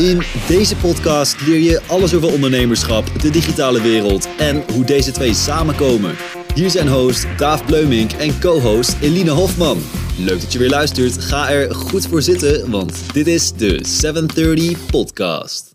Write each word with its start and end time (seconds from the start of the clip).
In 0.00 0.22
deze 0.48 0.76
podcast 0.76 1.46
leer 1.46 1.58
je 1.58 1.80
alles 1.86 2.14
over 2.14 2.32
ondernemerschap, 2.32 3.20
de 3.20 3.30
digitale 3.30 3.82
wereld 3.82 4.28
en 4.38 4.64
hoe 4.72 4.84
deze 4.84 5.10
twee 5.12 5.34
samenkomen. 5.34 6.16
Hier 6.54 6.70
zijn 6.70 6.88
host 6.88 7.26
Daaf 7.36 7.64
Bleumink 7.64 8.12
en 8.12 8.40
co-host 8.40 8.96
Eline 9.00 9.30
Hofman. 9.30 9.82
Leuk 10.18 10.40
dat 10.40 10.52
je 10.52 10.58
weer 10.58 10.68
luistert. 10.68 11.24
Ga 11.24 11.50
er 11.50 11.74
goed 11.74 12.06
voor 12.06 12.22
zitten, 12.22 12.70
want 12.70 13.12
dit 13.12 13.26
is 13.26 13.52
de 13.52 13.78
730 13.82 14.86
Podcast. 14.86 15.74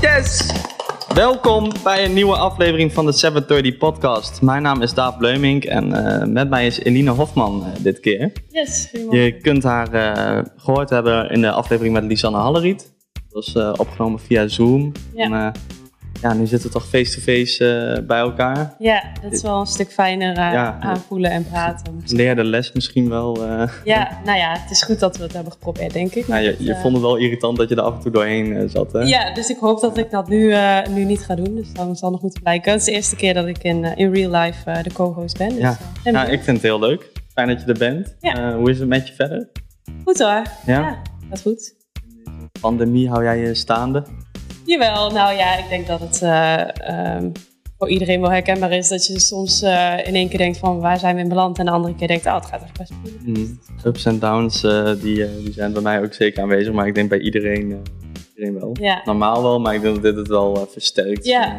Yes! 0.00 0.71
Welkom 1.14 1.70
bij 1.84 2.04
een 2.04 2.12
nieuwe 2.12 2.36
aflevering 2.36 2.92
van 2.92 3.06
de 3.06 3.12
730 3.12 3.76
Podcast. 3.76 4.42
Mijn 4.42 4.62
naam 4.62 4.82
is 4.82 4.94
Daaf 4.94 5.18
Bleumink 5.18 5.64
en 5.64 5.92
eh, 5.92 6.26
met 6.26 6.50
mij 6.50 6.66
is 6.66 6.78
Eline 6.78 7.10
Hofman 7.10 7.64
uh, 7.66 7.84
dit 7.84 8.00
keer. 8.00 8.32
Yes. 8.48 8.88
Je 9.10 9.36
kunt 9.42 9.62
haar 9.62 9.94
uh, 9.94 10.44
gehoord 10.56 10.90
hebben 10.90 11.30
in 11.30 11.40
de 11.40 11.50
aflevering 11.50 11.94
met 11.94 12.04
Lisanne 12.04 12.38
Halleriet. 12.38 12.92
Dat 13.12 13.52
was 13.52 13.76
opgenomen 13.78 14.20
via 14.20 14.48
Zoom. 14.48 14.92
Ja. 15.14 15.24
En, 15.24 15.52
ja, 16.22 16.32
nu 16.34 16.46
zitten 16.46 16.68
we 16.68 16.74
toch 16.74 16.88
face-to-face 16.88 17.64
-face, 17.64 18.02
bij 18.06 18.18
elkaar. 18.18 18.74
Ja, 18.78 19.02
dat 19.22 19.32
is 19.32 19.42
wel 19.42 19.60
een 19.60 19.66
stuk 19.66 19.92
fijner 19.92 20.36
ja, 20.36 20.76
aanvoelen 20.80 21.30
en 21.30 21.46
praten. 21.48 22.02
Leer 22.06 22.36
de 22.36 22.44
les 22.44 22.72
misschien 22.72 23.08
wel. 23.08 23.38
Ja, 23.84 24.20
nou 24.24 24.38
ja, 24.38 24.56
het 24.58 24.70
is 24.70 24.82
goed 24.82 24.98
dat 25.00 25.16
we 25.16 25.22
het 25.22 25.32
hebben 25.32 25.52
geprobeerd, 25.52 25.92
denk 25.92 26.14
ik. 26.14 26.28
Nou, 26.28 26.42
je, 26.42 26.56
je 26.58 26.76
vond 26.76 26.92
het 26.94 27.02
wel 27.02 27.16
irritant 27.16 27.56
dat 27.56 27.68
je 27.68 27.74
er 27.74 27.82
af 27.82 27.94
en 27.94 28.00
toe 28.00 28.12
doorheen 28.12 28.70
zat, 28.70 28.92
hè? 28.92 29.00
Ja, 29.00 29.34
dus 29.34 29.50
ik 29.50 29.58
hoop 29.58 29.80
dat 29.80 29.98
ik 29.98 30.10
dat 30.10 30.28
nu, 30.28 30.54
nu 30.90 31.04
niet 31.04 31.20
ga 31.20 31.34
doen. 31.34 31.54
Dus 31.54 31.72
dan 31.72 31.96
zal 31.96 32.10
nog 32.10 32.22
moeten 32.22 32.42
blijken. 32.42 32.72
Het 32.72 32.80
is 32.80 32.86
de 32.86 32.92
eerste 32.92 33.16
keer 33.16 33.34
dat 33.34 33.46
ik 33.46 33.62
in, 33.62 33.84
in 33.84 34.14
real 34.14 34.30
life 34.30 34.82
de 34.82 34.92
co-host 34.92 35.38
ben. 35.38 35.48
Dus, 35.48 35.58
ja, 35.58 35.78
nou, 36.04 36.30
ik 36.30 36.42
vind 36.42 36.56
het 36.56 36.66
heel 36.66 36.78
leuk. 36.78 37.10
Fijn 37.34 37.48
dat 37.48 37.60
je 37.60 37.66
er 37.66 37.78
bent. 37.78 38.16
Ja. 38.20 38.56
hoe 38.56 38.70
is 38.70 38.78
het 38.78 38.88
met 38.88 39.08
je 39.08 39.14
verder? 39.14 39.48
Goed 40.04 40.18
hoor. 40.18 40.28
Ja? 40.28 40.42
ja 40.66 41.02
gaat 41.32 41.42
goed. 41.42 41.74
Pandemie, 42.60 43.08
hou 43.08 43.22
jij 43.22 43.38
je 43.38 43.54
staande? 43.54 44.04
Jawel, 44.72 45.10
nou 45.10 45.34
ja, 45.34 45.58
ik 45.58 45.68
denk 45.68 45.86
dat 45.86 46.00
het 46.00 46.20
uh, 46.22 47.16
um, 47.16 47.32
voor 47.78 47.88
iedereen 47.88 48.20
wel 48.20 48.30
herkenbaar 48.30 48.72
is 48.72 48.88
dat 48.88 49.06
je 49.06 49.20
soms 49.20 49.62
uh, 49.62 50.06
in 50.06 50.14
één 50.14 50.28
keer 50.28 50.38
denkt 50.38 50.58
van 50.58 50.80
waar 50.80 50.98
zijn 50.98 51.14
we 51.14 51.20
in 51.20 51.28
beland 51.28 51.58
en 51.58 51.64
de 51.64 51.70
andere 51.70 51.94
keer 51.94 52.08
denkt, 52.08 52.26
oh 52.26 52.34
het 52.34 52.46
gaat 52.46 52.62
echt 52.62 52.78
best 52.78 52.92
goed. 53.02 53.26
Mm. 53.26 53.60
Ups 53.84 54.04
en 54.04 54.18
downs, 54.18 54.64
uh, 54.64 54.84
die, 55.00 55.42
die 55.42 55.52
zijn 55.52 55.72
bij 55.72 55.82
mij 55.82 56.02
ook 56.02 56.14
zeker 56.14 56.42
aanwezig, 56.42 56.72
maar 56.72 56.86
ik 56.86 56.94
denk 56.94 57.08
bij 57.08 57.18
iedereen, 57.18 57.82
iedereen 58.34 58.60
wel. 58.60 58.76
Ja. 58.80 59.00
Normaal 59.04 59.42
wel, 59.42 59.60
maar 59.60 59.74
ik 59.74 59.82
denk 59.82 59.94
dat 59.94 60.02
dit 60.02 60.16
het 60.16 60.28
wel 60.28 60.68
versterkt. 60.70 61.24
Ja. 61.24 61.58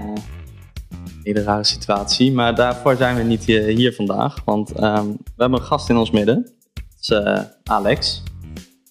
hele 1.24 1.44
rare 1.44 1.64
situatie, 1.64 2.32
maar 2.32 2.56
daarvoor 2.56 2.96
zijn 2.96 3.16
we 3.16 3.24
niet 3.24 3.46
hier 3.46 3.94
vandaag, 3.94 4.42
want 4.46 4.70
um, 4.70 5.12
we 5.12 5.42
hebben 5.42 5.60
een 5.60 5.66
gast 5.66 5.90
in 5.90 5.98
ons 5.98 6.12
midden. 6.12 6.52
Dat 6.74 6.84
is 7.00 7.48
Alex. 7.64 8.24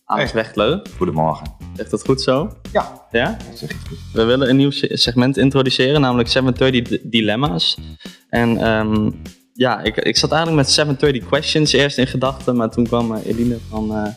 Alex 0.05 0.33
Hey. 0.33 0.43
Wechtleu. 0.43 0.81
Goedemorgen. 0.97 1.62
Zegt 1.77 1.91
dat 1.91 2.05
goed 2.05 2.21
zo? 2.23 2.51
Ja, 2.73 3.07
Ja? 3.11 3.37
We 4.13 4.25
willen 4.25 4.49
een 4.49 4.57
nieuw 4.57 4.71
se- 4.71 4.97
segment 4.97 5.37
introduceren, 5.37 6.01
namelijk 6.01 6.29
730 6.29 6.99
d- 6.99 7.11
Dilemma's. 7.13 7.79
En 8.29 8.57
ehm, 8.59 9.11
ja, 9.55 9.81
ik, 9.83 9.97
ik 9.97 10.17
zat 10.17 10.31
eigenlijk 10.33 10.63
met 10.63 10.71
730 10.75 11.29
Questions 11.29 11.73
eerst 11.73 11.99
in 11.99 12.07
gedachten, 12.07 12.57
maar 12.57 12.71
toen 12.71 12.87
kwam 12.87 13.15
eh, 13.15 13.27
Eline 13.27 13.57
van, 13.69 13.85
eh, 13.85 14.13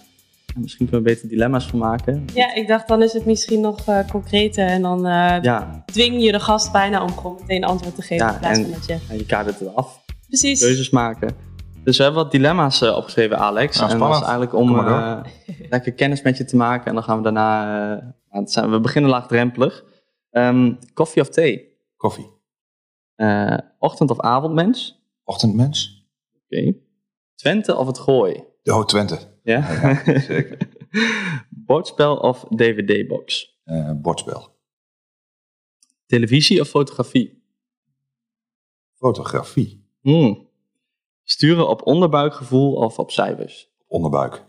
ja, 0.45 0.53
misschien 0.61 0.87
kunnen 0.89 1.05
we 1.05 1.13
beter 1.13 1.29
dilemma's 1.29 1.65
van 1.65 1.79
maken. 1.79 2.25
Ja, 2.33 2.53
ik 2.55 2.67
dacht 2.67 2.87
dan 2.87 3.01
is 3.03 3.13
het 3.13 3.25
misschien 3.25 3.61
nog 3.61 3.89
uh, 3.89 3.99
concreter 4.11 4.67
en 4.67 4.81
dan 4.81 4.97
uh, 5.05 5.37
Ja, 5.41 5.83
dwing 5.85 6.23
je 6.23 6.31
de 6.31 6.39
gast 6.39 6.71
bijna 6.71 7.03
om 7.03 7.11
gewoon 7.17 7.37
meteen 7.39 7.63
antwoord 7.63 7.95
te 7.95 8.01
geven 8.01 8.25
Ja, 8.25 8.33
in 8.33 8.39
plaats 8.39 8.57
en- 8.57 8.63
van 8.63 8.73
dat 8.73 8.85
je... 8.85 8.97
en 9.09 9.17
je 9.17 9.25
kadert 9.25 9.59
het 9.59 9.75
af, 9.75 9.99
Precies. 10.27 10.59
keuzes 10.59 10.89
maken. 10.89 11.35
Dus 11.85 11.97
we 11.97 12.03
hebben 12.03 12.23
wat 12.23 12.31
dilemma's 12.31 12.81
eh, 12.81 12.95
opgeschreven, 12.95 13.37
Alex. 13.37 13.77
Nou, 13.79 13.91
en 13.91 13.97
dat 13.99 14.09
is 14.09 14.15
spannend. 14.15 14.39
eigenlijk 14.39 14.53
om 14.53 14.87
eh, 14.87 15.23
lekker 15.69 15.93
kennis 15.93 16.21
met 16.21 16.37
je 16.37 16.45
te 16.45 16.55
maken. 16.55 16.85
En 16.85 16.93
dan 16.93 17.03
gaan 17.03 17.17
we 17.17 17.23
daarna, 17.23 17.61
eh, 17.97 18.05
nou, 18.29 18.47
zijn, 18.47 18.71
we 18.71 18.79
beginnen 18.79 19.11
laagdrempelig. 19.11 19.85
Ehm, 20.29 20.73
koffie 20.93 21.21
of 21.21 21.29
thee? 21.29 21.77
Koffie. 21.95 22.29
Ochtend- 23.79 24.09
of 24.09 24.19
avondmens? 24.19 25.03
Ochtendmens. 25.23 26.07
Oké. 26.45 26.73
Twente 27.35 27.75
of 27.75 27.87
het 27.87 27.99
gooi? 27.99 28.43
Oh, 28.63 28.85
Twente. 28.85 29.19
Ja? 29.43 29.57
Ja, 29.57 30.19
zeker. 30.19 30.57
Bordspel 31.65 32.17
of 32.17 32.45
DVD-box? 32.55 33.57
Bordspel. 33.95 34.55
Televisie 36.05 36.61
of 36.61 36.67
fotografie? 36.67 37.43
Fotografie. 38.93 39.85
Hmm. 40.01 40.44
Sturen 41.27 41.69
op 41.69 41.85
onderbuikgevoel 41.87 42.73
of 42.73 42.99
op 42.99 43.11
cijfers? 43.11 43.69
Onderbuik. 43.87 44.45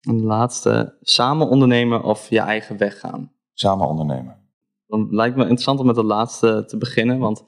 En 0.00 0.16
de 0.16 0.22
laatste, 0.24 0.96
samen 1.00 1.48
ondernemen 1.48 2.02
of 2.02 2.28
je 2.30 2.40
eigen 2.40 2.76
weg 2.76 2.98
gaan? 3.00 3.32
Samen 3.52 3.88
ondernemen. 3.88 4.36
Dan 4.86 5.08
lijkt 5.10 5.36
me 5.36 5.42
interessant 5.42 5.80
om 5.80 5.86
met 5.86 5.96
het 5.96 6.04
laatste 6.04 6.64
te 6.66 6.76
beginnen, 6.76 7.18
want 7.18 7.44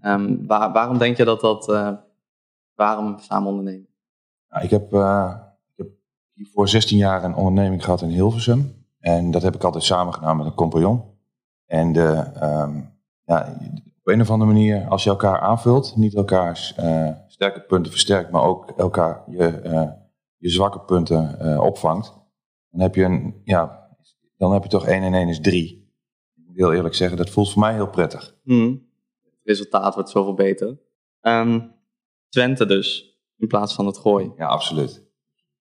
ehm, 0.00 0.46
waar- 0.46 0.72
waarom 0.72 0.98
denk 0.98 1.16
je 1.16 1.24
dat 1.24 1.40
dat, 1.40 1.68
eh, 1.68 1.92
waarom 2.74 3.18
samen 3.18 3.48
ondernemen? 3.48 3.88
Nou, 4.48 4.64
ik, 4.64 4.70
heb, 4.70 4.92
eh, 4.92 5.34
ik 5.66 5.76
heb 5.76 5.88
hiervoor 6.32 6.68
16 6.68 6.98
jaar 6.98 7.24
een 7.24 7.34
onderneming 7.34 7.84
gehad 7.84 8.02
in 8.02 8.08
Hilversum. 8.08 8.84
En 8.98 9.30
dat 9.30 9.42
heb 9.42 9.54
ik 9.54 9.64
altijd 9.64 9.84
samen 9.84 10.14
gedaan 10.14 10.36
met 10.36 10.46
een 10.46 10.54
compagnon. 10.54 11.02
En 11.66 11.92
de, 11.92 12.30
ehm, 12.34 12.80
ja, 13.24 13.58
op 14.04 14.12
een 14.12 14.20
of 14.20 14.30
andere 14.30 14.52
manier, 14.52 14.88
als 14.88 15.04
je 15.04 15.10
elkaar 15.10 15.40
aanvult, 15.40 15.96
niet 15.96 16.14
elkaars 16.14 16.74
eh, 16.74 17.10
sterke 17.26 17.60
punten 17.60 17.92
versterkt, 17.92 18.30
maar 18.30 18.42
ook 18.42 18.70
elkaar 18.70 19.24
je, 19.26 19.46
eh, 19.46 19.90
je 20.36 20.50
zwakke 20.50 20.80
punten 20.80 21.40
eh, 21.40 21.60
opvangt, 21.60 22.12
dan 22.70 22.80
heb 22.80 22.94
je 22.94 23.04
een, 23.04 23.40
ja, 23.44 23.88
dan 24.36 24.52
heb 24.52 24.62
je 24.62 24.68
toch 24.68 24.86
1 24.86 25.02
en 25.02 25.14
1 25.14 25.28
is 25.28 25.40
3. 25.40 25.92
Ik 26.34 26.42
moet 26.46 26.56
heel 26.56 26.72
eerlijk 26.72 26.94
zeggen, 26.94 27.16
dat 27.16 27.30
voelt 27.30 27.52
voor 27.52 27.60
mij 27.60 27.74
heel 27.74 27.90
prettig. 27.90 28.36
Hmm. 28.42 28.88
Het 29.22 29.40
resultaat 29.42 29.94
wordt 29.94 30.10
zoveel 30.10 30.34
beter. 30.34 30.80
Ehm, 31.20 31.60
Twente 32.28 32.66
dus, 32.66 33.18
in 33.36 33.46
plaats 33.46 33.74
van 33.74 33.86
het 33.86 33.98
gooi. 33.98 34.32
Ja, 34.36 34.46
absoluut. 34.46 35.02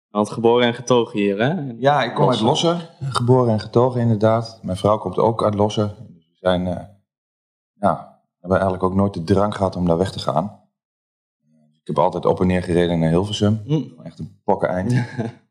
Want 0.09 0.31
geboren 0.31 0.67
en 0.67 0.75
getogen 0.75 1.19
hier, 1.19 1.39
hè? 1.39 1.73
Ja, 1.79 2.03
ik 2.03 2.15
kom 2.15 2.29
uit 2.29 2.41
Losser, 2.41 2.97
geboren 3.01 3.53
en 3.53 3.61
getogen 3.61 4.01
inderdaad. 4.01 4.61
Mijn 4.63 4.77
vrouw 4.77 4.99
komt 4.99 5.19
ook 5.19 5.45
uit 5.45 5.55
Losser. 5.55 5.95
Dus 6.09 6.27
we 6.27 6.37
zijn, 6.37 6.93
ja, 7.75 8.14
hebben 8.45 8.63
eigenlijk 8.63 8.83
ook 8.83 8.95
nooit 8.95 9.15
de 9.15 9.35
drang 9.35 9.57
gehad 9.57 9.77
om 9.77 9.87
daar 9.87 9.99
weg 9.99 10.13
te 10.13 10.19
gaan. 10.19 10.61
Ik 11.81 11.87
heb 11.87 11.99
altijd 11.99 12.25
op 12.27 12.41
en 12.41 12.47
neer 12.47 12.63
gereden 12.63 12.99
naar 12.99 13.09
Hilversum. 13.09 13.63
Hmm. 13.65 13.95
Echt 14.03 14.19
een 14.19 14.41
pokken 14.45 14.69
eind. 14.69 14.93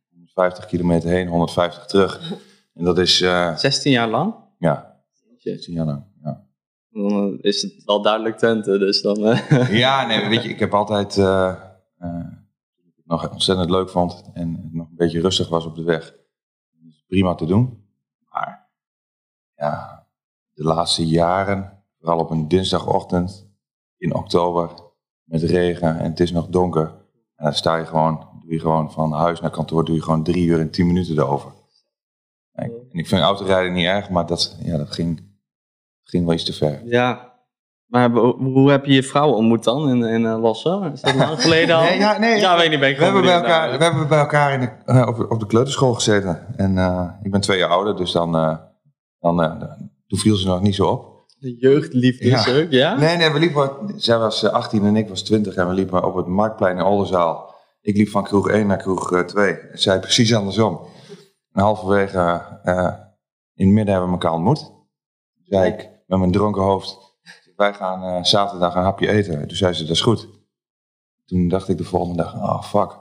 150 0.09 0.65
kilometer 0.65 1.09
heen, 1.09 1.27
150 1.27 1.85
terug. 1.85 2.33
En 2.73 2.83
dat 2.83 2.97
is, 2.97 3.21
eh, 3.21 3.55
16 3.55 3.91
jaar 3.91 4.07
lang? 4.09 4.35
ja, 4.57 5.01
16 5.37 5.73
jaar 5.73 5.85
lang. 5.85 6.03
Ja. 6.23 6.45
Dan 6.89 7.37
is 7.41 7.61
het 7.61 7.83
wel 7.85 8.01
duidelijk 8.01 8.37
Twente, 8.37 8.77
dus 8.77 9.01
dan... 9.01 9.25
eh, 9.25 9.77
Ja, 9.83 10.05
nee, 10.05 10.29
weet 10.29 10.43
je, 10.43 10.49
ik 10.49 10.59
heb 10.59 10.73
altijd 10.73 11.17
eh, 11.17 11.55
eh, 11.97 12.27
nog 13.05 13.31
ontzettend 13.31 13.69
leuk 13.69 13.89
vond 13.89 14.23
en 14.33 14.69
nog 14.71 14.89
een 14.89 14.95
beetje 14.95 15.21
rustig 15.21 15.49
was 15.49 15.65
op 15.65 15.75
de 15.75 15.83
weg. 15.83 16.13
Dus 16.71 17.03
prima 17.07 17.35
te 17.35 17.45
doen. 17.45 17.87
Maar 18.29 18.69
ja, 19.55 20.05
de 20.53 20.63
laatste 20.63 21.07
jaren, 21.07 21.72
vooral 22.03 22.19
op 22.19 22.30
een 22.30 22.47
dinsdagochtend 22.47 23.47
in 23.97 24.16
oktober 24.16 24.69
met 25.24 25.41
regen 25.44 26.00
en 26.00 26.09
het 26.09 26.19
is 26.19 26.31
nog 26.31 26.47
donker. 26.47 26.86
En 27.36 27.46
dan 27.46 27.53
sta 27.53 27.75
je 27.75 27.86
gewoon, 27.86 28.28
doe 28.41 28.52
je 28.53 28.59
gewoon 28.59 28.91
van 28.91 29.12
huis 29.12 29.40
naar 29.41 29.50
kantoor, 29.52 29.86
doe 29.86 29.96
je 29.96 30.02
gewoon 30.02 30.24
drie 30.24 30.46
uur 30.46 30.59
en 30.59 30.72
tien 30.72 30.88
minuten 30.88 31.18
erover. 31.18 31.52
En 32.52 32.72
ik- 32.91 33.08
vind 33.08 33.22
autorijden 33.22 33.74
niet 33.74 33.86
erg, 33.86 34.09
maar 34.09 34.25
dat, 34.25 34.58
ja, 34.64 34.78
dat 34.78 34.91
ging, 34.91 35.24
ging 36.03 36.25
wel 36.25 36.34
iets 36.34 36.46
te 36.46 36.53
ver. 36.53 36.81
ja. 36.86 37.31
Maar 37.86 38.09
hoe 38.12 38.72
heb 38.72 38.85
je 38.85 38.94
je 38.94 39.03
vrouw 39.03 39.31
ontmoet 39.31 39.64
dan 39.64 39.90
in, 39.90 40.03
in 40.03 40.22
uh, 40.22 40.41
Lossen? 40.41 40.91
Is 40.94 41.02
dat 41.02 41.16
lang 41.16 41.41
geleden 41.41 41.75
al? 41.75 41.81
Nee, 41.81 41.97
ja, 41.97 42.18
nee, 42.18 42.40
ja, 42.40 42.58
weet 42.58 42.70
niet, 42.70 42.80
ben 42.80 42.90
ik 42.90 42.97
We 42.97 43.03
hebben, 43.03 43.22
bij 43.22 43.34
elkaar, 43.34 43.78
we 43.78 43.84
hebben 43.84 44.08
bij 44.08 44.20
elkaar 44.20 44.53
in 44.53 44.59
de, 44.59 44.70
eh, 44.85 45.08
op, 45.08 45.16
de- 45.16 45.29
op 45.29 45.40
de 45.40 45.46
kleuterschool 45.46 45.94
gezeten. 45.94 46.58
En 46.58 46.78
eh, 46.78 47.09
ik 47.22 47.32
ben 47.32 47.41
twee 47.41 47.58
jaar 47.58 47.70
ouder, 47.70 47.96
dus 47.96 48.11
dan, 48.11 48.35
eh, 48.35 48.58
dan 49.20 49.44
eh, 49.44 49.61
toen 50.08 50.20
viel 50.20 50.35
ze 50.35 50.47
nog 50.47 50.61
niet 50.61 50.76
zo 50.76 50.88
op. 50.88 51.12
De 51.43 51.55
jeugdliefde 51.55 52.25
is 52.25 52.45
Ja. 52.45 52.61
ook, 52.61 52.72
ja? 52.72 52.95
Nee, 52.95 53.17
nee, 53.17 53.29
we 53.29 53.40
liepen, 53.40 53.93
zij 53.95 54.17
was 54.17 54.43
eh, 54.43 54.51
18 54.51 54.85
en 54.85 54.95
ik 54.95 55.09
was 55.09 55.23
20 55.23 55.55
en 55.55 55.67
we 55.67 55.73
liepen 55.73 56.03
op 56.03 56.16
het 56.16 56.28
Marktplein 56.28 56.78
in 56.78 56.84
Oldenzaal. 56.84 57.55
Ik 57.81 57.97
liep 57.97 58.09
van 58.09 58.23
kroeg 58.23 58.49
1 58.49 58.67
naar 58.67 58.78
kroeg 58.78 59.23
2. 59.25 59.53
En 59.53 59.79
zij 59.79 59.99
precies 59.99 60.35
andersom. 60.35 60.87
En 61.51 61.61
halverwege 61.61 62.41
eh, 62.63 62.93
in 63.53 63.66
het 63.66 63.75
midden 63.75 63.93
hebben 63.93 64.05
we 64.05 64.11
elkaar 64.11 64.31
ontmoet. 64.34 64.59
Toen 64.59 65.43
zei 65.45 65.72
ik 65.72 65.90
met 66.07 66.19
mijn 66.19 66.31
dronken 66.31 66.61
hoofd, 66.61 66.97
wij 67.55 67.73
gaan 67.73 68.03
eh, 68.03 68.23
zaterdag 68.23 68.75
een 68.75 68.84
hapje 68.84 69.09
eten. 69.09 69.41
En 69.41 69.47
toen 69.47 69.57
zei 69.57 69.73
ze, 69.73 69.81
dat 69.81 69.91
is 69.91 70.01
goed. 70.01 70.28
Toen 71.25 71.47
dacht 71.47 71.69
ik 71.69 71.78
de 71.78 71.84
volgende 71.84 72.23
dag, 72.23 72.35
oh 72.35 72.63
fuck. 72.63 72.99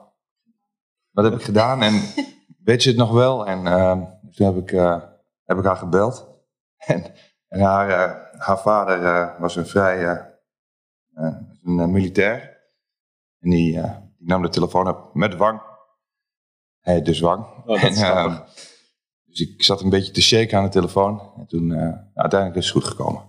Wat 1.10 1.24
heb 1.24 1.34
ik 1.34 1.42
gedaan? 1.42 1.82
En 1.82 2.00
weet 2.64 2.82
je 2.82 2.88
het 2.88 2.98
nog 2.98 3.10
wel? 3.10 3.46
En 3.46 3.66
ehm, 3.66 4.00
toen 4.34 4.46
heb 4.46 4.56
ik, 4.56 4.72
eh, 4.72 5.02
heb 5.44 5.58
ik 5.58 5.64
haar 5.64 5.76
gebeld. 5.76 6.30
En, 6.76 7.04
en 7.48 7.60
haar, 7.60 7.88
eh, 7.88 8.31
haar 8.42 8.58
vader 8.58 9.04
eh, 9.04 9.40
was 9.40 9.56
een 9.56 9.66
vrij 9.66 10.04
eh, 10.06 10.18
eh, 11.14 11.34
een 11.64 11.90
militair. 11.90 12.60
En 13.40 13.50
die, 13.50 13.80
eh, 13.80 13.96
die 14.18 14.28
nam 14.28 14.42
de 14.42 14.48
telefoon 14.48 14.88
op 14.88 15.14
met 15.14 15.36
Wang. 15.36 15.60
Hij 16.80 16.94
heet 16.94 17.04
dus 17.04 17.20
Wang. 17.20 17.46
Oh, 17.66 17.82
dat 17.82 17.90
is 17.90 18.00
En, 18.02 18.16
ehm, 18.16 18.38
Dus 19.24 19.40
ik 19.40 19.62
zat 19.62 19.80
een 19.80 19.90
beetje 19.90 20.12
te 20.12 20.22
shaken 20.22 20.58
aan 20.58 20.64
de 20.64 20.70
telefoon. 20.70 21.32
En 21.38 21.46
toen, 21.46 21.70
uh, 21.70 21.92
uiteindelijk 22.14 22.60
is 22.60 22.64
het 22.64 22.74
goed 22.74 22.84
gekomen. 22.84 23.22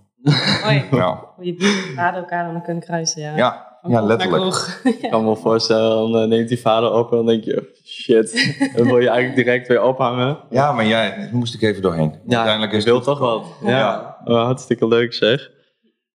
Hoi. 0.62 0.88
Ja, 0.90 1.24
Je 1.38 1.92
vader 1.96 2.20
elkaar 2.20 2.52
dan 2.52 2.62
kunnen 2.62 2.82
kruisen, 2.82 3.22
ja. 3.22 3.36
ja, 3.36 3.73
ja 3.88 4.00
letterlijk. 4.02 4.80
Ik 5.02 5.10
kan 5.10 5.20
me 5.20 5.26
wel 5.26 5.36
voorstellen, 5.36 6.12
dan 6.12 6.22
eh, 6.22 6.28
neemt 6.28 6.48
die 6.48 6.60
vader 6.60 6.92
op 6.92 7.10
en 7.10 7.16
dan 7.16 7.26
denk 7.26 7.44
je, 7.44 7.80
shit. 7.84 8.32
Dan 8.76 8.86
wil 8.86 8.98
je 8.98 9.08
eigenlijk 9.08 9.36
direct 9.46 9.68
weer 9.68 9.82
ophangen. 9.82 10.38
Ja, 10.50 10.72
maar 10.72 10.84
ja, 10.84 11.08
daar 11.08 11.28
moest 11.32 11.54
ik 11.54 11.62
even 11.62 11.82
doorheen. 11.82 12.14
Ja, 12.26 12.36
uiteindelijk 12.36 12.72
is 12.72 12.84
wil 12.84 13.00
toch 13.00 13.18
wat. 13.18 13.44
Ja, 13.62 13.68
Ja. 13.68 14.16
Oh, 14.24 14.44
hartstikke 14.44 14.86
leuk 14.88 15.14
zeg. 15.14 15.50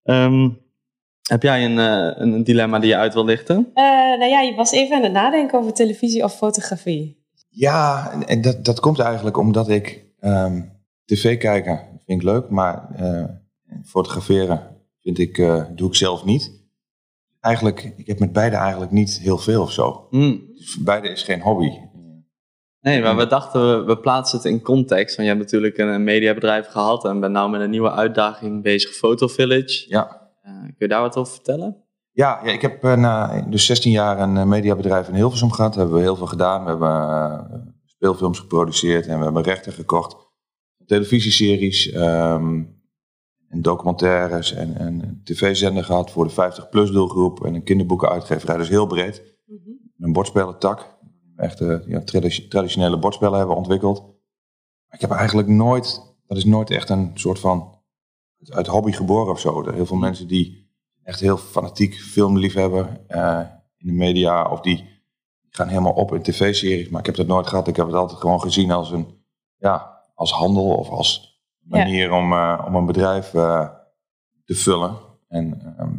Ehm, 0.03 0.49
heb 1.29 1.43
jij 1.43 1.65
een, 1.65 1.79
eh, 1.79 2.11
een 2.15 2.43
dilemma 2.43 2.79
die 2.79 2.89
je 2.89 2.95
uit 2.97 3.13
wil 3.13 3.25
lichten? 3.25 3.69
Eh, 3.73 3.83
nou 3.83 4.25
ja, 4.25 4.39
je 4.41 4.55
was 4.55 4.71
even 4.71 4.95
aan 4.95 5.03
het 5.03 5.11
nadenken 5.11 5.59
over 5.59 5.73
televisie 5.73 6.23
of 6.23 6.35
fotografie. 6.35 7.23
Ja, 7.49 8.09
en- 8.11 8.27
en 8.27 8.41
dat, 8.41 8.65
dat 8.65 8.79
komt 8.79 8.99
eigenlijk 8.99 9.37
omdat 9.37 9.69
ik 9.69 10.05
ehm, 10.19 10.61
tv 11.05 11.37
kijken 11.37 11.77
vind 12.05 12.21
ik 12.21 12.27
leuk, 12.27 12.49
maar 12.49 12.87
eh, 12.95 13.23
fotograferen 13.85 14.61
vind 15.01 15.17
ik, 15.19 15.37
eh, 15.37 15.63
doe 15.75 15.87
ik 15.87 15.95
zelf 15.95 16.25
niet. 16.25 16.58
Eigenlijk, 17.39 17.93
ik 17.95 18.07
heb 18.07 18.19
met 18.19 18.33
beide 18.33 18.55
eigenlijk 18.55 18.91
niet 18.91 19.19
heel 19.21 19.37
veel 19.37 19.61
of 19.61 19.71
zo. 19.71 20.07
Hmm. 20.09 20.47
Dus 20.55 20.77
beide 20.77 21.09
is 21.09 21.23
geen 21.23 21.41
hobby. 21.41 21.69
Nee, 22.81 23.01
maar 23.01 23.15
we 23.15 23.27
dachten, 23.27 23.85
we, 23.85 23.97
plaatsen 23.97 24.37
het 24.37 24.47
in 24.47 24.61
context. 24.61 25.15
Want 25.15 25.27
je 25.27 25.35
hebt 25.35 25.45
natuurlijk 25.45 25.77
een, 25.77 26.03
mediabedrijf 26.03 26.67
gehad 26.67 27.05
en 27.05 27.19
bent 27.19 27.33
nou 27.33 27.49
met 27.49 27.61
een 27.61 27.69
nieuwe 27.69 27.91
uitdaging 27.91 28.63
bezig, 28.63 28.91
Photo 28.91 29.27
Village. 29.27 29.85
Ja, 29.87 30.17
Eh, 30.41 30.61
kun 30.61 30.75
je 30.77 30.87
daar 30.87 31.01
wat 31.01 31.17
over 31.17 31.33
vertellen? 31.33 31.83
ja, 32.11 32.39
ja 32.43 32.51
ik 32.51 32.61
heb 32.61 32.83
eh, 32.83 32.97
na 32.97 33.41
dus 33.49 33.65
16 33.65 33.91
jaar 33.91 34.19
een 34.19 34.37
eh, 34.37 34.45
mediabedrijf 34.45 35.07
in 35.07 35.13
Hilversum 35.13 35.51
gehad. 35.51 35.73
Daar 35.73 35.81
hebben 35.81 35.97
we 35.99 36.05
heel 36.05 36.15
veel 36.15 36.27
gedaan. 36.27 36.63
We 36.63 36.69
hebben 36.69 37.75
speelfilms 37.85 38.39
geproduceerd 38.39 39.07
en 39.07 39.17
we 39.17 39.23
hebben 39.23 39.43
rechten 39.43 39.73
gekocht. 39.73 40.15
Televisieseries 40.85 41.91
ehm, 41.91 42.63
en 43.49 43.61
documentaires 43.61 44.53
en, 44.53 44.77
en 44.77 45.01
een 45.03 45.21
tv-zender 45.23 45.83
gehad 45.83 46.11
voor 46.11 46.27
de 46.27 46.31
50-plus 46.31 46.91
doelgroep. 46.91 47.45
En 47.45 47.55
een 47.55 47.63
kinderboekenuitgeverij, 47.63 48.57
dus 48.57 48.69
heel 48.69 48.87
breed. 48.87 49.23
Een 49.99 50.13
bordspellentak. 50.13 50.97
Echt 51.35 51.61
eh, 51.61 51.87
ja, 51.87 52.01
tradi- 52.03 52.47
traditionele 52.47 52.99
bordspellen 52.99 53.37
hebben 53.37 53.55
ontwikkeld. 53.55 53.99
Maar 54.87 54.95
ik 54.95 55.01
heb 55.01 55.11
eigenlijk 55.11 55.47
nooit, 55.47 56.15
dat 56.27 56.37
is 56.37 56.45
nooit 56.45 56.69
echt 56.69 56.89
een 56.89 57.11
soort 57.13 57.39
van 57.39 57.77
uit- 58.49 58.67
hobby 58.67 58.91
geboren 58.91 59.31
of 59.31 59.39
zo. 59.39 59.63
Er 59.65 59.73
heel 59.73 59.85
veel 59.85 59.97
mensen 59.97 60.27
die 60.27 60.69
echt 61.03 61.19
heel 61.19 61.37
fanatiek 61.37 61.95
filmliefhebber 61.95 63.01
eh 63.07 63.41
in 63.77 63.87
de 63.87 63.93
media 63.93 64.49
of 64.51 64.61
die 64.61 64.87
gaan 65.49 65.67
helemaal 65.67 65.93
op 65.93 66.13
in 66.13 66.21
tv-series. 66.21 66.89
Maar 66.89 66.99
ik 66.99 67.05
heb 67.05 67.15
dat 67.15 67.27
nooit 67.27 67.47
gehad. 67.47 67.67
Ik 67.67 67.75
heb 67.75 67.85
het 67.85 67.95
altijd 67.95 68.19
gewoon 68.19 68.41
gezien 68.41 68.71
als 68.71 68.91
een, 68.91 69.07
ja, 69.57 70.03
als 70.15 70.31
handel 70.31 70.75
of 70.75 70.89
als 70.89 71.28
manier 71.69 72.11
om, 72.11 72.33
eh, 72.33 72.63
om 72.67 72.75
een 72.75 72.85
bedrijf 72.85 73.33
eh, 73.33 73.69
te 74.45 74.55
vullen. 74.55 74.95
En 75.27 75.61
ehm, 75.77 75.91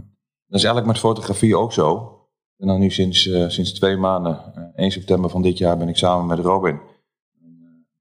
dat 0.46 0.58
is 0.58 0.64
eigenlijk 0.64 0.86
met 0.86 0.98
fotografie 0.98 1.56
ook 1.56 1.72
zo. 1.72 2.14
En 2.56 2.66
dan 2.66 2.80
nu 2.80 2.90
sinds, 2.90 3.26
eh, 3.26 3.48
sinds 3.48 3.72
twee 3.72 3.96
maanden, 3.96 4.38
eh, 4.54 4.62
1 4.84 4.90
september 4.90 5.30
van 5.30 5.42
dit 5.42 5.58
jaar, 5.58 5.76
ben 5.76 5.88
ik 5.88 5.96
samen 5.96 6.26
met 6.26 6.38
Robin, 6.38 6.80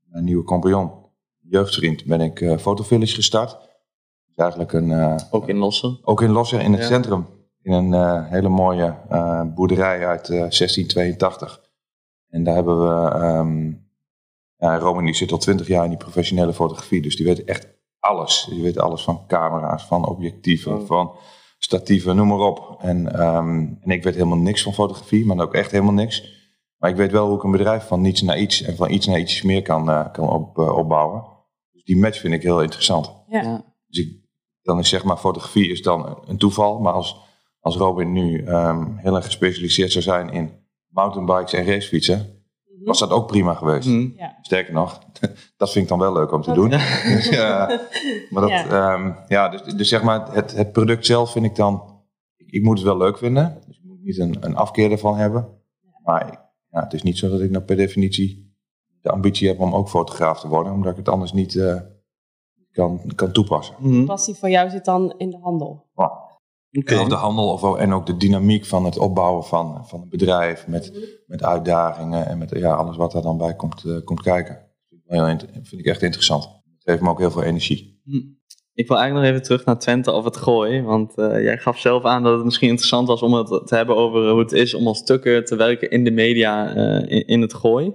mijn 0.06 0.24
nieuwe 0.24 0.44
compagnon, 0.44 0.92
jeugdvriend, 1.40 2.06
ben 2.06 2.22
ik 2.22 2.42
eh 2.42 2.58
Fotovillage 2.58 3.14
gestart. 3.16 3.50
Dat 3.52 3.68
is 4.32 4.36
eigenlijk 4.38 4.74
een, 4.74 5.20
Ook 5.32 5.48
in 5.48 5.58
Lossen. 5.58 6.00
ook 6.04 6.22
in 6.22 6.32
Losser 6.32 6.60
in 6.62 6.72
het 6.72 6.82
Ja. 6.82 6.88
centrum. 6.88 7.28
In 7.62 7.72
een 7.72 8.24
hele 8.24 8.50
mooie 8.50 8.96
boerderij 9.56 10.08
uit 10.08 10.30
eh, 10.30 10.38
1682. 10.38 11.62
En 12.30 12.44
daar 12.44 12.56
hebben 12.56 12.80
we... 12.80 13.10
ehm 13.10 13.72
ja, 14.60 14.78
Roman 14.78 15.06
die 15.06 15.14
zit 15.14 15.32
al 15.32 15.38
twintig 15.38 15.68
jaar 15.68 15.84
in 15.84 15.90
die 15.90 15.98
professionele 15.98 16.54
fotografie. 16.54 17.02
Dus 17.02 17.16
die 17.16 17.26
weet 17.26 17.44
echt 17.44 17.68
alles. 18.00 18.48
Die 18.50 18.62
weet 18.62 18.80
alles 18.80 19.04
van 19.04 19.24
camera's, 19.28 19.86
van 19.86 20.08
objectieven, 20.08 20.80
Oh. 20.80 20.88
van 20.88 21.16
statieven, 21.58 22.16
noem 22.16 22.28
maar 22.28 22.40
op. 22.40 22.78
En, 22.82 23.14
ehm, 23.14 23.50
en 23.82 23.92
ik 23.92 24.04
weet 24.04 24.14
helemaal 24.14 24.38
niks 24.38 24.64
van 24.64 24.74
fotografie, 24.74 25.26
maar 25.26 25.40
ook 25.40 25.54
echt 25.54 25.72
helemaal 25.72 25.94
niks. 25.94 26.38
Maar 26.78 26.90
ik 26.90 26.96
weet 26.96 27.12
wel 27.12 27.28
hoe 27.28 27.38
ik 27.38 27.44
een 27.44 27.52
bedrijf 27.52 27.88
van 27.88 28.02
niets 28.02 28.22
naar 28.22 28.40
iets 28.40 28.62
en 28.62 28.76
van 28.76 28.90
iets 28.92 29.06
naar 29.08 29.20
iets 29.20 29.42
meer 29.42 29.62
kan, 29.62 29.90
eh, 29.90 30.12
kan 30.12 30.30
op, 30.30 30.58
eh, 30.58 30.78
opbouwen. 30.78 31.24
Dus 31.72 31.84
die 31.84 31.98
match 31.98 32.20
vind 32.20 32.34
ik 32.34 32.42
heel 32.42 32.62
interessant. 32.62 33.12
Ja. 33.28 33.42
Ja. 33.42 33.66
Dus 33.88 34.06
ik, 34.06 34.28
dan 34.62 34.80
is 34.80 34.90
zeg 34.90 35.04
maar 35.04 35.18
fotografie 35.18 35.72
is 35.72 35.82
dan 35.82 36.24
een 36.28 36.38
toeval. 36.38 36.80
Maar 36.80 36.94
als, 36.94 37.18
als 37.60 37.76
Robin 37.76 38.12
nu 38.12 38.44
ehm, 38.44 38.96
heel 38.96 39.16
erg 39.16 39.26
gespecialiseerd 39.26 39.92
zou 39.92 40.04
zijn 40.04 40.30
in 40.30 40.52
mountainbikes 40.88 41.54
en 41.54 41.66
racefietsen, 41.66 42.39
was 42.90 43.00
dat 43.00 43.10
ook 43.12 43.28
prima 43.28 43.54
geweest. 43.54 43.88
Hmm. 43.88 44.14
Ja. 44.16 44.38
Sterker 44.42 44.74
nog, 44.74 45.00
dat 45.58 45.72
vind 45.72 45.84
ik 45.84 45.88
dan 45.88 46.00
wel 46.00 46.14
leuk 46.14 46.32
om 46.32 46.42
te 46.42 46.54
doen. 46.54 46.70
Dus, 46.70 47.30
ja, 47.40 47.80
maar 48.30 48.42
dat, 48.42 48.50
Ja. 48.50 48.66
ja. 48.70 49.24
ja, 49.28 49.50
dus, 49.50 49.62
dus 49.62 49.90
zeg 49.90 50.04
maar, 50.04 50.34
het, 50.34 50.56
het 50.56 50.72
product 50.72 51.06
zelf 51.06 51.32
vind 51.32 51.46
ik 51.46 51.56
dan, 51.56 52.02
ik, 52.38 52.64
moet 52.64 52.78
het 52.78 52.86
wel 52.86 52.98
leuk 52.98 53.18
vinden. 53.18 53.62
Dus 53.68 53.78
ik 53.78 53.84
moet 53.84 54.04
niet 54.04 54.20
een, 54.20 54.38
een 54.40 54.56
afkeer 54.56 54.92
ervan 54.92 55.16
hebben. 55.16 55.48
Maar 56.04 56.52
ja, 56.70 56.84
het 56.84 56.94
is 56.94 57.04
niet 57.04 57.18
zo 57.18 57.30
dat 57.30 57.42
ik 57.42 57.52
nou 57.52 57.64
per 57.64 57.76
definitie 57.76 58.54
de 59.02 59.10
ambitie 59.10 59.48
heb 59.48 59.60
om 59.60 59.76
ook 59.76 59.90
fotograaf 59.90 60.40
te 60.40 60.48
worden, 60.48 60.74
omdat 60.74 60.92
ik 60.92 60.98
het 60.98 61.10
anders 61.10 61.34
niet 61.34 61.56
eh, 61.56 61.76
kan, 62.72 63.02
kan 63.16 63.32
toepassen. 63.32 63.76
Hmm. 63.78 64.06
Passie 64.06 64.36
voor 64.36 64.50
jou 64.50 64.70
zit 64.70 64.86
dan 64.86 65.14
in 65.18 65.30
de 65.30 65.38
handel. 65.42 65.88
Oké. 66.72 67.00
Of 67.00 67.08
de 67.08 67.16
handel 67.16 67.48
of, 67.52 67.76
en 67.78 67.94
ook 67.94 68.06
de 68.06 68.18
dynamiek 68.18 68.66
van 68.66 68.86
het 68.86 68.98
opbouwen 68.98 69.44
van, 69.44 69.88
van 69.88 70.02
een 70.02 70.10
bedrijf 70.10 70.68
met, 70.68 70.92
met 71.28 71.44
uitdagingen 71.44 72.26
en 72.28 72.38
met 72.38 72.50
ja, 72.50 72.74
alles 72.74 72.98
wat 72.98 73.12
daar 73.12 73.22
dan 73.22 73.38
bij 73.38 73.56
komt, 73.56 73.84
eh, 73.86 74.04
komt 74.04 74.22
kijken. 74.22 74.56
Vind 74.90 75.02
ik, 75.02 75.10
wel 75.10 75.20
heel 75.26 75.32
int- 75.34 75.68
vind 75.68 75.82
ik 75.82 75.86
echt 75.86 76.02
interessant. 76.02 76.44
Het 76.44 76.84
geeft 76.84 77.02
me 77.02 77.10
ook 77.10 77.20
heel 77.20 77.32
veel 77.32 77.44
energie. 77.44 78.02
Ik 78.74 78.88
wil 78.88 78.98
eigenlijk 78.98 79.28
nog 79.28 79.36
even 79.36 79.48
terug 79.48 79.66
naar 79.66 79.80
Twente 79.80 80.12
of 80.12 80.24
het 80.24 80.38
gooi. 80.38 80.82
Want 80.82 81.18
eh, 81.18 81.44
jij 81.44 81.58
gaf 81.58 81.80
zelf 81.80 82.04
aan 82.04 82.24
dat 82.24 82.36
het 82.36 82.44
misschien 82.46 82.68
interessant 82.70 83.08
was 83.08 83.22
om 83.22 83.34
het 83.34 83.48
te 83.68 83.76
hebben 83.76 83.96
over 83.96 84.30
hoe 84.30 84.40
het 84.40 84.52
is 84.52 84.74
om 84.74 84.88
als 84.88 85.04
tukker 85.04 85.46
te 85.46 85.56
werken 85.56 85.90
in 85.90 86.04
de 86.04 86.12
media 86.12 86.76
eh, 86.76 87.18
in, 87.18 87.28
in 87.28 87.42
het 87.42 87.54
gooi. 87.54 87.94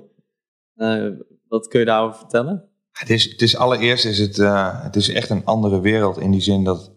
Eh, 0.74 1.06
wat 1.48 1.68
kun 1.68 1.80
je 1.80 1.86
daarover 1.86 2.18
vertellen? 2.18 2.68
Het 2.92 3.10
is, 3.10 3.24
het 3.30 3.42
is 3.42 3.56
allereerst 3.56 4.04
is 4.04 4.18
het, 4.18 4.38
eh, 4.38 4.82
het 4.82 4.96
is 4.96 5.08
echt 5.08 5.30
een 5.30 5.44
andere 5.44 5.80
wereld 5.80 6.18
in 6.18 6.30
die 6.30 6.40
zin 6.40 6.64
dat 6.64 6.93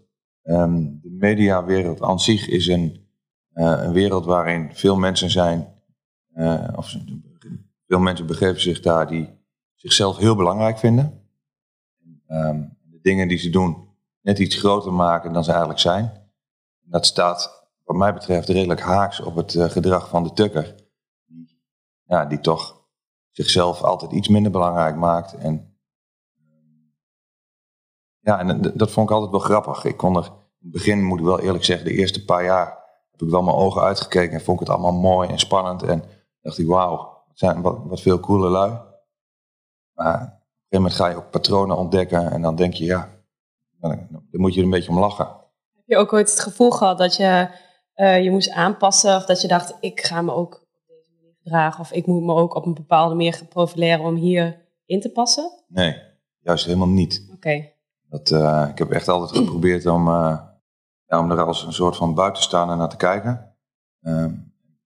ehm, 0.47 0.85
de 1.01 1.09
mediawereld 1.09 2.01
aan 2.01 2.19
zich 2.19 2.47
is 2.47 2.67
een, 2.67 3.07
eh, 3.53 3.79
een 3.83 3.91
wereld 3.91 4.25
waarin 4.25 4.69
veel 4.73 4.95
mensen 4.97 5.29
zijn, 5.29 5.67
eh, 6.33 6.67
of 6.75 6.95
veel 7.87 7.99
mensen 7.99 8.25
begeven 8.25 8.61
zich 8.61 8.79
daar 8.79 9.07
die 9.07 9.29
zichzelf 9.75 10.17
heel 10.17 10.35
belangrijk 10.35 10.77
vinden. 10.77 11.29
Ehm, 12.27 12.61
de 12.81 12.99
dingen 13.01 13.27
die 13.27 13.37
ze 13.37 13.49
doen 13.49 13.87
net 14.21 14.39
iets 14.39 14.55
groter 14.55 14.93
maken 14.93 15.33
dan 15.33 15.43
ze 15.43 15.49
eigenlijk 15.49 15.79
zijn. 15.79 16.11
Dat 16.81 17.05
staat 17.05 17.69
wat 17.83 17.95
mij 17.95 18.13
betreft 18.13 18.49
redelijk 18.49 18.81
haaks 18.81 19.19
op 19.19 19.35
het 19.35 19.55
eh, 19.55 19.69
gedrag 19.69 20.09
van 20.09 20.23
de 20.23 20.33
tukker. 20.33 20.75
Ja, 22.03 22.25
die 22.25 22.39
toch 22.39 22.85
zichzelf 23.31 23.81
altijd 23.81 24.11
iets 24.11 24.27
minder 24.27 24.51
belangrijk 24.51 24.95
maakt 24.95 25.33
en 25.33 25.66
ja, 28.27 28.39
en 28.39 28.61
d- 28.61 28.79
dat 28.79 28.91
vond 28.91 29.09
ik 29.09 29.15
altijd 29.15 29.31
wel 29.31 29.39
grappig. 29.39 29.83
Ik 29.85 29.97
kon 29.97 30.15
er 30.17 30.23
in 30.25 30.31
het 30.61 30.71
begin, 30.71 31.03
moet 31.03 31.19
ik 31.19 31.25
wel 31.25 31.39
eerlijk 31.39 31.63
zeggen, 31.63 31.85
de 31.85 31.93
eerste 31.93 32.25
paar 32.25 32.43
jaar 32.43 32.65
heb 33.11 33.21
ik 33.21 33.29
wel 33.29 33.41
mijn 33.43 33.55
ogen 33.55 33.81
uitgekeken 33.81 34.33
en 34.33 34.43
vond 34.43 34.61
ik 34.61 34.67
het 34.67 34.75
allemaal 34.75 34.99
mooi 34.99 35.29
en 35.29 35.39
spannend. 35.39 35.83
En 35.83 36.03
dacht 36.41 36.57
ik, 36.57 36.67
wauw, 36.67 37.23
zijn 37.33 37.61
wat, 37.61 37.77
wat 37.83 38.01
veel 38.01 38.19
coole 38.19 38.49
lui. 38.49 38.71
Maar 39.93 40.13
op 40.15 40.21
een 40.21 40.27
gegeven 40.27 40.41
moment 40.69 40.93
ga 40.93 41.07
je 41.07 41.15
ook 41.15 41.29
patronen 41.31 41.77
ontdekken 41.77 42.31
en 42.31 42.41
dan 42.41 42.55
denk 42.55 42.73
je, 42.73 42.85
ja, 42.85 43.09
dan, 43.79 44.07
moet 44.31 44.53
je 44.53 44.59
er 44.59 44.65
een 44.65 44.71
beetje 44.71 44.89
om 44.91 44.99
lachen. 44.99 45.25
Heb 45.75 45.83
je 45.85 45.97
ook 45.97 46.13
ooit 46.13 46.29
het 46.29 46.39
gevoel 46.39 46.71
gehad 46.71 46.97
dat 46.97 47.15
je 47.15 47.49
eh, 47.93 48.23
je 48.23 48.31
moest 48.31 48.51
aanpassen? 48.51 49.15
Of 49.15 49.25
dat 49.25 49.41
je 49.41 49.47
dacht, 49.47 49.75
ik 49.79 50.01
ga 50.01 50.21
me 50.21 50.31
ook 50.33 50.53
op 50.53 50.83
deze 50.87 51.11
manier 51.15 51.33
gedragen? 51.43 51.79
Of 51.79 51.91
ik 51.91 52.05
moet 52.05 52.23
me 52.23 52.33
ook 52.33 52.55
op 52.55 52.65
een 52.65 52.73
bepaalde 52.73 53.15
manier 53.15 53.41
profileren 53.49 54.05
om 54.05 54.15
hier 54.15 54.65
in 54.85 55.01
te 55.01 55.11
passen? 55.11 55.51
Nee, 55.67 56.01
juist 56.39 56.65
helemaal 56.65 56.87
niet. 56.87 57.29
Oké. 57.33 57.75
Dat, 58.09 58.31
eh, 58.31 58.67
ik 58.69 58.77
heb 58.77 58.91
echt 58.91 59.07
altijd 59.07 59.37
geprobeerd 59.37 59.85
om, 59.85 60.07
eh, 60.07 60.37
ja, 61.05 61.19
om 61.19 61.31
er 61.31 61.41
als 61.41 61.63
een 61.63 61.73
soort 61.73 61.95
van 61.95 62.13
buitenstaander 62.13 62.77
naar 62.77 62.89
te 62.89 62.97
kijken. 62.97 63.55
Ehm, 64.01 64.33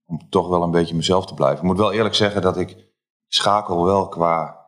om 0.05 0.29
toch 0.29 0.47
wel 0.47 0.63
een 0.63 0.71
beetje 0.71 0.95
mezelf 0.95 1.25
te 1.25 1.33
blijven. 1.33 1.57
Ik 1.57 1.63
moet 1.63 1.77
wel 1.77 1.91
eerlijk 1.91 2.15
zeggen 2.15 2.41
dat 2.41 2.57
ik 2.57 2.89
schakel 3.27 3.85
wel 3.85 4.07
qua, 4.07 4.67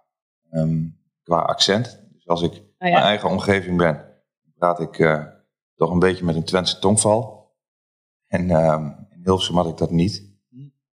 ehm, 0.49 0.83
qua 1.23 1.37
accent. 1.39 2.01
Dus 2.13 2.27
als 2.27 2.41
ik 2.41 2.51
Nou 2.51 2.63
mijn 2.77 2.93
ja. 2.93 3.01
eigen 3.01 3.29
omgeving 3.29 3.77
ben, 3.77 4.05
praat 4.57 4.79
ik 4.79 4.99
eh, 4.99 5.23
toch 5.75 5.89
een 5.91 5.99
beetje 5.99 6.25
met 6.25 6.35
een 6.35 6.43
Twentse 6.43 6.79
tongval. 6.79 7.51
En 8.27 8.49
ehm, 8.49 8.85
in 9.09 9.21
Hilversum 9.23 9.55
had 9.55 9.67
ik 9.67 9.77
dat 9.77 9.91
niet. 9.91 10.31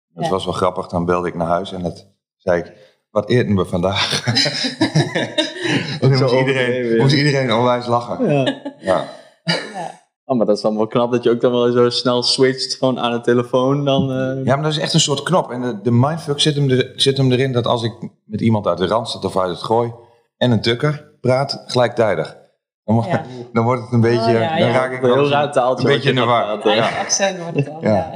Dat 0.09 0.25
Ja. 0.25 0.31
was 0.31 0.45
wel 0.45 0.55
grappig. 0.55 0.87
Dan 0.87 1.05
belde 1.05 1.29
ik 1.29 1.35
naar 1.35 1.47
huis 1.47 1.73
en 1.73 1.83
dat 1.83 2.09
zei 2.37 2.61
ik, 2.63 2.96
wat 3.17 3.29
eten 3.29 3.57
we 3.57 3.65
vandaag? 3.65 4.25
moest 6.01 6.33
iedereen, 6.33 6.97
moest 6.97 7.15
iedereen 7.15 7.53
onwijs 7.53 7.87
lachen. 7.87 8.31
Ja. 8.35 8.45
Ja. 8.81 9.05
Ja. 9.45 9.95
Oh, 10.25 10.37
maar 10.37 10.47
dat 10.47 10.57
is 10.57 10.63
dan 10.63 10.77
wel 10.77 10.87
knap 10.87 11.13
dat 11.13 11.23
je 11.23 11.31
ook 11.31 11.41
dan 11.41 11.53
wel 11.53 11.73
zo 11.73 11.91
snel 11.91 12.23
switcht 12.23 12.75
gewoon 12.75 13.01
aan 13.01 13.13
de 13.13 13.21
telefoon. 13.21 13.85
Dan, 13.85 14.11
eh, 14.11 14.45
ja, 14.45 14.55
maar 14.55 14.63
dat 14.63 14.73
is 14.73 14.79
echt 14.79 14.95
een 14.95 15.01
soort 15.01 15.23
knop. 15.23 15.51
En 15.51 15.61
de, 15.61 15.81
de 15.81 15.91
mindfuck 15.91 16.41
zit 16.41 16.55
hem, 16.55 16.71
er, 16.71 16.93
zit 16.97 17.17
hem 17.17 17.33
erin 17.33 17.53
dat 17.53 17.67
als 17.67 17.83
ik 17.83 17.93
met 18.25 18.41
iemand 18.41 18.67
uit 18.67 18.79
de 18.79 18.87
Randstad 18.87 19.25
of 19.25 19.37
uit 19.37 19.51
het 19.51 19.63
Gooi... 19.63 19.93
en 20.37 20.51
een 20.51 20.61
tukker 20.61 21.13
praat 21.21 21.63
gelijktijdig. 21.67 22.37
Dan, 22.85 23.05
Ja. 23.09 23.25
dan 23.53 23.65
wordt 23.65 23.83
het 23.83 23.93
een 23.93 24.01
beetje, 24.01 24.19
Oh, 24.35 24.41
ja, 24.41 24.59
dan 24.59 24.69
ja. 24.69 24.73
raak 24.73 24.93
ik 24.93 25.01
wel 25.01 25.13
Heel 25.13 25.23
eens 25.23 25.31
raar 25.31 25.53
taaltje. 25.53 25.87
een 25.87 25.93
beetje 25.93 26.09
je 26.09 26.15
in 26.15 26.21
de 26.21 26.27
war. 26.27 26.61
Eigen 26.61 26.99
accent 26.99 27.39
wordt 27.39 27.57
het 27.57 27.67
dan. 27.67 27.79
Ja. 27.81 27.91
Ja. 27.91 28.13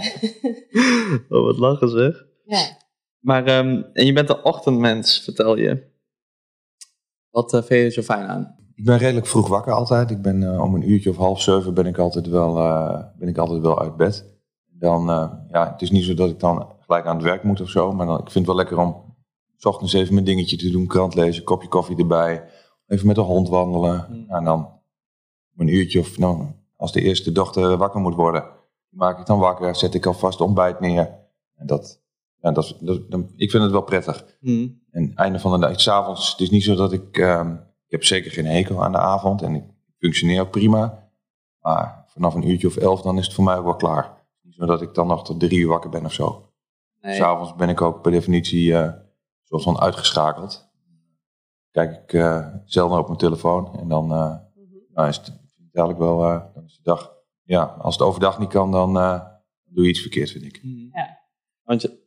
Oh, 1.37 1.45
wat 1.45 1.59
lachen 1.59 1.89
zeg. 1.89 2.25
Ja. 2.45 2.79
Maar, 3.21 3.45
ehm, 3.45 3.83
en 3.93 4.07
je 4.07 4.13
bent 4.13 4.29
een 4.29 4.45
ochtendmens, 4.45 5.21
vertel 5.21 5.57
je. 5.57 5.89
Wat 7.31 7.55
eh, 7.55 7.63
vind 7.63 7.81
je 7.81 7.87
er 7.87 7.93
zo 7.93 8.03
fijn 8.03 8.27
aan? 8.27 8.57
Ik 8.75 8.85
ben 8.85 8.99
redelijk 8.99 9.27
vroeg 9.27 9.49
wakker 9.49 9.73
altijd. 9.73 10.11
Ik 10.11 10.23
ben 10.23 10.43
eh, 10.43 10.61
om 10.61 10.75
een 10.75 10.91
uurtje 10.91 11.11
of 11.11 11.17
half 11.17 11.41
zeven 11.41 11.75
ben 11.75 11.87
ik 11.87 11.99
altijd 11.99 12.27
wel, 12.29 12.59
eh, 12.59 13.05
ben 13.19 13.29
ik 13.29 13.39
altijd 13.39 13.61
wel 13.61 13.81
uit 13.81 13.97
bed. 13.97 14.25
Dan, 14.67 15.07
ja, 15.49 15.73
het 15.73 15.83
is 15.83 15.91
niet 15.91 16.05
zo 16.05 16.15
dat 16.15 16.31
ik 16.31 16.41
dan 16.41 16.73
gelijk 16.81 17.07
aan 17.07 17.17
het 17.17 17.25
werk 17.25 17.43
moet 17.43 17.61
of 17.61 17.69
zo. 17.69 17.93
Maar 17.93 18.07
dan, 18.07 18.19
ik 18.19 18.31
vind 18.31 18.35
het 18.35 18.47
wel 18.47 18.57
lekker 18.57 18.79
om 18.79 19.15
s 19.57 19.65
ochtends 19.65 19.93
even 19.93 20.15
mijn 20.15 20.27
dingetje 20.27 20.57
te 20.57 20.71
doen. 20.71 20.87
Krant 20.87 21.15
lezen, 21.15 21.45
kopje 21.45 21.69
koffie 21.69 21.97
erbij. 21.97 22.45
Even 22.87 23.07
met 23.07 23.17
de 23.17 23.23
hond 23.23 23.49
wandelen. 23.49 24.05
Hmm. 24.05 24.25
En 24.29 24.45
dan 24.45 24.59
om 25.57 25.67
een 25.67 25.75
uurtje 25.75 26.01
of 26.01 26.19
nou, 26.19 26.47
als 26.77 26.93
de 26.93 27.01
eerste 27.01 27.33
dochter 27.33 27.77
wakker 27.77 28.01
moet 28.01 28.15
worden. 28.15 28.45
Maak 28.89 29.19
ik 29.19 29.27
dan 29.27 29.39
wakker, 29.39 29.77
zet 29.77 29.95
ik 29.95 30.07
alvast 30.07 30.41
ontbijt 30.41 30.81
neer. 30.81 31.19
En 31.57 31.67
dat, 31.67 32.01
ja, 32.41 32.53
dat, 32.53 32.77
ik 33.37 33.51
vind 33.51 33.63
het 33.63 33.73
wel 33.73 33.83
prettig. 33.83 34.25
Hmm. 34.41 34.83
En 34.91 35.15
einde 35.15 35.39
van 35.39 35.61
de 35.61 35.67
dag, 35.67 35.81
s'avonds, 35.81 36.31
het 36.31 36.41
is 36.41 36.51
niet 36.51 36.65
zo 36.65 36.75
dat 36.75 36.93
ik, 36.93 37.19
ehm, 37.19 37.53
ik 37.87 37.91
heb 37.91 38.05
zeker 38.05 38.31
geen 38.31 38.47
hekel 38.47 38.85
aan 38.85 38.93
de 38.93 38.99
avond 38.99 39.43
en 39.43 39.55
ik 39.55 39.65
functioneer 39.99 40.41
ook 40.41 40.51
prima. 40.51 41.09
Maar 41.61 42.05
vanaf 42.07 42.35
een 42.35 42.49
uurtje 42.49 42.67
of 42.67 42.77
elf, 42.77 43.03
dan 43.03 43.19
is 43.19 43.25
het 43.25 43.35
voor 43.35 43.45
mij 43.45 43.57
ook 43.57 43.65
wel 43.65 43.77
klaar. 43.77 44.25
Niet 44.43 44.55
zo 44.55 44.67
dat 44.67 44.83
ik 44.83 44.95
dan 44.95 45.07
nog 45.07 45.25
tot 45.25 45.41
drie 45.41 45.59
uur 45.59 45.69
wakker 45.69 45.91
ben 45.91 46.05
of 46.05 46.13
zo. 46.13 46.45
Nee. 47.01 47.17
S'avonds 47.17 47.55
ben 47.55 47.69
ik 47.69 47.81
ook 47.81 48.03
per 48.03 48.11
definitie 48.11 48.75
eh 48.75 48.93
soort 49.43 49.63
van 49.63 49.81
uitgeschakeld. 49.81 50.69
Kijk 51.71 52.03
ik 52.03 52.13
eh, 52.13 52.47
zelden 52.65 52.99
op 52.99 53.07
mijn 53.07 53.19
telefoon 53.19 53.79
en 53.79 53.89
dan 53.89 54.13
eh, 54.13 54.37
nou 54.93 55.09
is 55.09 55.17
het 55.17 55.41
eigenlijk 55.73 55.99
wel, 55.99 56.25
eh, 56.25 56.55
dan 56.55 56.65
is 56.65 56.77
de 56.77 56.83
dag, 56.83 57.13
ja, 57.43 57.63
als 57.63 57.95
het 57.95 58.07
overdag 58.07 58.39
niet 58.39 58.49
kan, 58.49 58.71
dan 58.71 58.99
eh, 58.99 59.21
doe 59.65 59.85
je 59.85 59.91
iets 59.91 60.01
verkeerd, 60.01 60.31
vind 60.31 60.45
ik. 60.45 60.59
Hmm. 60.63 60.91
Ja. 60.93 61.19
Want 61.63 61.83
je, 61.83 62.00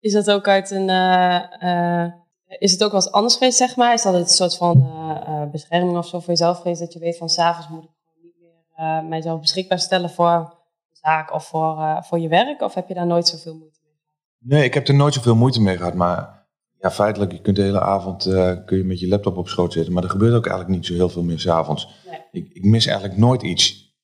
Is 0.00 0.12
dat 0.12 0.30
ook 0.30 0.48
uit 0.48 0.70
een. 0.70 0.88
eh, 0.88 2.02
eh, 2.04 2.12
is 2.58 2.72
het 2.72 2.84
ook 2.84 2.92
wel 2.92 3.00
eens 3.00 3.12
anders 3.12 3.34
geweest, 3.34 3.56
zeg 3.56 3.76
maar? 3.76 3.92
Is 3.92 4.02
dat 4.02 4.12
het 4.12 4.22
een 4.22 4.28
soort 4.28 4.56
van 4.56 4.86
eh, 5.26 5.50
bescherming 5.50 5.96
of 5.96 6.06
zo 6.06 6.18
voor 6.18 6.28
jezelf 6.28 6.56
geweest? 6.56 6.80
Dat 6.80 6.92
je 6.92 6.98
weet 6.98 7.16
van 7.16 7.28
s'avonds 7.28 7.68
moet 7.68 7.84
ik 7.84 7.90
gewoon 7.90 8.22
niet 8.22 8.34
meer 8.76 9.04
mijzelf 9.04 9.40
beschikbaar 9.40 9.78
stellen 9.78 10.10
voor 10.10 10.54
de 10.88 10.98
zaak 11.02 11.32
of 11.34 11.46
voor, 11.46 11.98
voor 12.00 12.18
je 12.18 12.28
werk? 12.28 12.60
Of 12.60 12.74
heb 12.74 12.88
je 12.88 12.94
daar 12.94 13.06
nooit 13.06 13.28
zoveel 13.28 13.54
moeite 13.54 13.78
mee? 13.84 13.92
Nee, 14.38 14.64
ik 14.64 14.74
heb 14.74 14.88
er 14.88 14.94
nooit 14.94 15.14
zoveel 15.14 15.36
moeite 15.36 15.60
mee 15.60 15.76
gehad. 15.76 15.94
Maar 15.94 16.46
ja, 16.80 16.90
feitelijk, 16.90 17.32
je 17.32 17.40
kunt 17.40 17.56
de 17.56 17.62
hele 17.62 17.80
avond 17.80 18.22
kun 18.64 18.76
je 18.76 18.84
met 18.84 19.00
je 19.00 19.08
laptop 19.08 19.36
op 19.36 19.48
schoot 19.48 19.72
zitten. 19.72 19.92
Maar 19.92 20.02
er 20.02 20.10
gebeurt 20.10 20.34
ook 20.34 20.46
eigenlijk 20.46 20.76
niet 20.76 20.86
zo 20.86 20.94
heel 20.94 21.08
veel 21.08 21.22
meer 21.22 21.38
s'avonds. 21.40 21.88
Nee. 22.10 22.20
Ik, 22.42 22.52
ik 22.52 22.64
mis 22.64 22.86
eigenlijk 22.86 23.18
nooit 23.18 23.42
iets. 23.42 23.96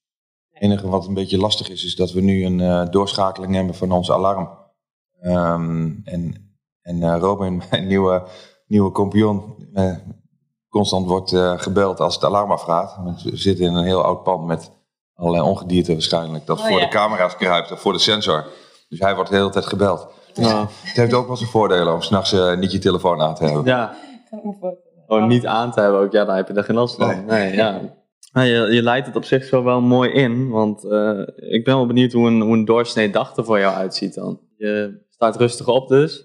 Het 0.50 0.62
enige 0.62 0.88
wat 0.88 1.06
een 1.06 1.14
beetje 1.14 1.38
lastig 1.38 1.68
is, 1.68 1.84
is 1.84 1.96
dat 1.96 2.12
we 2.12 2.20
nu 2.20 2.44
een 2.44 2.60
eh, 2.60 2.90
doorschakeling 2.90 3.54
hebben 3.54 3.74
van 3.74 3.92
ons 3.92 4.10
alarm. 4.10 4.62
Ehm, 5.24 5.90
en 6.04 6.44
en 6.84 7.02
eh, 7.02 7.16
Robin, 7.18 7.62
mijn 7.70 7.86
nieuwe, 7.86 8.22
nieuwe 8.66 8.90
compagnon, 8.90 9.68
eh, 9.72 9.96
constant 10.68 11.06
wordt 11.06 11.32
eh, 11.32 11.58
gebeld 11.58 12.00
als 12.00 12.14
het 12.14 12.24
alarm 12.24 12.50
afgaat. 12.50 12.96
Want 13.04 13.22
we 13.22 13.36
zitten 13.36 13.64
in 13.64 13.74
een 13.74 13.84
heel 13.84 14.02
oud 14.02 14.22
pand 14.22 14.46
met 14.46 14.70
allerlei 15.14 15.44
ongedierte 15.44 15.92
waarschijnlijk. 15.92 16.46
Dat 16.46 16.58
Oh, 16.58 16.66
voor 16.66 16.78
ja. 16.78 16.84
de 16.84 16.92
camera's 16.92 17.36
kruipt 17.36 17.72
of 17.72 17.80
voor 17.80 17.92
de 17.92 17.98
sensor. 17.98 18.44
Dus 18.88 18.98
hij 18.98 19.14
wordt 19.14 19.30
de 19.30 19.36
hele 19.36 19.50
tijd 19.50 19.66
gebeld. 19.66 20.06
Ja. 20.34 20.60
Het 20.82 20.96
heeft 20.96 21.14
ook 21.14 21.26
wel 21.26 21.36
zijn 21.36 21.50
voordelen 21.50 21.94
om 21.94 22.02
s'nachts 22.02 22.32
eh 22.32 22.56
niet 22.56 22.72
je 22.72 22.78
telefoon 22.78 23.20
aan 23.20 23.34
te 23.34 23.44
hebben. 23.44 23.64
ja, 23.64 23.94
gewoon 25.06 25.28
niet 25.28 25.46
aan 25.46 25.72
te 25.72 25.80
hebben 25.80 26.00
ook. 26.00 26.12
Ja, 26.12 26.24
daar 26.24 26.36
heb 26.36 26.48
je 26.48 26.54
er 26.54 26.64
geen 26.64 26.76
last 26.76 26.96
van. 26.96 27.06
Nee. 27.06 27.24
Nee, 27.24 27.54
ja. 27.54 27.80
Nou, 28.32 28.46
je, 28.46 28.74
je 28.74 28.82
leidt 28.82 29.06
het 29.06 29.16
op 29.16 29.24
zich 29.24 29.44
zo 29.44 29.62
wel 29.62 29.80
mooi 29.80 30.10
in. 30.10 30.50
Want 30.50 30.84
eh, 30.84 31.20
ik 31.36 31.64
ben 31.64 31.76
wel 31.76 31.86
benieuwd 31.86 32.12
hoe 32.12 32.26
een, 32.26 32.40
hoe 32.40 32.52
een 32.52 32.64
doorsnee 32.64 33.10
dag 33.10 33.36
er 33.36 33.44
voor 33.44 33.58
jou 33.58 33.74
uitziet 33.74 34.14
dan. 34.14 34.40
Je 34.56 35.03
staat 35.14 35.36
rustig 35.36 35.66
op 35.66 35.88
dus. 35.88 36.24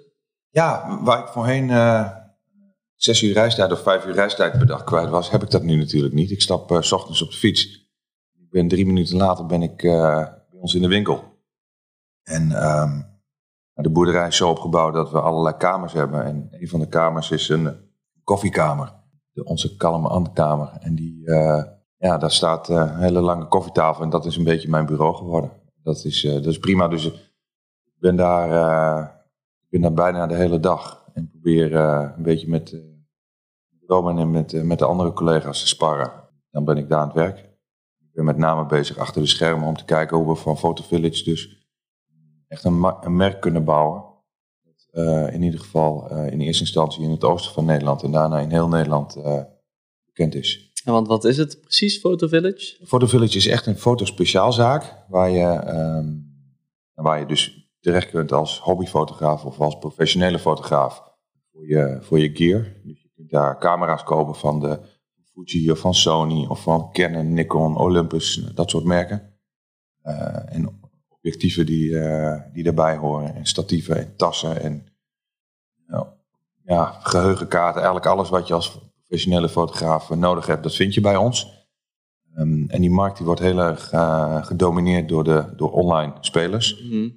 Ja, 0.49 0.99
waar 1.03 1.19
ik 1.19 1.27
voorheen 1.27 1.69
eh, 1.69 2.09
zes 2.95 3.21
uur 3.21 3.33
reistijd 3.33 3.71
of 3.71 3.81
vijf 3.81 4.05
uur 4.05 4.13
reistijd 4.13 4.57
per 4.57 4.67
dag 4.67 4.83
kwijt 4.83 5.09
was, 5.09 5.29
heb 5.29 5.43
ik 5.43 5.49
dat 5.49 5.63
nu 5.63 5.75
natuurlijk 5.75 6.13
niet. 6.13 6.31
Ik 6.31 6.41
stap 6.41 6.71
eh, 6.71 6.81
s 6.81 6.91
ochtends 6.91 7.21
op 7.21 7.29
de 7.29 7.37
fiets. 7.37 7.65
Ik 8.33 8.49
ben 8.49 8.67
drie 8.67 8.85
minuten 8.85 9.17
later 9.17 9.45
ben 9.45 9.61
ik 9.61 9.83
eh, 9.83 10.15
bij 10.49 10.59
ons 10.59 10.73
in 10.73 10.81
de 10.81 10.87
winkel. 10.87 11.23
En 12.23 12.51
ehm, 12.51 13.01
de 13.73 13.89
boerderij 13.89 14.27
is 14.27 14.35
zo 14.35 14.49
opgebouwd 14.49 14.93
dat 14.93 15.11
we 15.11 15.21
allerlei 15.21 15.57
kamers 15.57 15.93
hebben. 15.93 16.25
En 16.25 16.47
een 16.51 16.67
van 16.67 16.79
de 16.79 16.87
kamers 16.87 17.31
is 17.31 17.49
een 17.49 17.77
koffiekamer. 18.23 18.93
De, 19.31 19.43
onze 19.43 19.75
kalme 19.75 20.07
andkamer. 20.07 20.77
En 20.79 20.95
die, 20.95 21.23
ja, 21.97 22.17
daar 22.17 22.31
staat 22.31 22.69
een 22.69 22.97
hele 22.97 23.19
lange 23.19 23.47
koffietafel. 23.47 24.03
En 24.03 24.09
dat 24.09 24.25
is 24.25 24.35
een 24.35 24.43
beetje 24.43 24.69
mijn 24.69 24.85
bureau 24.85 25.15
geworden. 25.15 25.51
Dat 25.83 26.03
is, 26.05 26.21
dat 26.21 26.45
is 26.45 26.59
prima. 26.59 26.87
Dus 26.87 27.28
ben 27.99 28.15
daar... 28.15 29.03
ik 29.61 29.69
ben 29.69 29.81
daar 29.81 29.93
bijna 29.93 30.27
de 30.27 30.35
hele 30.35 30.59
dag. 30.59 30.99
En 31.13 31.29
probeer 31.29 31.75
eh, 31.75 32.09
een 32.17 32.23
beetje 32.23 32.49
met 32.49 32.71
uh, 32.71 32.81
Roman 33.87 34.19
en 34.19 34.31
met, 34.31 34.63
met 34.63 34.79
de 34.79 34.85
andere 34.85 35.13
collega's 35.13 35.61
te 35.61 35.67
sparren. 35.67 36.11
Dan 36.51 36.65
ben 36.65 36.77
ik 36.77 36.89
daar 36.89 36.99
aan 36.99 37.07
het 37.07 37.15
werk. 37.15 37.37
Ik 37.99 38.13
ben 38.13 38.25
met 38.25 38.37
name 38.37 38.65
bezig 38.65 38.97
achter 38.97 39.21
de 39.21 39.27
schermen 39.27 39.67
om 39.67 39.77
te 39.77 39.85
kijken 39.85 40.17
hoe 40.17 40.27
we 40.27 40.35
van 40.35 40.57
Photo 40.57 40.83
Village 40.83 41.23
dus 41.23 41.67
echt 42.47 42.63
een, 42.63 43.15
merk 43.15 43.41
kunnen 43.41 43.63
bouwen. 43.63 44.03
Dat 44.63 45.05
in 45.33 45.41
ieder 45.41 45.59
geval 45.59 46.09
in 46.09 46.41
eerste 46.41 46.63
instantie 46.63 47.03
in 47.03 47.11
het 47.11 47.23
oosten 47.23 47.53
van 47.53 47.65
Nederland 47.65 48.03
en 48.03 48.11
daarna 48.11 48.39
in 48.39 48.49
heel 48.49 48.67
Nederland 48.67 49.17
bekend 50.05 50.35
is. 50.35 50.71
Ja, 50.83 50.91
want 50.91 51.07
wat 51.07 51.25
is 51.25 51.37
het 51.37 51.61
precies, 51.61 51.99
Photo 51.99 52.27
Village? 52.27 52.85
Photo 52.85 53.07
Village 53.07 53.37
is 53.37 53.47
echt 53.47 53.65
een 53.65 53.77
fotospeciaalzaak 53.77 54.95
waar 55.07 55.29
je, 55.29 55.47
ehm, 55.47 56.07
waar 56.93 57.19
je 57.19 57.25
dus 57.25 57.68
terecht 57.79 58.09
kunt 58.09 58.31
als 58.31 58.59
hobbyfotograaf 58.59 59.45
of 59.45 59.59
als 59.59 59.77
professionele 59.77 60.39
fotograaf 60.39 61.03
voor 61.51 61.67
je, 61.67 61.97
voor 62.01 62.19
je 62.19 62.29
gear. 62.35 62.63
Dus 62.83 63.01
je 63.01 63.09
kunt 63.15 63.29
daar 63.29 63.59
camera's 63.59 64.03
kopen 64.03 64.35
van 64.35 64.59
de 64.59 64.79
Fuji 65.33 65.71
of 65.71 65.79
van 65.79 65.93
Sony 65.93 66.45
of 66.45 66.61
van 66.61 66.89
Canon, 66.91 67.33
Nikon, 67.33 67.77
Olympus, 67.77 68.35
dat 68.53 68.69
soort 68.69 68.83
merken. 68.85 69.37
Eh, 70.01 70.55
en 70.55 70.79
objectieven 71.07 71.65
die, 71.65 71.99
eh, 71.99 72.53
die 72.53 72.63
daarbij 72.63 72.97
horen 72.97 73.35
en 73.35 73.45
statieven 73.45 73.97
en 73.97 74.15
tassen 74.15 74.61
en 74.61 74.85
nou, 75.87 76.07
ja, 76.63 76.85
geheugenkaarten. 76.85 77.81
Eigenlijk 77.81 78.05
alles 78.05 78.29
wat 78.29 78.47
je 78.47 78.53
als 78.53 78.79
professionele 78.95 79.49
fotograaf 79.49 80.09
nodig 80.09 80.45
hebt, 80.45 80.63
dat 80.63 80.75
vind 80.75 80.93
je 80.93 81.01
bij 81.01 81.15
ons. 81.15 81.57
Um, 82.37 82.69
en 82.69 82.81
die 82.81 82.91
markt 82.91 83.17
die 83.17 83.25
wordt 83.25 83.41
heel 83.41 83.59
erg 83.59 83.93
uh, 83.93 84.45
gedomineerd 84.45 85.09
door, 85.09 85.23
de, 85.23 85.53
door 85.55 85.71
online 85.71 86.13
spelers. 86.19 86.81
Mhm. 86.81 87.09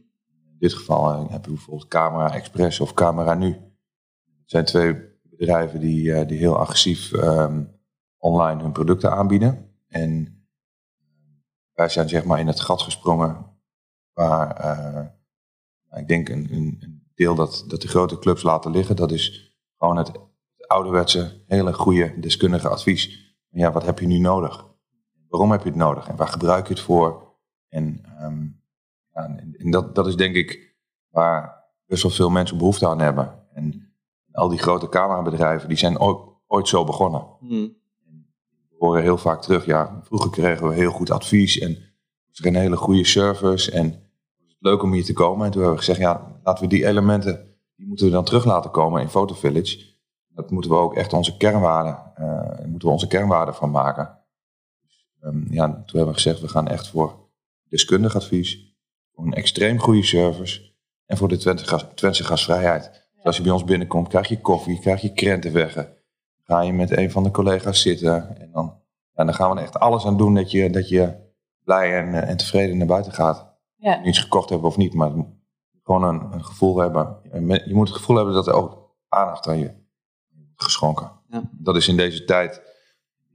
Dit 0.62 0.74
geval 0.74 1.12
uh, 1.12 1.30
heb 1.30 1.44
je 1.44 1.50
bijvoorbeeld 1.50 1.88
Camera 1.88 2.34
Express 2.34 2.80
of 2.80 2.94
Camera 2.94 3.34
Nu. 3.34 3.48
Het 3.48 4.50
zijn 4.50 4.64
twee 4.64 4.96
bedrijven 5.22 5.80
die, 5.80 6.04
uh, 6.04 6.26
die 6.26 6.38
heel 6.38 6.58
agressief 6.58 7.12
um, 7.12 7.80
online 8.18 8.62
hun 8.62 8.72
producten 8.72 9.12
aanbieden. 9.12 9.74
En 9.88 10.44
wij 11.72 11.88
zijn 11.88 12.08
zeg 12.08 12.24
maar 12.24 12.40
in 12.40 12.46
het 12.46 12.60
gat 12.60 12.82
gesprongen 12.82 13.46
waar 14.12 15.16
ik 15.90 16.08
denk 16.08 16.28
een, 16.28 16.48
een, 16.52 17.00
deel 17.14 17.34
dat, 17.34 17.64
dat 17.68 17.82
de 17.82 17.88
grote 17.88 18.18
clubs 18.18 18.42
laten 18.42 18.70
liggen. 18.70 18.96
Dat 18.96 19.12
is 19.12 19.56
gewoon 19.78 19.96
het, 19.96 20.12
ouderwetse, 20.66 21.42
hele 21.46 21.72
goede 21.72 22.20
deskundige 22.20 22.68
advies. 22.68 23.34
Ja, 23.48 23.72
wat 23.72 23.84
heb 23.84 23.98
je 23.98 24.06
nu 24.06 24.18
nodig? 24.18 24.66
Waarom 25.28 25.50
heb 25.50 25.62
je 25.62 25.68
het 25.68 25.78
nodig 25.78 26.08
en 26.08 26.16
waar 26.16 26.28
gebruik 26.28 26.66
je 26.66 26.74
het 26.74 26.82
voor? 26.82 27.36
En, 27.68 28.04
um, 28.20 28.61
en 29.12 29.70
dat, 29.70 29.94
dat 29.94 30.06
is 30.06 30.16
denk 30.16 30.34
ik 30.34 30.76
waar 31.10 31.64
best 31.86 32.02
wel 32.02 32.12
veel 32.12 32.30
mensen 32.30 32.58
behoefte 32.58 32.88
aan 32.88 33.00
hebben. 33.00 33.38
En 33.54 33.92
al 34.32 34.48
die 34.48 34.58
grote 34.58 34.88
camerabedrijven, 34.88 35.68
die 35.68 35.78
zijn 35.78 36.00
ooit, 36.00 36.18
ooit 36.46 36.68
zo 36.68 36.84
begonnen. 36.84 37.26
Hmm. 37.40 37.80
We 38.68 38.76
horen 38.78 39.02
heel 39.02 39.18
vaak 39.18 39.42
terug, 39.42 39.66
ja, 39.66 40.00
vroeger 40.02 40.30
kregen 40.30 40.68
we 40.68 40.74
heel 40.74 40.90
goed 40.90 41.10
advies 41.10 41.58
en 41.58 41.78
was 42.28 42.38
er 42.38 42.46
een 42.46 42.54
hele 42.54 42.76
goede 42.76 43.04
service 43.04 43.70
en 43.70 43.84
het 43.84 44.44
was 44.44 44.56
leuk 44.58 44.82
om 44.82 44.92
hier 44.92 45.04
te 45.04 45.12
komen. 45.12 45.46
En 45.46 45.52
toen 45.52 45.60
hebben 45.60 45.78
we 45.80 45.84
gezegd, 45.84 46.00
ja, 46.00 46.40
laten 46.42 46.64
we 46.64 46.70
die 46.70 46.86
elementen, 46.86 47.56
die 47.76 47.86
moeten 47.86 48.06
we 48.06 48.12
dan 48.12 48.24
terug 48.24 48.44
laten 48.44 48.70
komen 48.70 49.02
in 49.02 49.08
Photo 49.08 49.34
Village. 49.34 49.90
Dat 50.28 50.50
moeten 50.50 50.70
we 50.70 50.76
ook 50.76 50.94
echt 50.94 51.12
onze 51.12 51.36
kernwaarden, 51.36 52.12
uh, 52.18 52.66
moeten 52.66 52.88
we 52.88 52.94
onze 52.94 53.06
kernwaarden 53.06 53.54
van 53.54 53.70
maken. 53.70 54.18
Um, 55.24 55.46
ja, 55.50 55.66
toen 55.66 55.84
hebben 55.84 56.06
we 56.06 56.14
gezegd, 56.14 56.40
we 56.40 56.48
gaan 56.48 56.68
echt 56.68 56.88
voor 56.88 57.30
deskundig 57.68 58.16
advies, 58.16 58.71
voor 59.14 59.24
een 59.24 59.32
extreem 59.32 59.78
goede 59.78 60.02
service 60.02 60.72
en 61.06 61.16
voor 61.16 61.28
de 61.28 61.36
Twentse, 61.36 61.66
gas, 61.66 61.86
Twentse 61.94 62.24
gasvrijheid. 62.24 63.08
Dus 63.14 63.24
als 63.24 63.36
je 63.36 63.42
bij 63.42 63.52
ons 63.52 63.64
binnenkomt, 63.64 64.08
krijg 64.08 64.28
je 64.28 64.40
koffie, 64.40 64.80
krijg 64.80 65.00
je 65.00 65.12
krentenweggen. 65.12 65.96
Ga 66.42 66.60
je 66.60 66.72
met 66.72 66.96
een 66.96 67.10
van 67.10 67.22
de 67.22 67.30
collega's 67.30 67.82
zitten 67.82 68.40
en 68.40 68.50
dan, 68.52 68.80
ja, 69.14 69.24
dan 69.24 69.34
gaan 69.34 69.50
we 69.50 69.56
er 69.56 69.62
echt 69.62 69.78
alles 69.78 70.04
aan 70.04 70.16
doen 70.16 70.34
dat 70.34 70.50
je, 70.50 70.70
dat 70.70 70.88
je 70.88 71.14
blij 71.64 71.98
en, 71.98 72.26
en 72.26 72.36
tevreden 72.36 72.78
naar 72.78 72.86
buiten 72.86 73.12
gaat. 73.12 73.50
Ja. 73.76 74.04
Iets 74.04 74.18
gekocht 74.18 74.48
hebben 74.48 74.68
of 74.68 74.76
niet, 74.76 74.94
maar 74.94 75.12
gewoon 75.82 76.02
een, 76.02 76.32
een 76.32 76.44
gevoel 76.44 76.78
hebben. 76.78 77.16
Je 77.64 77.74
moet 77.74 77.88
het 77.88 77.96
gevoel 77.96 78.16
hebben 78.16 78.34
dat 78.34 78.46
er 78.46 78.54
ook 78.54 78.94
aandacht 79.08 79.48
aan 79.48 79.58
je 79.58 79.70
geschonken. 80.56 81.10
Ja. 81.28 81.42
Dat 81.52 81.76
is 81.76 81.88
in 81.88 81.96
deze 81.96 82.24
tijd, 82.24 82.62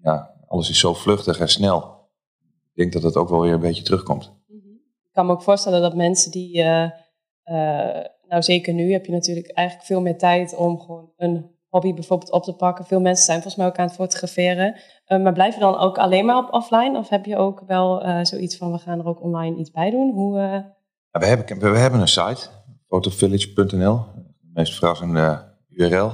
ja, 0.02 0.34
alles 0.48 0.70
is 0.70 0.80
zo 0.80 0.94
vluchtig 0.94 1.40
en 1.40 1.50
snel. 1.50 2.10
Ik 2.74 2.76
denk 2.76 2.94
dat 2.94 3.04
het 3.04 3.16
ook 3.16 3.30
wel 3.30 3.42
weer 3.42 3.54
een 3.54 3.60
beetje 3.60 3.84
terugkomt. 3.84 4.37
Ik 5.18 5.24
kan 5.24 5.32
me 5.32 5.38
ook 5.38 5.46
voorstellen 5.46 5.82
dat 5.82 5.96
mensen 5.96 6.32
die, 6.32 6.62
eh, 6.62 6.84
eh, 7.44 8.06
nou 8.28 8.42
zeker 8.42 8.74
nu 8.74 8.92
heb 8.92 9.06
je 9.06 9.12
natuurlijk 9.12 9.52
eigenlijk 9.52 9.88
veel 9.88 10.02
meer 10.02 10.18
tijd 10.18 10.56
om 10.56 10.80
gewoon 10.80 11.12
een 11.18 11.52
hobby 11.70 11.94
bijvoorbeeld 11.94 12.32
op 12.32 12.44
te 12.44 12.54
pakken. 12.54 12.86
Veel 12.86 13.00
mensen 13.00 13.26
zijn 13.26 13.42
volgens 13.42 13.56
mij 13.56 13.68
ook 13.68 13.78
aan 13.78 13.86
het 13.86 13.96
fotograferen. 13.96 14.76
Uh, 15.08 15.22
maar 15.24 15.34
blijf 15.34 15.54
je 15.54 15.60
dan 15.60 15.78
ook 15.78 15.98
alleen 15.98 16.26
maar 16.26 16.38
op 16.38 16.54
offline? 16.54 16.98
Of 16.98 17.10
heb 17.10 17.26
je 17.26 17.38
ook 17.38 17.64
wel 17.68 18.06
zoiets 18.26 18.58
van 18.58 18.72
we 18.72 18.78
gaan 18.78 19.00
er 19.00 19.08
ook 19.08 19.24
online 19.24 19.58
iets 19.58 19.72
bij 19.72 19.90
doen? 19.90 20.12
Hoe, 20.14 20.34
we, 21.12 21.26
hebben, 21.26 21.60
we 21.60 21.78
hebben 21.78 22.00
een 22.00 22.08
site, 22.08 22.50
fotovillage.nl. 22.88 24.00
De 24.16 24.52
meest 24.54 24.76
verrassende 24.76 25.44
URL. 25.70 26.12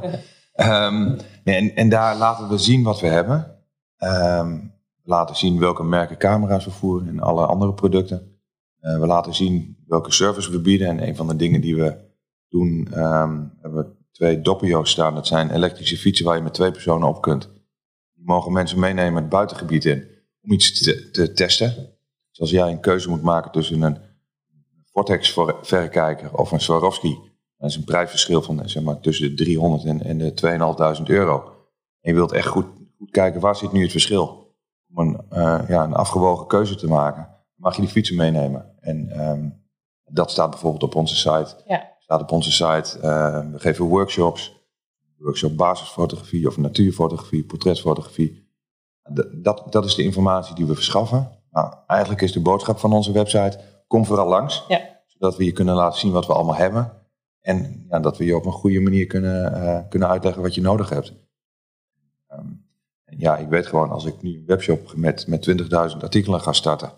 um, 0.55 1.17
en, 1.43 1.75
en, 1.75 1.89
daar 1.89 2.15
laten 2.15 2.49
we 2.49 2.57
zien 2.57 2.83
wat 2.83 2.99
we 2.99 3.07
hebben. 3.07 3.57
Um, 3.97 4.73
we 5.03 5.09
laten 5.09 5.35
zien 5.35 5.59
welke 5.59 5.83
merken 5.83 6.17
camera's 6.17 6.65
we 6.65 6.71
voeren 6.71 7.07
en 7.07 7.19
alle 7.19 7.45
andere 7.45 7.73
producten. 7.73 8.32
We 8.83 9.07
laten 9.07 9.33
zien 9.33 9.77
welke 9.87 10.11
service 10.11 10.51
we 10.51 10.61
bieden. 10.61 10.87
En 10.87 11.07
een 11.07 11.15
van 11.15 11.27
de 11.27 11.35
dingen 11.35 11.61
die 11.61 11.75
we 11.75 11.95
doen, 12.49 12.87
um, 12.93 13.53
hebben 13.61 13.83
we 13.83 13.85
twee 14.11 14.41
doppio's 14.41 14.89
staan. 14.89 15.15
Dat 15.15 15.27
zijn 15.27 15.51
elektrische 15.51 15.97
fietsen 15.97 16.25
waar 16.25 16.35
je 16.35 16.41
met 16.41 16.53
twee 16.53 16.71
personen 16.71 17.07
op 17.07 17.21
kunt. 17.21 17.49
Die 18.13 18.25
mogen 18.25 18.51
mensen 18.51 18.79
meenemen 18.79 19.21
het 19.21 19.31
buitengebied 19.31 19.85
in 19.85 20.07
om 20.41 20.51
iets 20.51 20.83
te, 20.83 21.09
te 21.11 21.33
testen. 21.33 21.75
Dus 22.29 22.39
als 22.39 22.49
jij 22.49 22.71
een 22.71 22.79
keuze 22.79 23.09
moet 23.09 23.21
maken 23.21 23.51
tussen 23.51 23.81
een 23.81 23.97
Vortex 24.91 25.39
verrekijker 25.61 26.33
of 26.33 26.51
een 26.51 26.59
Swarovski, 26.59 27.17
dat 27.57 27.69
is 27.69 27.75
een 27.75 27.83
prijsverschil 27.83 28.41
van 28.41 28.69
zeg 28.69 28.83
maar, 28.83 28.99
tussen 28.99 29.35
de 29.35 29.43
300 29.43 29.83
en, 29.83 30.03
en 30.03 30.17
de 30.17 30.97
2.500 30.99 31.03
euro. 31.03 31.43
En 32.01 32.11
je 32.11 32.13
wilt 32.13 32.31
echt 32.31 32.47
goed, 32.47 32.65
goed 32.97 33.11
kijken 33.11 33.41
waar 33.41 33.55
zit 33.55 33.71
nu 33.71 33.81
het 33.81 33.91
verschil. 33.91 34.55
Om 34.93 34.97
een, 34.97 35.21
uh, 35.31 35.61
ja, 35.67 35.83
een 35.83 35.93
afgewogen 35.93 36.47
keuze 36.47 36.75
te 36.75 36.87
maken, 36.87 37.32
mag 37.63 37.75
je 37.75 37.81
die 37.81 37.91
fietsen 37.91 38.15
meenemen. 38.15 38.75
En 38.79 39.27
um, 39.27 39.63
dat 40.05 40.31
staat 40.31 40.49
bijvoorbeeld 40.49 40.83
op 40.83 40.95
onze 40.95 41.15
site. 41.15 41.55
Ja 41.65 41.93
staat 42.03 42.21
op 42.21 42.31
onze 42.31 42.51
site. 42.51 42.97
Uh, 42.97 43.51
we 43.51 43.59
geven 43.59 43.85
workshops. 43.85 44.61
Workshop 45.17 45.57
basisfotografie 45.57 46.47
of 46.47 46.57
natuurfotografie, 46.57 47.43
portretfotografie. 47.43 48.51
Dat, 49.31 49.63
dat 49.69 49.85
is 49.85 49.95
de 49.95 50.03
informatie 50.03 50.55
die 50.55 50.65
we 50.65 50.73
verschaffen. 50.73 51.31
Nou, 51.51 51.73
eigenlijk 51.87 52.21
is 52.21 52.31
de 52.31 52.41
boodschap 52.41 52.79
van 52.79 52.93
onze 52.93 53.11
website, 53.11 53.59
kom 53.87 54.05
vooral 54.05 54.27
langs. 54.27 54.63
Ja. 54.67 55.01
Zodat 55.05 55.37
we 55.37 55.45
je 55.45 55.51
kunnen 55.51 55.75
laten 55.75 55.99
zien 55.99 56.11
wat 56.11 56.27
we 56.27 56.33
allemaal 56.33 56.55
hebben. 56.55 56.91
En 57.41 57.85
ja, 57.89 57.99
dat 57.99 58.17
we 58.17 58.25
je 58.25 58.35
op 58.35 58.45
een 58.45 58.51
goede 58.51 58.79
manier 58.79 59.07
kunnen, 59.07 59.63
uh, 59.63 59.79
kunnen 59.89 60.09
uitleggen 60.09 60.41
wat 60.41 60.55
je 60.55 60.61
nodig 60.61 60.89
hebt. 60.89 61.13
Um, 62.31 62.65
ja, 63.05 63.37
ik 63.37 63.47
weet 63.47 63.67
gewoon, 63.67 63.91
als 63.91 64.05
ik 64.05 64.21
nu 64.21 64.37
een 64.37 64.45
webshop 64.45 64.93
met, 64.95 65.27
met 65.27 65.49
20.000 65.91 65.97
artikelen 66.01 66.41
ga 66.41 66.53
starten, 66.53 66.91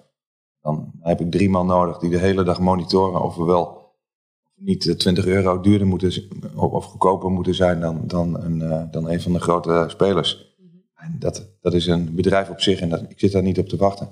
dan 0.66 0.92
heb 1.00 1.22
ik 1.22 1.32
drie 1.32 1.50
man 1.50 1.66
nodig 1.66 1.98
die 1.98 2.10
de 2.10 2.18
hele 2.18 2.44
dag 2.44 2.60
monitoren 2.60 3.22
of 3.22 3.36
we 3.36 3.44
wel 3.44 3.94
niet 4.56 5.00
20 5.00 5.26
euro 5.26 5.60
duurder 5.60 5.88
moeten 5.88 6.30
of 6.56 6.86
goedkoper 6.86 7.30
moeten 7.30 7.56
zijn 7.56 7.80
dan, 7.80 8.02
dan, 8.08 8.42
een, 8.42 8.60
uh, 8.60 8.84
dan 8.92 9.10
een 9.10 9.22
van 9.22 9.34
de 9.34 9.40
grote 9.40 9.86
spelers. 9.88 10.56
-hmm. 10.58 10.84
En 10.96 11.16
dat, 11.20 11.50
dat 11.62 11.74
is 11.74 11.88
een 11.88 12.16
bedrijf 12.16 12.50
op 12.50 12.62
zich 12.62 12.80
en 12.80 12.90
dat, 12.90 13.02
ik 13.02 13.20
zit 13.20 13.32
daar 13.32 13.42
niet 13.42 13.60
op 13.60 13.68
te 13.68 13.78
wachten. 13.78 14.08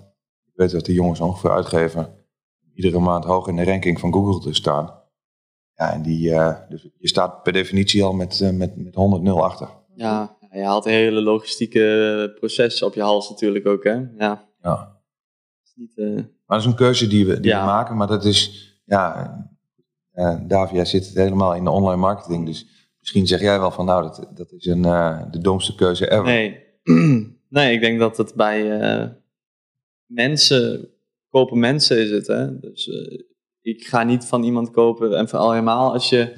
Ik 0.45 0.53
weet 0.55 0.71
dat 0.71 0.85
de 0.85 0.93
jongens 0.93 1.19
ongeveer 1.19 1.51
uitgeven 1.51 2.13
iedere 2.73 2.99
maand 2.99 3.23
hoog 3.23 3.47
in 3.47 3.55
de 3.55 3.63
ranking 3.63 3.99
van 3.99 4.13
Google 4.13 4.39
te 4.39 4.53
staan. 4.53 5.01
Ja, 5.75 5.93
en 5.93 6.01
die, 6.01 6.29
uh, 6.29 6.55
dus 6.69 6.89
je 6.97 7.07
staat 7.07 7.43
per 7.43 7.53
definitie 7.53 8.03
al 8.03 8.13
met, 8.13 8.39
uh, 8.39 8.49
met, 8.49 8.77
met 8.77 8.93
100-0 8.93 9.29
achter. 9.29 9.69
Ja, 9.95 10.37
je 10.51 10.63
haalt 10.63 10.85
een 10.85 10.91
hele 10.91 11.21
logistieke 11.21 12.31
proces 12.39 12.83
op 12.83 12.93
je 12.93 13.01
hals 13.01 13.29
natuurlijk 13.29 13.67
ook, 13.67 13.83
hè? 13.83 13.93
Ja. 14.17 14.49
ja. 14.61 14.92
Niet, 15.73 15.93
uh... 15.95 16.15
Maar 16.15 16.25
dat 16.45 16.59
is 16.59 16.65
een 16.65 16.75
keuze 16.75 17.07
die 17.07 17.25
we, 17.25 17.39
die 17.39 17.51
ja. 17.51 17.59
we 17.59 17.65
maken, 17.65 17.97
maar 17.97 18.07
dat 18.07 18.25
is, 18.25 18.71
ja, 18.85 19.33
uh, 20.13 20.39
Davia 20.47 20.85
zit 20.85 21.05
helemaal 21.13 21.55
in 21.55 21.63
de 21.63 21.69
online 21.69 22.01
marketing. 22.01 22.45
Dus 22.45 22.67
misschien 22.99 23.27
zeg 23.27 23.41
jij 23.41 23.59
wel 23.59 23.71
van 23.71 23.85
nou, 23.85 24.03
dat, 24.03 24.27
dat 24.35 24.51
is 24.51 24.65
een, 24.65 24.81
de 25.31 25.39
domste 25.41 25.75
keuze 25.75 26.11
ever. 26.11 26.23
Nee. 26.23 26.61
nee, 27.49 27.73
ik 27.73 27.81
denk 27.81 27.99
dat 27.99 28.17
het 28.17 28.33
bij 28.35 28.79
mensen, 30.05 30.89
kopen 31.29 31.59
mensen 31.59 31.97
is 31.97 32.09
het. 32.09 32.27
Hè? 32.27 32.59
Dus 32.59 32.89
ik 33.63 33.85
ga 33.85 34.03
niet 34.03 34.25
van 34.25 34.43
iemand 34.43 34.71
kopen. 34.71 35.17
En 35.17 35.29
vooral 35.29 35.51
helemaal 35.51 35.93
als 35.93 36.09
je, 36.09 36.33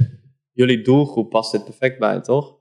jullie 0.51 0.81
doelgroep 0.81 1.29
past 1.29 1.51
dit 1.51 1.63
perfect 1.63 1.99
bij, 1.99 2.21
toch? 2.21 2.55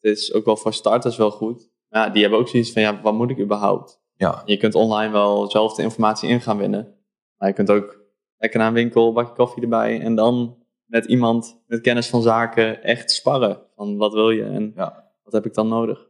Het 0.00 0.18
is 0.18 0.32
ook 0.32 0.44
wel 0.44 0.56
voor 0.56 0.74
starters 0.74 1.16
wel 1.16 1.30
goed. 1.30 1.70
Ja, 1.88 2.08
die 2.08 2.22
hebben 2.22 2.40
ook 2.40 2.48
zoiets 2.48 2.72
van, 2.72 2.82
ja, 2.82 3.00
wat 3.02 3.14
moet 3.14 3.30
ik 3.30 3.40
überhaupt? 3.40 4.00
Ja. 4.18 4.42
Je 4.44 4.56
kunt 4.56 4.74
online 4.74 5.12
wel 5.12 5.50
zelf 5.50 5.74
de 5.74 5.82
informatie 5.82 6.28
in 6.28 6.40
gaan 6.40 6.58
winnen. 6.58 6.94
Maar 7.36 7.48
je 7.48 7.54
kunt 7.54 7.70
ook 7.70 8.00
lekker 8.36 8.58
naar 8.58 8.68
een 8.68 8.74
winkel, 8.74 9.12
bakje 9.12 9.34
koffie 9.34 9.62
erbij. 9.62 10.00
En 10.00 10.14
dan 10.14 10.56
met 10.84 11.04
iemand 11.04 11.62
met 11.66 11.80
kennis 11.80 12.08
van 12.08 12.22
zaken 12.22 12.82
echt 12.82 13.10
sparren. 13.10 13.60
Van 13.76 13.96
wat 13.96 14.12
wil 14.12 14.30
je 14.30 14.44
en 14.44 14.72
ja. 14.76 15.12
wat 15.22 15.32
heb 15.32 15.46
ik 15.46 15.54
dan 15.54 15.68
nodig? 15.68 16.06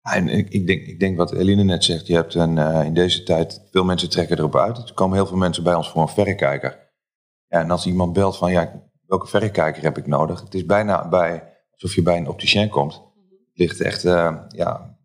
Ja, 0.00 0.14
en 0.14 0.28
ik, 0.28 0.48
ik, 0.48 0.66
denk, 0.66 0.86
ik 0.86 1.00
denk 1.00 1.16
wat 1.16 1.32
Eline 1.32 1.64
net 1.64 1.84
zegt. 1.84 2.06
Je 2.06 2.14
hebt 2.14 2.34
een, 2.34 2.56
uh, 2.56 2.84
in 2.84 2.94
deze 2.94 3.22
tijd, 3.22 3.68
veel 3.70 3.84
mensen 3.84 4.10
trekken 4.10 4.38
erop 4.38 4.56
uit. 4.56 4.78
Er 4.78 4.94
komen 4.94 5.16
heel 5.16 5.26
veel 5.26 5.36
mensen 5.36 5.62
bij 5.62 5.74
ons 5.74 5.90
voor 5.90 6.02
een 6.02 6.08
verrekijker. 6.08 6.90
Ja, 7.48 7.60
en 7.60 7.70
als 7.70 7.86
iemand 7.86 8.12
belt 8.12 8.36
van, 8.36 8.50
ja, 8.50 8.82
welke 9.06 9.26
verrekijker 9.26 9.82
heb 9.82 9.98
ik 9.98 10.06
nodig? 10.06 10.40
Het 10.40 10.54
is 10.54 10.64
bijna 10.64 11.08
bij, 11.08 11.42
alsof 11.72 11.94
je 11.94 12.02
bij 12.02 12.16
een 12.16 12.28
opticien 12.28 12.68
komt. 12.68 12.94
Het 12.94 13.58
ligt 13.58 13.80
echt, 13.80 14.04
uh, 14.04 14.36
ja, 14.48 14.95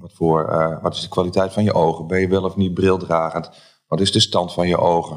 wat, 0.00 0.12
voor, 0.14 0.48
uh, 0.50 0.82
wat 0.82 0.94
is 0.94 1.00
de 1.00 1.08
kwaliteit 1.08 1.52
van 1.52 1.64
je 1.64 1.74
ogen? 1.74 2.06
Ben 2.06 2.20
je 2.20 2.28
wel 2.28 2.44
of 2.44 2.56
niet 2.56 2.74
brildragend? 2.74 3.50
Wat 3.86 4.00
is 4.00 4.12
de 4.12 4.20
stand 4.20 4.52
van 4.52 4.68
je 4.68 4.76
ogen? 4.76 5.16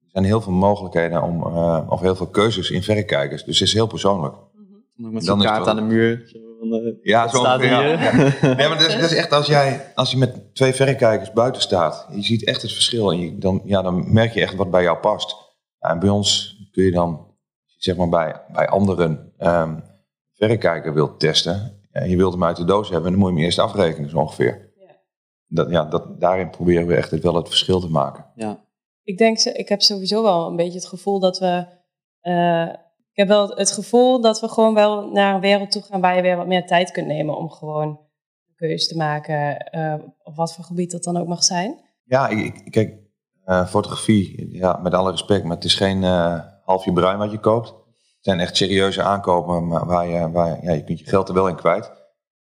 Er 0.00 0.10
zijn 0.12 0.24
heel 0.24 0.40
veel 0.40 0.52
mogelijkheden 0.52 1.22
om, 1.22 1.46
uh, 1.46 1.86
of 1.88 2.00
heel 2.00 2.16
veel 2.16 2.26
keuzes 2.26 2.70
in 2.70 2.82
verrekijkers. 2.82 3.44
Dus 3.44 3.58
het 3.58 3.68
is 3.68 3.74
heel 3.74 3.86
persoonlijk. 3.86 4.34
Mm-hmm. 4.34 5.12
Met 5.12 5.24
zo'n 5.24 5.40
kaart 5.40 5.66
aan 5.66 5.76
de 5.76 5.82
muur. 5.82 6.38
Ja, 7.02 7.28
zo 7.28 7.38
ongeveer. 7.38 7.70
Ja, 7.70 7.80
ja. 7.80 8.12
Nee, 8.54 8.68
maar 8.68 8.78
dat 8.78 8.88
is, 8.88 8.94
dat 8.94 9.10
is, 9.10 9.14
echt 9.14 9.32
als 9.32 9.46
jij, 9.46 9.92
als 9.94 10.10
je 10.10 10.16
met 10.16 10.54
twee 10.54 10.72
verrekijkers 10.72 11.32
buiten 11.32 11.62
staat, 11.62 12.06
je 12.10 12.22
ziet 12.22 12.44
echt 12.44 12.62
het 12.62 12.72
verschil. 12.72 13.10
En 13.10 13.18
je, 13.18 13.38
dan, 13.38 13.62
ja, 13.64 13.82
dan 13.82 14.12
merk 14.12 14.32
je 14.32 14.40
echt 14.40 14.54
wat 14.54 14.70
bij 14.70 14.82
jou 14.82 14.98
past. 14.98 15.36
En 15.78 15.98
bij 15.98 16.08
ons 16.08 16.56
kun 16.72 16.84
je 16.84 16.90
dan, 16.90 17.26
zeg 17.76 17.96
maar 17.96 18.08
bij, 18.08 18.42
bij 18.52 18.68
anderen 18.68 19.32
um, 19.38 19.82
verrekijker 20.32 20.94
wilt 20.94 21.20
testen. 21.20 21.79
En 21.92 22.10
je 22.10 22.16
wilt 22.16 22.32
hem 22.32 22.44
uit 22.44 22.56
de 22.56 22.64
doos 22.64 22.88
hebben, 22.88 23.10
dan 23.10 23.20
moet 23.20 23.28
je 23.28 23.34
hem 23.34 23.44
eerst 23.44 23.58
afrekenen, 23.58 24.10
zo 24.10 24.18
ongeveer. 24.18 24.72
Ja. 24.76 24.96
Dat, 25.46 25.70
ja, 25.70 25.84
dat, 25.84 26.20
daarin 26.20 26.50
proberen 26.50 26.86
we 26.86 26.94
echt 26.94 27.22
wel 27.22 27.34
het 27.34 27.48
verschil 27.48 27.80
te 27.80 27.90
maken. 27.90 28.26
Ja. 28.34 28.64
Ik 29.02 29.18
denk, 29.18 29.38
ik 29.38 29.68
heb 29.68 29.82
sowieso 29.82 30.22
wel 30.22 30.46
een 30.46 30.56
beetje 30.56 30.78
het 30.78 30.86
gevoel 30.86 31.20
dat 31.20 31.38
we. 31.38 31.66
Uh, 32.22 32.68
ik 33.10 33.16
heb 33.16 33.28
wel 33.28 33.48
het 33.48 33.70
gevoel 33.70 34.20
dat 34.20 34.40
we 34.40 34.48
gewoon 34.48 34.74
wel 34.74 35.10
naar 35.10 35.34
een 35.34 35.40
wereld 35.40 35.70
toe 35.70 35.82
gaan 35.82 36.00
waar 36.00 36.16
je 36.16 36.22
weer 36.22 36.36
wat 36.36 36.46
meer 36.46 36.66
tijd 36.66 36.90
kunt 36.90 37.06
nemen 37.06 37.36
om 37.36 37.50
gewoon 37.50 37.88
een 37.88 38.54
keuze 38.56 38.86
te 38.86 38.96
maken, 38.96 39.70
uh, 39.76 39.94
op 40.22 40.36
wat 40.36 40.54
voor 40.54 40.64
gebied 40.64 40.90
dat 40.90 41.04
dan 41.04 41.16
ook 41.16 41.26
mag 41.26 41.44
zijn. 41.44 41.80
Ja, 42.04 42.28
ik, 42.28 42.66
kijk, 42.70 42.98
uh, 43.46 43.66
fotografie, 43.66 44.48
ja, 44.52 44.78
met 44.82 44.94
alle 44.94 45.10
respect, 45.10 45.44
maar 45.44 45.56
het 45.56 45.64
is 45.64 45.74
geen 45.74 46.02
halfje 46.64 46.92
bruin 46.92 47.18
wat 47.18 47.30
je 47.30 47.40
koopt. 47.40 47.74
Het 48.20 48.28
zijn 48.28 48.40
echt 48.40 48.56
serieuze 48.56 49.02
aankopen 49.02 49.66
maar 49.66 49.86
waar 49.86 50.06
je, 50.06 50.30
waar, 50.30 50.64
ja, 50.64 50.72
je 50.72 50.84
kunt 50.84 50.98
je 50.98 51.04
geld 51.04 51.28
er 51.28 51.34
wel 51.34 51.48
in 51.48 51.56
kwijt. 51.56 51.92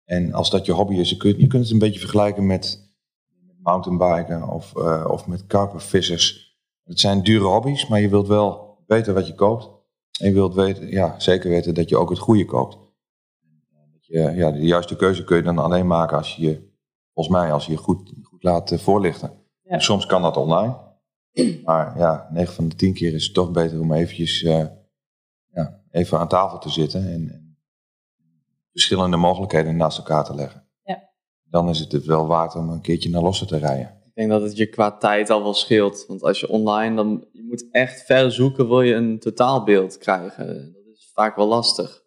En 0.05 0.33
als 0.33 0.49
dat 0.49 0.65
je 0.65 0.71
hobby 0.71 0.95
is, 0.95 1.09
je 1.09 1.17
kunt, 1.17 1.39
je 1.39 1.47
kunt 1.47 1.63
het 1.63 1.71
een 1.71 1.79
beetje 1.79 1.99
vergelijken 1.99 2.45
met 2.45 2.93
mountainbiken 3.61 4.47
of, 4.47 4.73
uh, 4.75 5.05
of 5.09 5.27
met 5.27 5.47
karpervissers. 5.47 6.57
Het 6.83 6.99
zijn 6.99 7.23
dure 7.23 7.45
hobby's, 7.45 7.87
maar 7.87 7.99
je 7.99 8.09
wilt 8.09 8.27
wel 8.27 8.77
weten 8.87 9.13
wat 9.13 9.27
je 9.27 9.35
koopt. 9.35 9.69
En 10.19 10.27
je 10.27 10.33
wilt 10.33 10.53
weten, 10.53 10.87
ja, 10.87 11.19
zeker 11.19 11.49
weten 11.49 11.73
dat 11.73 11.89
je 11.89 11.97
ook 11.97 12.09
het 12.09 12.19
goede 12.19 12.45
koopt. 12.45 12.77
Dat 13.91 14.05
je, 14.05 14.19
ja, 14.19 14.51
de 14.51 14.65
juiste 14.65 14.95
keuze 14.95 15.23
kun 15.23 15.37
je 15.37 15.43
dan 15.43 15.57
alleen 15.57 15.87
maken 15.87 16.17
als 16.17 16.35
je 16.35 16.41
je, 16.41 16.71
volgens 17.13 17.35
mij, 17.35 17.51
als 17.51 17.65
je 17.65 17.71
je 17.71 17.77
goed, 17.77 18.13
goed 18.23 18.43
laat 18.43 18.71
uh, 18.71 18.79
voorlichten. 18.79 19.31
Ja. 19.61 19.79
Soms 19.79 20.05
kan 20.05 20.21
dat 20.21 20.37
online. 20.37 20.77
Maar 21.63 21.97
ja, 21.97 22.29
9 22.31 22.53
van 22.53 22.69
de 22.69 22.75
10 22.75 22.93
keer 22.93 23.13
is 23.13 23.23
het 23.23 23.33
toch 23.33 23.51
beter 23.51 23.79
om 23.79 23.93
eventjes 23.93 24.41
uh, 24.41 24.51
ja, 24.51 24.78
even 25.91 26.19
aan 26.19 26.27
tafel 26.27 26.57
te 26.57 26.69
zitten 26.69 27.01
en, 27.01 27.29
en 27.31 27.57
verschillende 28.71 29.17
mogelijkheden 29.17 29.77
naast 29.77 29.97
elkaar 29.97 30.23
te 30.23 30.35
leggen. 30.35 30.67
Ja. 30.83 31.09
Dan 31.43 31.69
is 31.69 31.79
het 31.79 31.91
het 31.91 32.05
wel 32.05 32.27
waard 32.27 32.55
om 32.55 32.69
een 32.69 32.81
keertje 32.81 33.09
naar 33.09 33.21
losse 33.21 33.45
te 33.45 33.57
rijden. 33.57 33.97
Ik 34.05 34.15
denk 34.15 34.29
dat 34.29 34.41
het 34.41 34.57
je 34.57 34.65
qua 34.65 34.97
tijd 34.97 35.29
al 35.29 35.43
wel 35.43 35.53
scheelt. 35.53 36.05
Want 36.07 36.23
als 36.23 36.39
je 36.39 36.49
online, 36.49 36.95
dan 36.95 37.27
je 37.31 37.43
moet 37.43 37.67
echt 37.71 38.05
ver 38.05 38.31
zoeken, 38.31 38.67
wil 38.67 38.81
je 38.81 38.93
een 38.93 39.19
totaalbeeld 39.19 39.97
krijgen. 39.97 40.47
Dat 40.73 40.95
is 40.95 41.11
vaak 41.13 41.35
wel 41.35 41.47
lastig. 41.47 42.03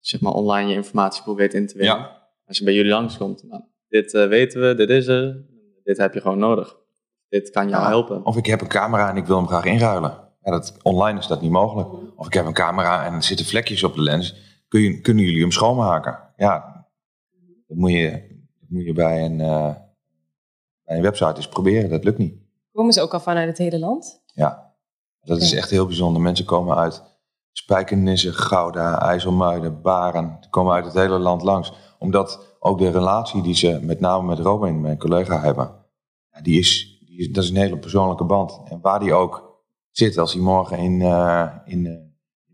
Zeg 0.00 0.20
maar 0.20 0.32
online 0.32 0.70
je 0.70 0.74
informatie 0.74 1.22
probeert 1.22 1.54
in 1.54 1.66
te 1.66 1.78
winnen. 1.78 1.96
Ja. 1.96 2.30
Als 2.46 2.58
je 2.58 2.64
bij 2.64 2.74
jullie 2.74 2.92
langskomt, 2.92 3.42
nou, 3.42 3.62
dit 3.88 4.12
uh, 4.14 4.26
weten 4.26 4.60
we, 4.60 4.74
dit 4.74 4.90
is 4.90 5.06
er, 5.06 5.44
dit 5.84 5.96
heb 5.96 6.14
je 6.14 6.20
gewoon 6.20 6.38
nodig. 6.38 6.76
Dit 7.28 7.50
kan 7.50 7.68
jou 7.68 7.82
Ja, 7.82 7.88
helpen. 7.88 8.24
Of 8.24 8.36
ik 8.36 8.46
heb 8.46 8.60
een 8.60 8.68
camera 8.68 9.10
en 9.10 9.16
ik 9.16 9.26
wil 9.26 9.36
hem 9.36 9.46
graag 9.46 9.64
inruilen. 9.64 10.28
Ja, 10.40 10.50
dat, 10.50 10.76
online 10.82 11.18
is 11.18 11.26
dat 11.26 11.40
niet 11.40 11.50
mogelijk. 11.50 11.88
Of 12.18 12.26
ik 12.26 12.32
heb 12.32 12.46
een 12.46 12.52
camera 12.52 13.04
en 13.04 13.14
er 13.14 13.22
zitten 13.22 13.46
vlekjes 13.46 13.84
op 13.84 13.94
de 13.94 14.00
lens. 14.00 14.34
Kun 14.68 14.80
je, 14.80 15.00
kunnen 15.00 15.24
jullie 15.24 15.40
hem 15.40 15.50
schoonmaken? 15.50 16.18
Ja, 16.36 16.86
Dat 17.66 17.76
moet 17.76 17.90
je, 17.90 18.10
dat 18.60 18.68
moet 18.68 18.84
je 18.84 18.92
bij, 18.92 19.24
een, 19.24 19.38
uh, 19.38 19.74
bij 20.84 20.96
een 20.96 21.02
website 21.02 21.36
eens 21.36 21.48
proberen. 21.48 21.90
Dat 21.90 22.04
lukt 22.04 22.18
niet. 22.18 22.34
Komen 22.72 22.92
ze 22.92 23.00
ook 23.00 23.12
al 23.12 23.20
vanuit 23.20 23.48
het 23.48 23.58
hele 23.58 23.78
land? 23.78 24.22
Ja, 24.34 24.74
dat 25.20 25.40
is 25.40 25.54
echt 25.54 25.70
heel 25.70 25.86
bijzonder. 25.86 26.22
Mensen 26.22 26.44
komen 26.44 26.76
uit 26.76 27.02
Spijkenisse, 27.52 28.32
Gouda, 28.32 29.00
IJsselmuiden, 29.00 29.82
Baren. 29.82 30.36
Die 30.40 30.50
komen 30.50 30.74
uit 30.74 30.84
het 30.84 30.94
hele 30.94 31.18
land 31.18 31.42
langs. 31.42 31.72
Omdat 31.98 32.56
ook 32.58 32.78
de 32.78 32.90
relatie 32.90 33.42
die 33.42 33.54
ze 33.54 33.78
met 33.82 34.00
name 34.00 34.26
met 34.26 34.38
Robin, 34.38 34.80
mijn 34.80 34.98
collega, 34.98 35.40
hebben, 35.40 35.70
die 36.42 36.58
is, 36.58 37.00
die 37.06 37.18
is, 37.18 37.30
dat 37.30 37.44
is 37.44 37.50
een 37.50 37.56
hele 37.56 37.78
persoonlijke 37.78 38.24
band. 38.24 38.60
En 38.64 38.80
waar 38.80 39.00
die 39.00 39.12
ook 39.12 39.62
zit, 39.90 40.18
als 40.18 40.32
hij 40.32 40.42
morgen 40.42 40.78
in, 40.78 41.00
uh, 41.00 41.46
in 41.64 42.07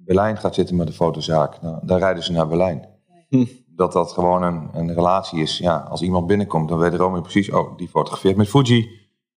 Berlijn 0.05 0.37
gaat 0.37 0.55
zitten 0.55 0.77
met 0.77 0.87
de 0.87 0.93
fotozaak, 0.93 1.63
nou, 1.63 1.87
dan 1.87 1.99
rijden 1.99 2.23
ze 2.23 2.33
naar 2.33 2.49
Berlijn. 2.49 2.89
Hm. 3.29 3.45
Dat 3.67 3.93
dat 3.93 4.13
gewoon 4.13 4.43
een, 4.43 4.69
een 4.73 4.95
relatie 4.95 5.41
is. 5.41 5.59
Ja, 5.59 5.77
als 5.77 6.03
iemand 6.03 6.27
binnenkomt, 6.27 6.69
dan 6.69 6.79
weet 6.79 6.95
Romy 6.95 7.21
precies, 7.21 7.51
oh, 7.51 7.77
die 7.77 7.89
fotografeert 7.89 8.37
met 8.37 8.49
Fuji. 8.49 8.81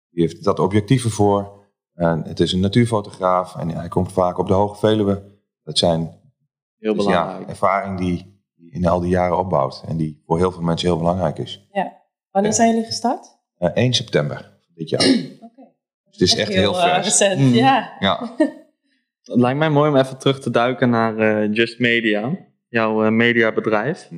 Die 0.09 0.23
heeft 0.23 0.43
dat 0.43 0.59
objectief 0.59 1.03
ervoor. 1.03 1.63
En 1.93 2.23
het 2.23 2.39
is 2.39 2.53
een 2.53 2.59
natuurfotograaf 2.59 3.55
en 3.55 3.69
hij 3.69 3.87
komt 3.87 4.11
vaak 4.11 4.37
op 4.37 4.47
de 4.47 4.53
Hoge 4.53 4.75
Veluwe. 4.75 5.23
Dat 5.63 5.77
zijn 5.77 5.99
heel 6.77 6.93
dus 6.93 7.05
belangrijk. 7.05 7.41
Ja, 7.41 7.47
ervaring 7.47 7.97
die, 7.97 8.41
die 8.55 8.71
in 8.71 8.87
al 8.87 8.99
die 8.99 9.09
jaren 9.09 9.37
opbouwt 9.37 9.83
en 9.87 9.97
die 9.97 10.21
voor 10.25 10.37
heel 10.37 10.51
veel 10.51 10.61
mensen 10.61 10.87
heel 10.87 10.97
belangrijk 10.97 11.37
is. 11.37 11.67
Ja. 11.71 11.93
Wanneer 12.31 12.53
zijn 12.53 12.69
jullie 12.69 12.85
gestart? 12.85 13.37
Uh, 13.59 13.69
1 13.73 13.93
september 13.93 14.57
dit 14.75 14.89
jaar. 14.89 15.01
Oké. 15.39 15.71
Dus 16.03 16.11
het 16.11 16.21
is 16.21 16.35
echt, 16.35 16.53
heel, 16.53 16.61
heel 16.61 16.89
vers. 16.89 17.05
Recent, 17.05 17.39
mm. 17.39 17.53
ja. 17.53 17.95
ja. 17.99 18.29
Het 19.25 19.39
lijkt 19.39 19.59
mij 19.59 19.69
mooi 19.69 19.89
om 19.89 19.95
even 19.95 20.17
terug 20.17 20.39
te 20.39 20.49
duiken 20.49 20.89
naar 20.89 21.17
uh, 21.17 21.53
Just 21.53 21.79
Media, 21.79 22.37
jouw 22.67 23.05
uh, 23.05 23.11
mediabedrijf. 23.11 24.09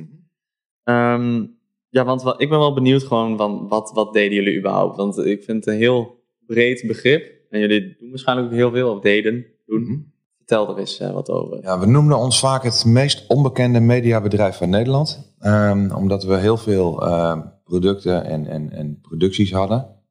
Um, 0.84 1.56
ja, 1.88 2.04
want 2.04 2.22
wat, 2.22 2.40
ik 2.40 2.48
ben 2.48 2.58
wel 2.58 2.74
benieuwd 2.74 3.02
gewoon 3.02 3.36
van 3.36 3.68
wat, 3.68 3.90
wat 3.94 4.12
deden 4.12 4.34
jullie 4.34 4.58
überhaupt? 4.58 4.96
Want 4.96 5.18
ik 5.18 5.42
vind 5.42 5.64
het 5.64 5.74
een 5.74 5.80
heel 5.80 6.24
breed 6.46 6.84
begrip. 6.86 7.32
En 7.50 7.60
jullie 7.60 7.96
doen 7.98 8.08
waarschijnlijk 8.08 8.48
ook 8.48 8.54
heel 8.54 8.70
veel, 8.70 8.94
of 8.94 9.00
deden, 9.00 9.46
doen. 9.66 9.82
Mm 9.82 10.16
Vertel 10.36 10.68
er 10.74 10.78
eens 10.78 11.00
uh, 11.00 11.10
wat 11.12 11.30
over. 11.30 11.62
Ja, 11.62 11.78
we 11.78 11.86
noemden 11.86 12.18
ons 12.18 12.40
vaak 12.40 12.62
het 12.62 12.84
meest 12.84 13.24
onbekende 13.26 13.80
mediabedrijf 13.80 14.56
van 14.56 14.70
Nederland. 14.70 15.34
Um, 15.40 15.92
omdat 15.92 16.24
we 16.24 16.36
heel 16.36 16.56
veel 16.56 17.06
uh, 17.06 17.40
producten 17.64 18.24
en, 18.24 18.46
en, 18.46 18.72
en 18.72 19.00
producties 19.00 19.52
hadden. 19.52 20.02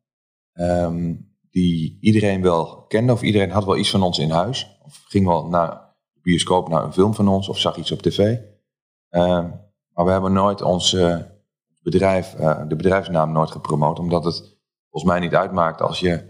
Um, 0.54 1.32
die 1.58 1.98
iedereen 2.02 2.42
wel 2.42 2.86
kende, 2.88 3.14
of 3.14 3.22
iedereen 3.22 3.52
had 3.52 3.66
wel 3.66 3.78
iets 3.78 3.90
van 3.90 4.02
ons 4.02 4.20
in 4.20 4.30
huis. 4.30 4.78
Of 4.84 5.04
ging 5.08 5.26
wel 5.26 5.48
naar 5.48 5.70
de 6.14 6.20
bioscoop 6.22 6.70
naar 6.70 6.84
een 6.84 6.94
film 6.94 7.14
van 7.14 7.28
ons 7.28 7.50
of 7.50 7.60
zag 7.60 7.78
iets 7.78 7.92
op 7.92 8.02
tv. 8.02 8.38
Uh, 9.12 9.46
maar 9.94 10.06
we 10.06 10.12
hebben 10.12 10.34
nooit 10.34 10.62
ons 10.62 10.94
uh, 10.94 11.18
bedrijf, 11.82 12.36
uh, 12.40 12.68
de 12.68 12.76
bedrijfsnaam 12.76 13.32
nooit 13.32 13.52
gepromoot. 13.52 14.00
Omdat 14.00 14.24
het 14.24 14.58
volgens 14.90 15.12
mij 15.12 15.20
niet 15.20 15.36
uitmaakt 15.36 15.82
als 15.82 16.00
je 16.00 16.24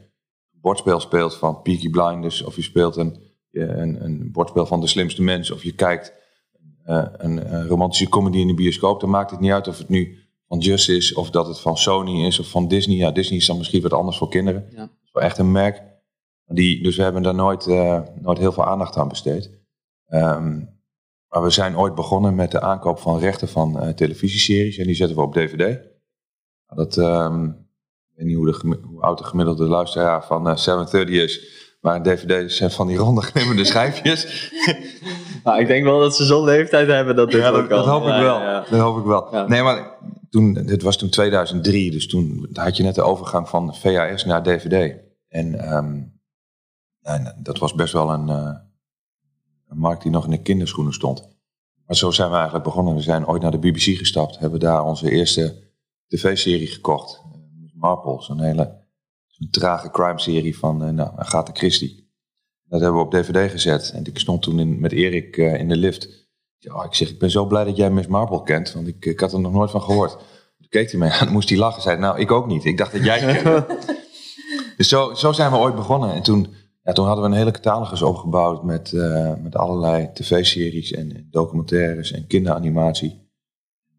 bordspel 0.52 1.00
speelt 1.00 1.36
van 1.36 1.62
Peaky 1.62 1.90
Blinders. 1.90 2.44
Of 2.44 2.56
je 2.56 2.62
speelt 2.62 2.96
een, 2.96 3.20
een, 3.52 4.04
een 4.04 4.32
bordspel 4.32 4.66
van 4.66 4.82
De 4.82 4.88
Slimste 4.88 5.22
Mens. 5.22 5.52
Of 5.52 5.64
je 5.64 5.72
kijkt 5.72 6.14
uh, 6.86 7.06
een, 7.12 7.54
een, 7.54 7.68
romantische 7.68 8.10
comedy 8.10 8.38
in 8.38 8.48
de 8.48 8.54
bioscoop. 8.54 9.00
Dan 9.00 9.10
maakt 9.10 9.32
het 9.32 9.40
niet 9.40 9.52
uit 9.52 9.68
of 9.68 9.78
het 9.78 9.90
nu 9.90 10.18
van 10.48 10.60
Just 10.60 10.90
is. 10.90 11.14
Of 11.14 11.30
dat 11.30 11.48
het 11.48 11.60
van 11.60 11.78
Sony 11.78 12.26
is 12.26 12.40
of 12.40 12.50
van 12.50 12.68
Disney. 12.68 12.98
Ja, 12.98 13.12
Disney 13.12 13.38
is 13.38 13.46
dan 13.46 13.58
misschien 13.58 13.82
wat 13.82 13.94
anders 13.94 14.18
voor 14.18 14.30
kinderen. 14.30 14.68
Ja. 14.72 14.90
Wel 15.18 15.26
echt 15.26 15.38
een 15.38 15.52
merk. 15.52 15.84
Die, 16.46 16.84
dus 16.84 16.96
we 16.96 17.04
hebben 17.04 17.24
daar 17.24 17.36
nooit, 17.36 17.68
uh, 17.68 18.02
nooit 18.22 18.38
heel 18.38 18.52
veel 18.52 18.66
aandacht 18.66 18.98
aan 18.98 19.08
besteed. 19.08 19.52
Um, 20.10 20.76
maar 21.28 21.44
we 21.44 21.50
zijn 21.50 21.78
ooit 21.78 21.96
begonnen 21.96 22.36
met 22.36 22.52
de 22.52 22.62
aankoop 22.62 23.00
van 23.00 23.20
rechten 23.20 23.48
van 23.48 23.84
uh, 23.84 23.90
televisieseries. 23.90 24.78
En 24.78 24.86
die 24.86 24.96
zetten 24.96 25.16
we 25.18 25.22
op 25.22 25.34
DVD. 25.34 25.80
Dat, 26.68 26.98
um, 26.98 27.46
ik 28.10 28.16
weet 28.16 28.26
niet 28.26 28.36
hoe, 28.36 28.46
de, 28.46 28.80
hoe 28.84 29.02
oud 29.02 29.18
de 29.18 29.24
gemiddelde 29.24 29.66
luisteraar 29.66 30.26
van 30.26 30.48
uh, 30.48 30.56
730 30.56 31.16
is. 31.16 31.66
Maar 31.82 31.96
een 31.96 32.04
DVD 32.04 32.52
zijn 32.52 32.72
van 32.72 32.88
die 32.88 32.98
ronde 32.98 33.22
glimmende 33.22 33.66
schijfjes. 33.74 34.52
nou, 35.44 35.60
ik 35.60 35.68
denk 35.68 35.84
wel 35.84 36.00
dat 36.00 36.16
ze 36.16 36.26
zo'n 36.26 36.44
leeftijd 36.44 36.88
hebben 36.88 37.16
dat 37.16 37.32
dit 37.32 37.42
ja, 37.42 37.52
dat, 37.52 37.70
dat, 37.70 37.86
hoop 37.86 38.02
ik 38.02 38.08
wel. 38.08 38.40
Ja, 38.40 38.66
dat 38.70 38.80
hoop 38.80 38.98
ik 38.98 39.06
wel. 39.06 39.48
Nee, 39.48 39.62
maar 39.62 39.98
toen, 40.30 40.54
dit 40.54 40.82
was 40.82 40.98
toen 40.98 41.10
2003. 41.10 41.92
Dus 41.92 42.08
toen 42.08 42.50
had 42.54 42.78
je 42.78 42.84
net 42.84 42.96
de 42.96 43.02
overgang 43.02 43.50
van 43.50 43.76
VHS 43.76 44.26
naar 44.26 44.44
DVD. 44.44 45.06
En 45.38 45.76
um, 45.76 46.18
en 47.02 47.36
dat 47.38 47.58
was 47.58 47.74
best 47.74 47.94
wel 47.94 48.10
een, 48.10 48.28
uh, 48.28 48.56
een, 49.68 49.78
markt 49.78 50.02
die 50.02 50.12
nog 50.12 50.26
in 50.26 50.32
de 50.32 50.42
kinderschoenen 50.42 50.94
stond. 50.94 51.28
Maar 51.86 51.96
zo 51.96 52.12
zijn 52.12 52.30
we 52.30 52.36
eigenlijk 52.36 52.66
begonnen. 52.66 52.96
We 52.96 53.02
zijn 53.02 53.28
ooit 53.28 53.42
naar 53.42 53.52
de 53.52 53.60
BBC 53.60 53.98
gestapt, 53.98 54.40
hebben 54.40 54.60
daar 54.60 54.84
onze 54.84 55.12
eerste 55.12 55.64
tv-serie 56.08 56.68
gekocht. 56.68 57.22
Uh, 57.26 57.70
Marple, 57.74 58.24
zo'n 58.24 58.42
hele 58.42 58.86
een 59.38 59.50
trage 59.50 59.90
crime-serie 59.90 60.58
van 60.58 60.84
uh, 60.84 60.90
nou, 60.90 61.12
Agatha 61.16 61.54
Christie. 61.54 62.12
Dat 62.64 62.82
hebben 62.82 63.00
we 63.00 63.06
op 63.06 63.12
dvd 63.12 63.52
gezet. 63.52 63.92
En 63.92 64.06
ik 64.06 64.20
stond 64.20 64.42
toen 64.42 64.80
met 64.80 64.92
Erik 64.92 65.38
in 65.38 65.68
de 65.68 65.78
lift. 65.78 66.28
Oh, 66.72 66.86
ik 66.86 66.94
zeg, 66.94 67.10
ik 67.10 67.20
ben 67.20 67.32
zo 67.32 67.46
blij 67.46 67.64
dat 67.64 67.76
jij 67.76 67.90
Miss 67.90 68.08
Marple 68.08 68.44
kent, 68.44 68.74
want 68.74 68.88
ik, 68.88 69.06
ik 69.06 69.20
had 69.20 69.34
er 69.34 69.40
nog 69.40 69.52
nooit 69.52 69.72
van 69.72 69.82
gehoord. 69.82 70.12
Toen 70.58 70.70
keek 70.70 70.92
hij 70.92 71.00
mij 71.00 71.10
aan, 71.10 71.32
moest 71.32 71.50
hij 71.50 71.58
lachen. 71.58 71.82
Zei, 71.82 71.98
nou, 72.00 72.20
ik 72.20 72.32
ook 72.32 72.48
niet. 72.48 72.66
Ik 72.66 72.78
dacht 72.78 72.92
dat 72.92 73.04
jij. 73.04 73.42
dus 74.78 74.90
zo, 74.90 75.14
zo 75.14 75.32
zijn 75.32 75.52
we 75.52 75.58
ooit 75.58 75.76
begonnen. 75.76 76.14
En 76.14 76.24
toen 76.24 76.48
ja, 76.88 76.94
toen 76.94 77.06
hadden 77.06 77.24
we 77.24 77.30
een 77.30 77.38
hele 77.38 77.52
catalogus 77.52 78.02
opgebouwd 78.02 78.64
met, 78.64 78.92
uh, 78.92 79.36
met 79.36 79.56
allerlei 79.56 80.10
tv-series 80.14 80.92
en 80.92 81.28
documentaires 81.32 82.12
en 82.12 82.28
kinderanimatie. 82.28 83.30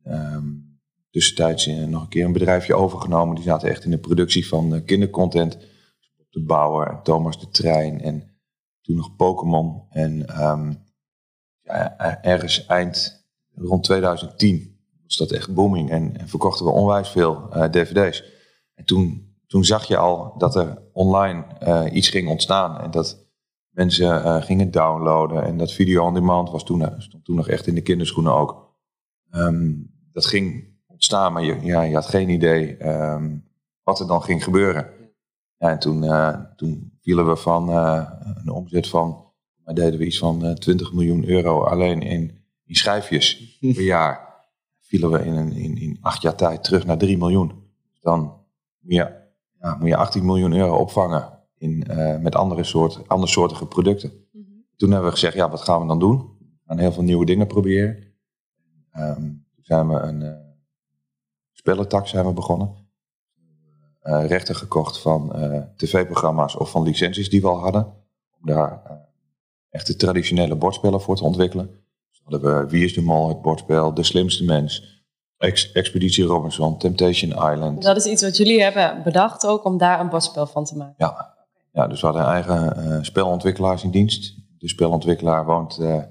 Um, 0.06 0.80
tussentijds 1.10 1.66
nog 1.66 2.02
een 2.02 2.08
keer 2.08 2.24
een 2.24 2.32
bedrijfje 2.32 2.74
overgenomen. 2.74 3.34
Die 3.34 3.44
zaten 3.44 3.68
echt 3.68 3.84
in 3.84 3.90
de 3.90 3.98
productie 3.98 4.48
van 4.48 4.74
uh, 4.74 4.84
kindercontent. 4.84 5.58
De 6.30 6.42
Bouwer, 6.42 7.00
Thomas 7.02 7.40
de 7.40 7.48
Trein 7.48 8.00
en 8.00 8.38
toen 8.80 8.96
nog 8.96 9.16
Pokémon. 9.16 9.82
En 9.90 10.42
um, 10.50 10.84
ja, 11.62 12.22
ergens 12.22 12.66
eind 12.66 13.26
rond 13.54 13.84
2010 13.84 14.78
was 15.04 15.16
dat 15.16 15.30
echt 15.30 15.54
booming. 15.54 15.90
En, 15.90 16.16
en 16.16 16.28
verkochten 16.28 16.66
we 16.66 16.72
onwijs 16.72 17.08
veel 17.08 17.48
dvd's. 17.70 18.24
En 18.74 18.84
toen 18.84 19.27
toen 19.48 19.64
zag 19.64 19.84
je 19.84 19.96
al 19.96 20.34
dat 20.38 20.56
er 20.56 20.82
online 20.92 21.44
uh, 21.62 21.84
iets 21.92 22.08
ging 22.08 22.28
ontstaan. 22.28 22.80
En 22.80 22.90
dat 22.90 23.26
mensen 23.68 24.24
uh, 24.24 24.42
gingen 24.42 24.70
downloaden. 24.70 25.44
En 25.44 25.58
dat 25.58 25.72
video 25.72 26.04
on 26.04 26.14
demand 26.14 26.50
was 26.50 26.64
toen, 26.64 26.92
stond 26.98 27.24
toen 27.24 27.36
nog 27.36 27.48
echt 27.48 27.66
in 27.66 27.74
de 27.74 27.80
kinderschoenen 27.80 28.32
ook. 28.32 28.76
Um, 29.30 29.90
dat 30.12 30.26
ging 30.26 30.76
ontstaan, 30.86 31.32
maar 31.32 31.44
je, 31.44 31.60
ja, 31.60 31.82
je 31.82 31.94
had 31.94 32.06
geen 32.06 32.28
idee 32.28 32.88
um, 32.88 33.44
wat 33.82 34.00
er 34.00 34.06
dan 34.06 34.22
ging 34.22 34.44
gebeuren. 34.44 34.86
Ja, 35.56 35.70
en 35.70 35.78
toen, 35.78 36.04
uh, 36.04 36.40
toen 36.56 36.98
vielen 37.00 37.28
we 37.28 37.36
van 37.36 37.68
een 37.68 38.50
omzet 38.50 38.88
van, 38.88 39.24
maar 39.64 39.74
deden 39.74 39.98
we 39.98 40.06
iets 40.06 40.18
van 40.18 40.54
20 40.54 40.92
miljoen 40.92 41.28
euro 41.28 41.62
alleen 41.64 42.02
in, 42.02 42.44
in 42.64 42.74
schijfjes 42.74 43.58
per 43.60 43.82
jaar. 43.94 44.26
Vielen 44.80 45.10
we 45.10 45.24
in, 45.24 45.52
in, 45.52 45.76
in 45.76 45.98
acht 46.00 46.22
jaar 46.22 46.34
tijd 46.34 46.64
terug 46.64 46.86
naar 46.86 46.98
3 46.98 47.18
miljoen. 47.18 47.52
Dan 48.00 48.38
ja, 48.78 49.17
ja, 49.60 49.76
moet 49.78 49.88
je 49.88 49.96
18 49.96 50.24
miljoen 50.24 50.52
euro 50.52 50.76
opvangen 50.76 51.38
in, 51.56 51.84
uh, 51.90 52.18
met 52.18 52.34
andere, 52.34 52.64
soort, 52.64 53.08
andersoortige 53.08 53.66
producten. 53.66 54.12
Mm 54.32 54.44
-hmm. 54.44 54.64
Toen 54.76 54.90
hebben 54.90 55.08
we 55.08 55.14
gezegd, 55.14 55.34
ja, 55.34 55.50
wat 55.50 55.60
gaan 55.60 55.80
we 55.80 55.86
dan 55.86 55.98
doen? 55.98 56.36
We 56.38 56.62
gaan 56.66 56.78
heel 56.78 56.92
veel 56.92 57.02
nieuwe 57.02 57.24
dingen 57.24 57.46
proberen. 57.46 57.96
Um, 58.96 59.46
toen 59.54 59.64
zijn 59.64 59.88
we 59.88 59.94
een 59.94 60.20
uh, 60.20 60.30
spellentak 61.52 62.06
zijn 62.06 62.26
we 62.26 62.32
begonnen. 62.32 62.86
Uh, 64.02 64.26
rechten 64.26 64.54
gekocht 64.54 64.98
van 64.98 65.32
tv-programma's 65.76 66.56
of 66.56 66.70
van 66.70 66.82
licenties 66.82 67.30
die 67.30 67.40
we 67.40 67.48
al 67.48 67.58
hadden. 67.58 67.84
Om 68.40 68.46
daar 68.46 68.82
echt 69.70 69.86
de 69.86 69.96
traditionele 69.96 70.56
bordspellen 70.56 71.00
voor 71.00 71.16
te 71.16 71.24
ontwikkelen. 71.24 71.70
Dus 72.10 72.20
hadden 72.22 72.42
we 72.42 72.70
Wie 72.70 72.84
is 72.84 72.94
de 72.94 73.02
Mol, 73.02 73.28
het 73.28 73.42
bordspel, 73.42 73.94
De 73.94 74.02
Slimste 74.02 74.44
Mens... 74.44 74.97
Expeditie 75.38 76.24
Robinson, 76.24 76.78
Temptation 76.78 77.30
Island. 77.30 77.82
Dat 77.82 77.96
is 77.96 78.06
iets 78.06 78.22
wat 78.22 78.36
jullie 78.36 78.62
hebben 78.62 79.02
bedacht 79.02 79.46
ook 79.46 79.64
om 79.64 79.78
daar 79.78 80.00
een 80.00 80.08
bordspel 80.08 80.46
van 80.46 80.64
te 80.64 80.76
maken? 80.76 80.94
Ja, 80.96 81.34
ja 81.72 81.86
dus 81.86 82.00
we 82.00 82.06
hadden 82.06 82.24
een 82.24 82.32
eigen 82.32 82.78
uh, 82.78 82.98
spelontwikkelaars 83.02 83.84
in 83.84 83.90
dienst. 83.90 84.36
De 84.58 84.68
spelontwikkelaar 84.68 85.44
woont 85.44 85.78
uh, 85.80 86.02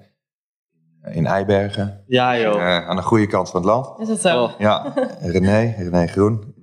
in 1.12 1.26
Eibergen. 1.26 2.04
Ja 2.08 2.38
joh. 2.38 2.56
Uh, 2.56 2.88
aan 2.88 2.96
de 2.96 3.02
goede 3.02 3.28
kant 3.28 3.50
van 3.50 3.62
het 3.62 3.70
land. 3.70 4.00
Is 4.00 4.08
dat 4.08 4.22
zo? 4.22 4.44
Oh. 4.44 4.60
Ja, 4.60 4.94
René, 5.20 5.74
René 5.78 6.08
Groen. 6.08 6.56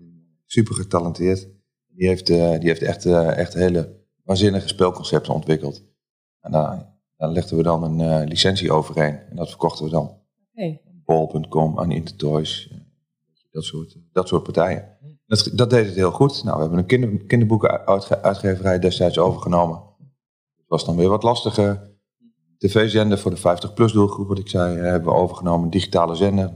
Super 0.46 0.74
getalenteerd. 0.74 1.48
Die 1.88 2.08
heeft, 2.08 2.26
die 2.26 2.68
heeft 2.68 2.82
echt, 2.82 3.06
echt 3.06 3.54
hele 3.54 4.02
waanzinnige 4.22 4.68
spelconcepten 4.68 5.34
ontwikkeld. 5.34 5.82
En 6.40 6.52
daar, 6.52 6.96
daar 7.16 7.28
legden 7.28 7.56
we 7.56 7.62
dan 7.62 8.00
een 8.00 8.28
licentie 8.28 8.72
overheen. 8.72 9.20
En 9.30 9.36
dat 9.36 9.48
verkochten 9.48 9.84
we 9.84 9.90
dan. 9.90 10.18
Okay 10.54 10.80
bol.com, 11.04 11.78
aan 11.78 11.90
Intertoys, 11.90 12.68
eh, 12.70 12.78
dat 13.50 13.64
soort, 13.64 13.96
dat 14.12 14.28
soort 14.28 14.42
partijen. 14.42 14.88
Dat, 15.26 15.50
dat 15.52 15.70
deed 15.70 15.86
het 15.86 15.94
heel 15.94 16.10
goed. 16.10 16.44
Nou, 16.44 16.56
we 16.56 16.62
hebben 16.62 16.78
een 16.78 16.86
kinder, 16.86 17.24
kinderboekenuitgeverij 17.24 18.78
destijds 18.78 19.18
overgenomen. 19.18 19.82
Het 20.56 20.68
was 20.68 20.84
dan 20.84 20.96
weer 20.96 21.08
wat 21.08 21.22
lastiger. 21.22 21.92
TV-zender 22.58 23.18
voor 23.18 23.30
de 23.30 23.38
50-plus 23.38 23.92
doelgroep, 23.92 24.28
wat 24.28 24.38
ik 24.38 24.48
zei, 24.48 24.78
eh, 24.78 24.82
hebben 24.82 25.12
we 25.12 25.18
overgenomen. 25.18 25.70
Digitale 25.70 26.14
zender. 26.14 26.52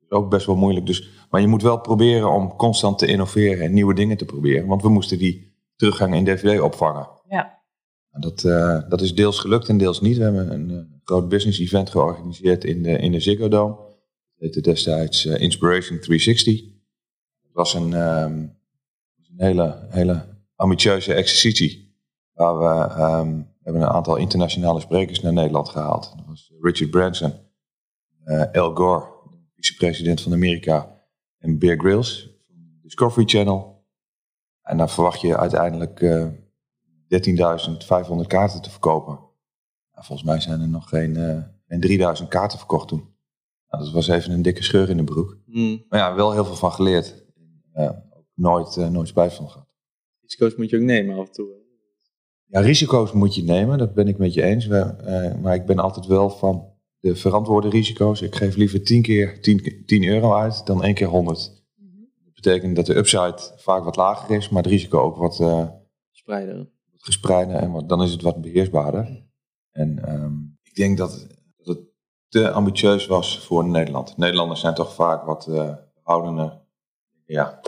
is 0.00 0.10
ook 0.10 0.30
best 0.30 0.46
wel 0.46 0.56
moeilijk. 0.56 0.86
Dus, 0.86 1.08
maar 1.30 1.40
je 1.40 1.46
moet 1.46 1.62
wel 1.62 1.80
proberen 1.80 2.32
om 2.32 2.56
constant 2.56 2.98
te 2.98 3.06
innoveren 3.06 3.64
en 3.64 3.72
nieuwe 3.72 3.94
dingen 3.94 4.16
te 4.16 4.24
proberen. 4.24 4.66
Want 4.66 4.82
we 4.82 4.88
moesten 4.88 5.18
die 5.18 5.54
teruggang 5.76 6.14
in 6.14 6.24
DVD 6.24 6.60
opvangen. 6.60 7.08
Ja. 7.28 7.62
Dat, 8.10 8.44
eh, 8.44 8.78
dat 8.88 9.00
is 9.00 9.14
deels 9.14 9.38
gelukt 9.38 9.68
en 9.68 9.78
deels 9.78 10.00
niet. 10.00 10.16
We 10.16 10.22
hebben 10.22 10.52
een 10.52 10.70
eh, 10.70 10.76
groot 11.04 11.28
business 11.28 11.58
event 11.58 11.90
georganiseerd 11.90 12.64
in 12.64 12.82
de, 12.82 12.98
in 12.98 13.12
de 13.12 13.20
Ziggo 13.20 13.48
Dome. 13.48 13.76
Heette 14.36 14.60
destijds 14.60 15.26
eh, 15.26 15.40
Inspiration 15.40 16.00
360. 16.00 16.60
Het 17.42 17.52
was 17.52 17.74
een, 17.74 17.94
ehm, 17.94 18.38
een 19.28 19.36
hele, 19.36 19.86
hele 19.90 20.24
ambitieuze 20.54 21.14
exercitie. 21.14 21.94
Waar 22.32 22.58
we, 22.58 22.94
ehm, 22.94 23.36
we 23.36 23.62
hebben 23.62 23.82
een 23.82 23.88
aantal 23.88 24.16
internationale 24.16 24.80
sprekers 24.80 25.20
naar 25.20 25.32
Nederland 25.32 25.68
gehaald. 25.68 26.12
Dat 26.16 26.26
was 26.26 26.52
Richard 26.60 26.90
Branson, 26.90 27.32
eh, 28.24 28.50
Al 28.52 28.74
Gore, 28.74 29.06
vicepresident 29.54 30.20
van 30.20 30.32
Amerika, 30.32 31.00
en 31.38 31.58
Bear 31.58 31.78
Grylls 31.78 32.30
van 32.46 32.78
Discovery 32.82 33.26
Channel. 33.26 33.84
En 34.62 34.76
dan 34.76 34.88
verwacht 34.88 35.20
je 35.20 35.36
uiteindelijk 35.36 36.00
eh 36.00 36.26
13.500 37.08 38.26
kaarten 38.26 38.62
te 38.62 38.70
verkopen. 38.70 39.14
Nou, 39.92 40.06
volgens 40.06 40.28
mij 40.28 40.40
zijn 40.40 40.60
er 40.60 40.68
nog 40.68 40.88
geen, 40.88 41.16
eh, 41.16 41.42
geen 41.68 41.80
3000 41.80 42.28
kaarten 42.28 42.58
verkocht 42.58 42.88
toen. 42.88 43.15
Nou, 43.76 43.88
dat 43.88 43.94
was 43.94 44.08
even 44.08 44.32
een 44.32 44.42
dikke 44.42 44.62
scheur 44.62 44.90
in 44.90 44.96
de 44.96 45.04
broek. 45.04 45.38
Hmm. 45.46 45.84
Maar 45.88 45.98
ja, 45.98 46.14
wel 46.14 46.32
heel 46.32 46.44
veel 46.44 46.54
van 46.54 46.72
geleerd. 46.72 47.24
Ook 47.74 48.24
nooit, 48.34 48.76
eh, 48.76 48.88
nooit 48.88 49.08
spijt 49.08 49.34
van 49.34 49.50
gehad. 49.50 49.66
Risico's 50.20 50.56
moet 50.56 50.70
je 50.70 50.76
ook 50.76 50.82
nemen 50.82 51.18
af 51.18 51.26
en 51.26 51.32
toe. 51.32 51.48
hè. 51.48 51.54
Ja, 52.44 52.60
risico's 52.60 53.12
moet 53.12 53.34
je 53.34 53.42
nemen, 53.42 53.78
dat 53.78 53.94
ben 53.94 54.08
ik 54.08 54.18
met 54.18 54.34
je 54.34 54.42
eens. 54.42 54.66
We, 54.66 54.78
eh, 54.78 55.40
maar 55.40 55.54
ik 55.54 55.66
ben 55.66 55.78
altijd 55.78 56.06
wel 56.06 56.30
van 56.30 56.68
de 56.98 57.16
verantwoorde 57.16 57.68
risico's. 57.68 58.22
Ik 58.22 58.34
geef 58.34 58.56
liever 58.56 58.82
10 58.82 59.02
keer 59.02 59.40
10, 59.40 59.82
10 59.86 60.04
euro 60.04 60.34
uit 60.34 60.66
dan 60.66 60.84
één 60.84 60.94
keer 60.94 61.06
100. 61.06 61.64
Dat 62.24 62.34
betekent 62.34 62.76
dat 62.76 62.86
de 62.86 62.96
upside 62.96 63.38
vaak 63.56 63.84
wat 63.84 63.96
lager 63.96 64.36
is, 64.36 64.48
maar 64.48 64.62
het 64.62 64.72
risico 64.72 65.00
ook 65.00 65.16
wat, 65.16 65.38
wat 66.92 67.02
gespreider 67.02 67.56
en 67.56 67.70
wat, 67.72 67.88
dan 67.88 68.02
is 68.02 68.10
het 68.10 68.22
wat 68.22 68.40
beheersbaarder. 68.40 69.24
En 69.70 70.04
ehm, 70.04 70.34
ik 70.62 70.74
denk 70.74 70.96
dat, 70.96 71.26
te 72.28 72.50
ambitieus 72.50 73.06
was 73.06 73.38
voor 73.38 73.64
Nederland. 73.64 74.16
Nederlanders 74.16 74.60
zijn 74.60 74.74
toch 74.74 74.94
vaak 74.94 75.24
wat 75.24 75.48
behoudener. 75.94 76.64
Ja, 77.26 77.60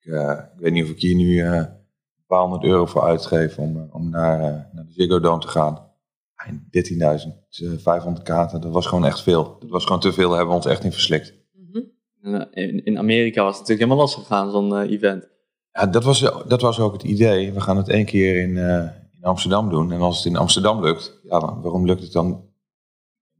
ik, 0.00 0.12
eh, 0.12 0.38
ik 0.54 0.60
weet 0.60 0.72
niet 0.72 0.84
of 0.84 0.90
ik 0.90 1.00
hier 1.00 1.14
nu 1.14 1.40
eh, 1.40 1.52
een 1.52 2.26
paar 2.26 2.40
honderd 2.40 2.64
euro 2.64 2.86
voor 2.86 3.02
uitgeef 3.02 3.58
om, 3.58 3.88
om 3.90 4.10
naar, 4.10 4.38
naar 4.72 4.84
de 4.84 4.92
Ziggo 4.92 5.20
Dome 5.20 5.40
te 5.40 5.48
gaan. 5.48 5.90
En 6.34 6.68
13.500 6.70 8.22
kaarten, 8.22 8.60
dat 8.60 8.72
was 8.72 8.86
gewoon 8.86 9.06
echt 9.06 9.22
veel. 9.22 9.56
Dat 9.60 9.70
was 9.70 9.84
gewoon 9.84 10.00
te 10.00 10.12
veel, 10.12 10.28
daar 10.28 10.36
hebben 10.36 10.56
we 10.56 10.62
ons 10.62 10.70
echt 10.70 10.84
in 10.84 10.92
verslikt. 10.92 11.34
Mhm. 11.52 12.44
In, 12.50 12.84
in 12.84 12.98
Amerika 12.98 13.42
was 13.42 13.58
het 13.58 13.68
natuurlijk 13.68 13.88
helemaal 13.88 13.96
lastig 13.96 14.22
gegaan, 14.22 14.50
zo'n 14.50 14.80
event. 14.80 15.28
Ja, 15.72 15.86
dat 15.86 16.04
was, 16.04 16.20
dat 16.46 16.60
was 16.60 16.80
ook 16.80 16.92
het 16.92 17.02
idee. 17.02 17.52
We 17.52 17.60
gaan 17.60 17.76
het 17.76 17.88
één 17.88 18.04
keer 18.04 18.42
in, 18.42 18.56
in 19.16 19.22
Amsterdam 19.22 19.70
doen. 19.70 19.92
En 19.92 20.00
als 20.00 20.16
het 20.16 20.26
in 20.26 20.36
Amsterdam 20.36 20.84
lukt, 20.84 21.20
ja, 21.22 21.60
waarom 21.60 21.86
lukt 21.86 22.02
het 22.02 22.12
dan 22.12 22.51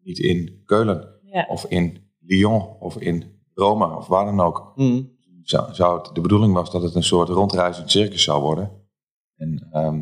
niet 0.03 0.19
in 0.19 0.62
Keulen? 0.65 1.21
Ja. 1.23 1.47
Of 1.49 1.65
in 1.65 2.11
Lyon? 2.21 2.77
Of 2.81 2.97
in 2.97 3.41
Rome? 3.55 3.97
Of 3.97 4.07
waar 4.07 4.25
dan 4.25 4.41
ook? 4.41 4.73
Hmm. 4.75 5.11
Zou, 5.43 5.75
zou 5.75 5.99
het, 5.99 6.15
de 6.15 6.21
bedoeling 6.21 6.55
was 6.55 6.71
dat 6.71 6.83
het 6.83 6.95
een 6.95 7.03
soort 7.03 7.29
rondreizend 7.29 7.91
circus 7.91 8.23
zou 8.23 8.43
worden. 8.43 8.71
En 9.37 9.69
ehm, 9.71 9.97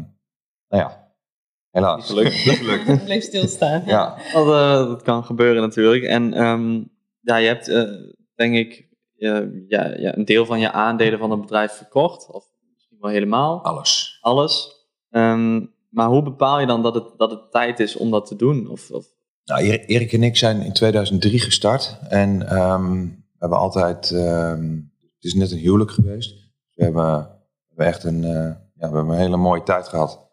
nou 0.68 0.82
ja, 0.82 1.12
helaas. 1.70 2.06
Gelukt. 2.06 2.44
Het 2.86 3.04
bleef 3.04 3.22
stilstaan. 3.22 3.82
Ja, 3.86 4.16
Dat, 4.32 4.46
eh, 4.46 4.88
dat 4.88 5.02
kan 5.02 5.24
gebeuren 5.24 5.62
natuurlijk. 5.62 6.04
En 6.04 6.32
ehm, 6.32 6.82
ja, 7.20 7.36
je 7.36 7.46
hebt, 7.46 7.68
eh, 7.68 7.90
denk 8.34 8.54
ik, 8.54 8.88
eh, 9.16 9.68
ja, 9.68 9.94
ja, 9.98 10.16
een 10.16 10.24
deel 10.24 10.46
van 10.46 10.60
je 10.60 10.72
aandelen 10.72 11.18
van 11.18 11.30
het 11.30 11.40
bedrijf 11.40 11.72
verkocht. 11.72 12.30
Of 12.30 12.44
misschien 12.74 12.98
wel 13.00 13.10
helemaal. 13.10 13.64
alles. 13.64 14.18
Alles. 14.20 14.86
Ehm, 15.10 15.66
maar 15.88 16.08
hoe 16.08 16.22
bepaal 16.22 16.60
je 16.60 16.66
dan 16.66 16.82
dat 16.82 16.94
het, 16.94 17.12
dat 17.16 17.30
het 17.30 17.50
tijd 17.50 17.80
is 17.80 17.96
om 17.96 18.10
dat 18.10 18.26
te 18.26 18.36
doen? 18.36 18.68
Of, 18.68 18.90
of, 18.90 19.06
Nou, 19.44 19.62
Erik- 19.62 20.12
en 20.12 20.22
ik 20.22 20.36
zijn 20.36 20.60
in 20.60 20.72
2003 20.72 21.40
gestart. 21.40 21.98
En 22.08 22.48
ehm, 22.48 23.02
we 23.04 23.36
hebben 23.38 23.58
altijd... 23.58 24.10
ehm, 24.10 24.74
het 25.14 25.24
is 25.24 25.34
net 25.34 25.50
een 25.50 25.58
huwelijk 25.58 25.90
geweest. 25.90 26.34
We 26.74 26.84
hebben, 26.84 27.30
we 27.68 27.84
echt 27.84 28.04
een, 28.04 28.24
eh, 28.24 28.30
ja, 28.32 28.88
we 28.90 28.96
hebben 28.96 29.08
een 29.08 29.20
hele 29.20 29.36
mooie 29.36 29.62
tijd 29.62 29.88
gehad. 29.88 30.28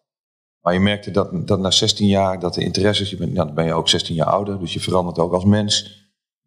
Maar 0.60 0.72
je 0.72 0.80
merkte 0.80 1.10
dat, 1.10 1.46
dat 1.46 1.58
na 1.58 1.70
16 1.70 2.06
jaar, 2.06 2.40
dat 2.40 2.54
de 2.54 2.64
interesses... 2.64 3.10
Je 3.10 3.16
bent, 3.16 3.32
ja, 3.34 3.44
dan 3.44 3.54
ben 3.54 3.64
je 3.64 3.72
ook 3.72 3.88
16 3.88 4.14
jaar 4.14 4.26
ouder, 4.26 4.58
dus 4.58 4.72
je 4.72 4.80
verandert 4.80 5.18
ook 5.18 5.32
als 5.32 5.44
mens. 5.44 5.82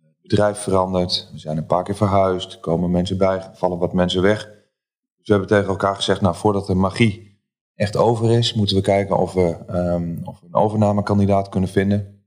Het 0.01 0.21
bedrijf 0.21 0.57
verandert. 0.57 1.29
We 1.31 1.39
zijn 1.39 1.57
een 1.57 1.65
paar 1.65 1.83
keer 1.83 1.95
verhuisd. 1.95 2.53
Er 2.53 2.59
komen 2.59 2.91
mensen 2.91 3.17
bij, 3.17 3.49
vallen 3.53 3.77
wat 3.77 3.93
mensen 3.93 4.21
weg. 4.21 4.43
Dus 5.17 5.27
we 5.27 5.31
hebben 5.33 5.47
tegen 5.47 5.69
elkaar 5.69 5.95
gezegd... 5.95 6.21
Nou, 6.21 6.35
voordat 6.35 6.67
de 6.67 6.75
magie 6.75 7.39
echt 7.75 7.95
over 7.97 8.31
is... 8.31 8.53
moeten 8.53 8.75
we 8.75 8.81
kijken 8.81 9.17
of 9.17 9.33
we, 9.33 9.57
ehm, 9.67 10.17
of 10.23 10.39
we 10.39 10.45
een 10.45 10.55
overnamekandidaat 10.55 11.49
kunnen 11.49 11.69
vinden... 11.69 12.20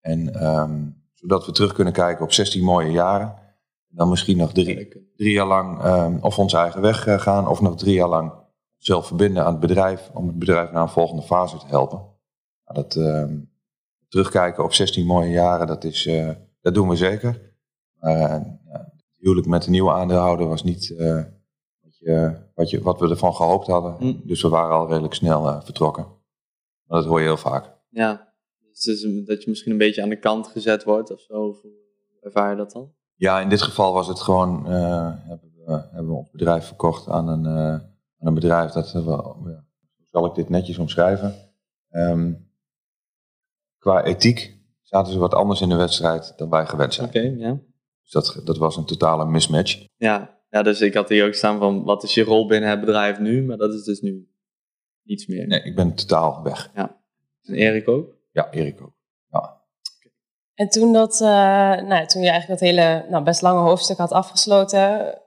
En 0.00 0.34
ehm, 0.34 0.88
zodat 1.14 1.46
we 1.46 1.52
terug 1.52 1.72
kunnen 1.72 1.92
kijken 1.92 2.24
op 2.24 2.32
16 2.32 2.64
mooie 2.64 2.90
jaren. 2.90 3.34
Dan 3.88 4.08
misschien 4.08 4.36
nog 4.36 4.52
drie, 4.52 4.88
drie 5.16 5.32
jaar 5.32 5.46
lang 5.46 5.82
ehm, 5.82 6.18
of 6.20 6.38
onze 6.38 6.56
eigen 6.56 6.80
weg 6.80 7.06
eh, 7.06 7.18
gaan. 7.18 7.48
Of 7.48 7.60
nog 7.60 7.76
drie 7.76 7.94
jaar 7.94 8.08
lang 8.08 8.32
zelf 8.76 9.06
verbinden 9.06 9.44
aan 9.44 9.50
het 9.50 9.60
bedrijf. 9.60 10.10
Om 10.14 10.26
het 10.26 10.38
bedrijf 10.38 10.70
naar 10.70 10.82
een 10.82 10.88
volgende 10.88 11.22
fase 11.22 11.58
te 11.58 11.66
helpen. 11.66 11.98
Nou, 12.64 12.82
dat, 12.82 12.96
ehm, 12.96 13.38
terugkijken 14.08 14.64
op 14.64 14.72
16 14.72 15.06
mooie 15.06 15.30
jaren, 15.30 15.66
dat, 15.66 15.84
is, 15.84 16.06
eh, 16.06 16.30
dat 16.60 16.74
doen 16.74 16.88
we 16.88 16.96
zeker. 16.96 17.54
Maar 17.94 18.18
ja, 18.18 18.58
het 18.72 19.04
huwelijk 19.16 19.46
met 19.46 19.62
de 19.62 19.70
nieuwe 19.70 19.92
aandeelhouder 19.92 20.48
was 20.48 20.62
niet 20.62 20.94
wat, 21.82 21.98
je, 21.98 22.36
wat, 22.54 22.70
je, 22.70 22.82
wat 22.82 23.00
we 23.00 23.08
ervan 23.08 23.34
gehoopt 23.34 23.66
hadden. 23.66 23.96
Mm. 23.98 24.20
Dus 24.24 24.42
we 24.42 24.48
waren 24.48 24.76
al 24.76 24.88
redelijk 24.88 25.14
snel 25.14 25.62
vertrokken. 25.62 26.06
Maar 26.86 26.98
dat 26.98 27.08
hoor 27.08 27.20
je 27.20 27.26
heel 27.26 27.36
vaak. 27.36 27.74
ja, 27.88 28.29
het 28.84 29.26
dat 29.26 29.42
je 29.42 29.50
misschien 29.50 29.72
een 29.72 29.78
beetje 29.78 30.02
aan 30.02 30.08
de 30.08 30.18
kant 30.18 30.46
gezet 30.46 30.84
wordt 30.84 31.10
of 31.10 31.20
zo. 31.20 31.32
Of 31.32 31.62
hoe 31.62 31.72
ervaar 32.20 32.50
je 32.50 32.56
dat 32.56 32.72
dan? 32.72 32.92
Ja, 33.14 33.40
in 33.40 33.48
dit 33.48 33.62
geval 33.62 33.92
was 33.92 34.08
het 34.08 34.20
gewoon, 34.20 34.66
eh, 34.66 35.12
hebben, 35.28 35.52
we, 35.64 35.72
hebben 35.72 36.06
we 36.06 36.18
ons 36.18 36.30
bedrijf 36.30 36.64
verkocht 36.64 37.08
aan 37.08 37.28
een, 37.28 37.46
eh, 37.46 37.72
aan 38.18 38.26
een 38.26 38.34
bedrijf 38.34 38.70
dat, 38.70 38.92
we, 38.92 39.00
ja, 39.00 39.64
hoe 39.96 40.06
zal 40.10 40.26
ik 40.26 40.34
dit 40.34 40.48
netjes 40.48 40.78
omschrijven? 40.78 41.34
Ehm, 41.90 42.32
qua 43.78 44.04
ethiek 44.04 44.58
zaten 44.82 45.12
ze 45.12 45.18
wat 45.18 45.34
anders 45.34 45.60
in 45.60 45.68
de 45.68 45.76
wedstrijd 45.76 46.32
dan 46.36 46.50
wij 46.50 46.66
gewend 46.66 46.94
zijn. 46.94 47.08
Oké, 47.08 47.20
ja. 47.20 47.58
Dus 48.02 48.10
dat, 48.12 48.40
dat 48.44 48.58
was 48.58 48.76
een 48.76 48.84
totale 48.84 49.26
mismatch. 49.26 49.86
ja. 49.96 50.38
Ja, 50.50 50.62
dus 50.62 50.80
ik 50.80 50.94
had 50.94 51.08
hier 51.08 51.26
ook 51.26 51.34
staan 51.34 51.58
van 51.58 51.84
wat 51.84 52.02
is 52.02 52.14
je 52.14 52.22
rol 52.22 52.46
binnen 52.46 52.70
het 52.70 52.80
bedrijf 52.80 53.18
nu? 53.18 53.44
Maar 53.44 53.56
dat 53.56 53.74
is 53.74 53.84
dus 53.84 54.00
nu 54.00 54.28
niets 55.02 55.26
meer. 55.26 55.46
Nee, 55.46 55.62
ik 55.62 55.76
ben 55.76 55.94
totaal 55.94 56.42
weg. 56.42 56.70
En 56.74 57.54
Erik 57.54 57.88
ook? 57.88 58.19
Ja, 58.30 58.50
Erik 58.50 58.82
ook. 58.82 58.98
En 60.60 60.68
toen, 60.68 60.92
dat, 60.92 61.20
eh, 61.20 61.28
nou, 61.82 62.06
toen 62.06 62.22
je 62.22 62.28
eigenlijk 62.30 62.60
dat 62.60 62.68
hele 62.68 63.06
nou, 63.10 63.24
best 63.24 63.42
lange 63.42 63.60
hoofdstuk 63.60 63.98
had 63.98 64.12
afgesloten, 64.12 65.18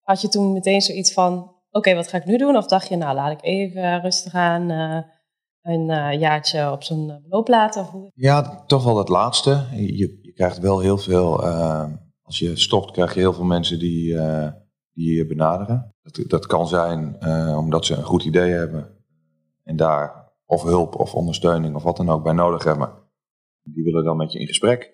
had 0.00 0.20
je 0.20 0.28
toen 0.28 0.52
meteen 0.52 0.80
zoiets 0.80 1.12
van, 1.12 1.54
oké, 1.70 1.94
wat 1.94 2.08
ga 2.08 2.16
ik 2.16 2.24
nu 2.24 2.36
doen? 2.36 2.56
Of 2.56 2.66
dacht 2.66 2.88
je, 2.88 2.96
nou, 2.96 3.14
laat 3.14 3.32
ik 3.32 3.42
even 3.42 4.00
rustig 4.00 4.34
aan 4.34 4.70
eh, 4.70 5.00
een 5.62 5.90
eh, 5.90 6.20
jaartje 6.20 6.70
op 6.72 6.82
zo'n 6.82 7.10
eh, 7.10 7.16
beloop 7.22 7.48
laten? 7.48 7.84
Hoe? 7.84 8.10
Ja, 8.14 8.64
toch 8.66 8.84
wel 8.84 8.94
dat 8.94 9.08
laatste. 9.08 9.66
Je, 9.72 10.22
je 10.22 10.32
krijgt 10.32 10.58
wel 10.58 10.80
heel 10.80 10.98
veel, 10.98 11.44
eh, 11.44 11.92
als 12.22 12.38
je 12.38 12.56
stopt, 12.56 12.90
krijg 12.90 13.14
je 13.14 13.20
heel 13.20 13.32
veel 13.32 13.44
mensen 13.44 13.78
die, 13.78 14.18
eh, 14.18 14.52
die 14.92 15.16
je 15.16 15.26
benaderen. 15.26 15.94
Dat, 16.02 16.28
dat 16.28 16.46
kan 16.46 16.68
zijn 16.68 17.16
eh, 17.20 17.56
omdat 17.58 17.86
ze 17.86 17.94
een 17.94 18.02
goed 18.04 18.24
idee 18.24 18.52
hebben 18.52 19.04
en 19.62 19.76
daar 19.76 20.23
of 20.46 20.62
hulp 20.62 20.94
of 20.94 21.14
ondersteuning 21.14 21.74
of 21.74 21.82
wat 21.82 21.96
dan 21.96 22.08
ook 22.08 22.22
bij 22.22 22.32
nodig 22.32 22.64
hebben. 22.64 23.02
Die 23.62 23.84
willen 23.84 24.04
dan 24.04 24.16
met 24.16 24.32
je 24.32 24.38
in 24.38 24.46
gesprek. 24.46 24.92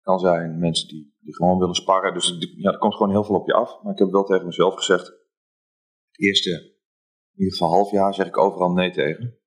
Kan 0.00 0.18
zijn 0.18 0.58
mensen 0.58 0.88
die, 0.88 1.16
die 1.20 1.34
gewoon 1.34 1.58
willen 1.58 1.74
sparren. 1.74 2.14
Dus 2.14 2.36
ja, 2.56 2.70
er 2.70 2.78
komt 2.78 2.94
gewoon 2.94 3.10
heel 3.10 3.24
veel 3.24 3.34
op 3.34 3.46
je 3.46 3.54
af. 3.54 3.82
Maar 3.82 3.92
ik 3.92 3.98
heb 3.98 4.10
wel 4.10 4.24
tegen 4.24 4.46
mezelf 4.46 4.74
gezegd, 4.74 5.06
het 5.06 6.20
eerste, 6.20 6.50
in 6.50 7.38
ieder 7.38 7.52
geval 7.52 7.70
half 7.70 7.90
jaar, 7.90 8.14
zeg 8.14 8.26
ik 8.26 8.38
overal 8.38 8.72
nee 8.72 8.90
tegen. 8.90 9.38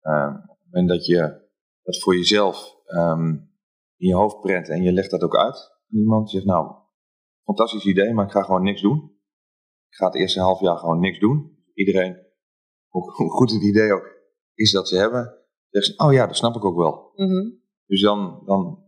Eh, 0.00 0.34
op 0.48 0.58
het 0.58 0.66
moment 0.70 0.88
dat 0.88 1.06
je 1.06 1.48
dat 1.82 1.98
voor 1.98 2.16
jezelf 2.16 2.76
ehm, 2.84 3.28
in 3.96 4.08
je 4.08 4.14
hoofd 4.14 4.40
prent 4.40 4.68
en 4.68 4.82
je 4.82 4.92
legt 4.92 5.10
dat 5.10 5.22
ook 5.22 5.36
uit. 5.36 5.78
Iemand 5.88 6.30
zegt, 6.30 6.44
nou, 6.44 6.74
fantastisch 7.44 7.84
idee, 7.84 8.14
maar 8.14 8.24
ik 8.24 8.32
ga 8.32 8.42
gewoon 8.42 8.62
niks 8.62 8.80
doen. 8.80 9.18
Ik 9.88 9.96
ga 9.96 10.06
het 10.06 10.14
eerste 10.14 10.40
half 10.40 10.60
jaar 10.60 10.76
gewoon 10.76 11.00
niks 11.00 11.18
doen. 11.18 11.64
Iedereen, 11.74 12.26
hoe 12.88 13.30
goed 13.30 13.50
het 13.50 13.62
idee 13.62 13.92
ook 13.92 14.19
is 14.60 14.70
dat 14.70 14.88
ze 14.88 14.96
hebben, 14.96 15.34
zegt 15.68 15.86
ze, 15.86 15.94
oh 15.96 16.12
ja, 16.12 16.26
dat 16.26 16.36
snap 16.36 16.56
ik 16.56 16.64
ook 16.64 16.76
wel. 16.76 17.12
Dus 17.86 18.02
dan, 18.02 18.42
dan 18.44 18.84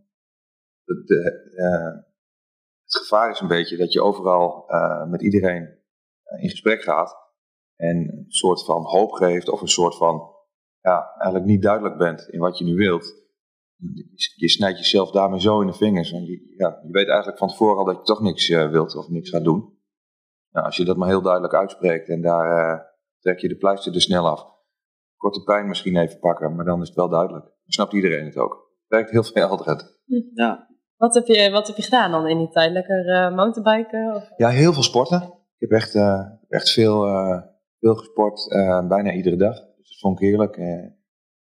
de, 0.83 1.03
de, 1.05 1.51
eh, 1.55 2.01
het 2.83 2.95
gevaar 2.95 3.31
is 3.31 3.39
een 3.39 3.47
beetje 3.47 3.77
dat 3.77 3.93
je 3.93 4.01
overal 4.01 4.67
eh, 4.67 5.05
met 5.05 5.21
iedereen 5.21 5.63
eh, 6.23 6.43
in 6.43 6.49
gesprek 6.49 6.81
gaat 6.81 7.15
en 7.75 7.97
een 7.97 8.25
soort 8.27 8.65
van 8.65 8.83
hoop 8.83 9.11
geeft 9.11 9.49
of 9.49 9.61
een 9.61 9.67
soort 9.67 9.97
van, 9.97 10.31
ja, 10.81 11.13
eigenlijk 11.15 11.45
niet 11.45 11.61
duidelijk 11.61 11.97
bent 11.97 12.27
in 12.29 12.39
wat 12.39 12.57
je 12.57 12.63
nu 12.63 12.75
wilt. 12.75 13.21
je, 14.35 14.49
snijdt 14.49 14.77
jezelf 14.77 15.11
daarmee 15.11 15.39
zo 15.39 15.61
in 15.61 15.67
de 15.67 15.73
vingers. 15.73 16.11
Want 16.11 16.27
je, 16.27 16.53
ja, 16.57 16.79
je 16.83 16.91
weet 16.91 17.07
eigenlijk 17.07 17.37
van 17.37 17.47
tevoren 17.47 17.77
al 17.77 17.85
dat 17.85 17.97
je 17.97 18.03
toch 18.03 18.21
niks 18.21 18.47
wilt 18.47 18.95
of 18.95 19.09
niks 19.09 19.29
gaat 19.29 19.43
doen. 19.43 19.77
Nou, 20.51 20.65
als 20.65 20.77
je 20.77 20.85
dat 20.85 20.97
maar 20.97 21.07
heel 21.07 21.21
duidelijk 21.21 21.53
uitspreekt 21.53 22.09
en 22.09 22.21
daar 22.21 22.85
trek 23.19 23.39
je 23.39 23.47
de 23.47 23.57
pleister 23.57 23.93
er 23.93 24.01
snel 24.01 24.27
af. 24.27 24.52
Korte 25.23 25.43
pijn 25.43 25.67
misschien 25.67 25.97
even 25.97 26.19
pakken, 26.19 26.55
maar 26.55 26.65
dan 26.65 26.81
is 26.81 26.87
het 26.87 26.97
wel 26.97 27.09
duidelijk. 27.09 27.45
Dan 27.45 27.53
snapt 27.65 27.93
iedereen 27.93 28.25
het 28.25 28.37
ook. 28.37 28.51
Het 28.51 28.87
werkt 28.87 29.09
heel 29.09 29.23
veel 29.23 29.47
helderheid. 29.47 30.01
Ja. 30.33 30.67
Wat 30.97 31.13
heb, 31.13 31.25
je, 31.25 31.51
wat 31.51 31.67
heb 31.67 31.75
je 31.75 31.83
gedaan 31.83 32.11
dan 32.11 32.27
in 32.27 32.37
die 32.37 32.49
tijd? 32.49 32.71
Lekker 32.71 33.09
eh, 33.09 33.35
mountainbiken? 33.35 34.15
Of? 34.15 34.29
Ja, 34.37 34.49
heel 34.49 34.73
veel 34.73 34.83
sporten. 34.83 35.21
Ik 35.57 35.69
heb 35.69 35.71
echt, 35.71 35.95
eh, 35.95 36.25
echt 36.47 36.71
veel, 36.71 37.05
eh, 37.05 37.41
veel 37.79 37.95
gesport, 37.95 38.51
eh, 38.51 38.87
bijna 38.87 39.11
iedere 39.11 39.35
dag. 39.35 39.55
Dus 39.55 39.89
dat 39.89 39.99
vond 39.99 40.21
ik 40.21 40.27
heerlijk. 40.27 40.57
Eh, 40.57 40.85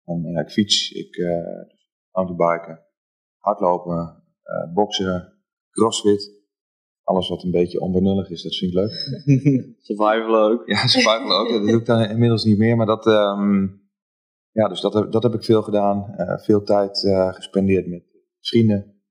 en, 0.04 0.36
ik 0.44 0.50
fiets, 0.50 0.90
ik 0.90 1.16
eh 1.16 1.78
mountainbiken, 2.10 2.86
hardlopen, 3.38 4.24
eh, 4.42 4.72
boksen, 4.72 5.42
crossfit. 5.70 6.39
Alles 7.10 7.28
wat 7.28 7.42
een 7.42 7.50
beetje 7.50 7.80
onbenullig 7.80 8.30
is, 8.30 8.42
dat 8.42 8.54
vind 8.56 8.70
ik 8.70 8.76
leuk. 8.76 8.90
Survival 9.86 10.36
ook. 10.50 10.68
Ja, 10.68 10.86
survival 10.86 11.38
ook. 11.38 11.48
Dat 11.48 11.62
doe 11.62 11.78
ik 11.80 11.86
dan 11.86 12.04
inmiddels 12.10 12.44
niet 12.44 12.58
meer. 12.58 12.76
Maar 12.76 12.86
dat, 12.86 13.06
ehm, 13.06 13.62
ja, 14.50 14.68
dus 14.68 14.80
dat, 14.80 14.94
heb- 14.94 15.10
dat 15.12 15.22
heb 15.22 15.34
ik 15.34 15.44
veel 15.44 15.62
gedaan. 15.62 16.14
Eh, 16.14 16.38
veel 16.38 16.62
tijd 16.62 17.04
eh, 17.04 17.32
gespendeerd 17.34 17.86
met 17.86 18.04
vrienden. 18.40 19.02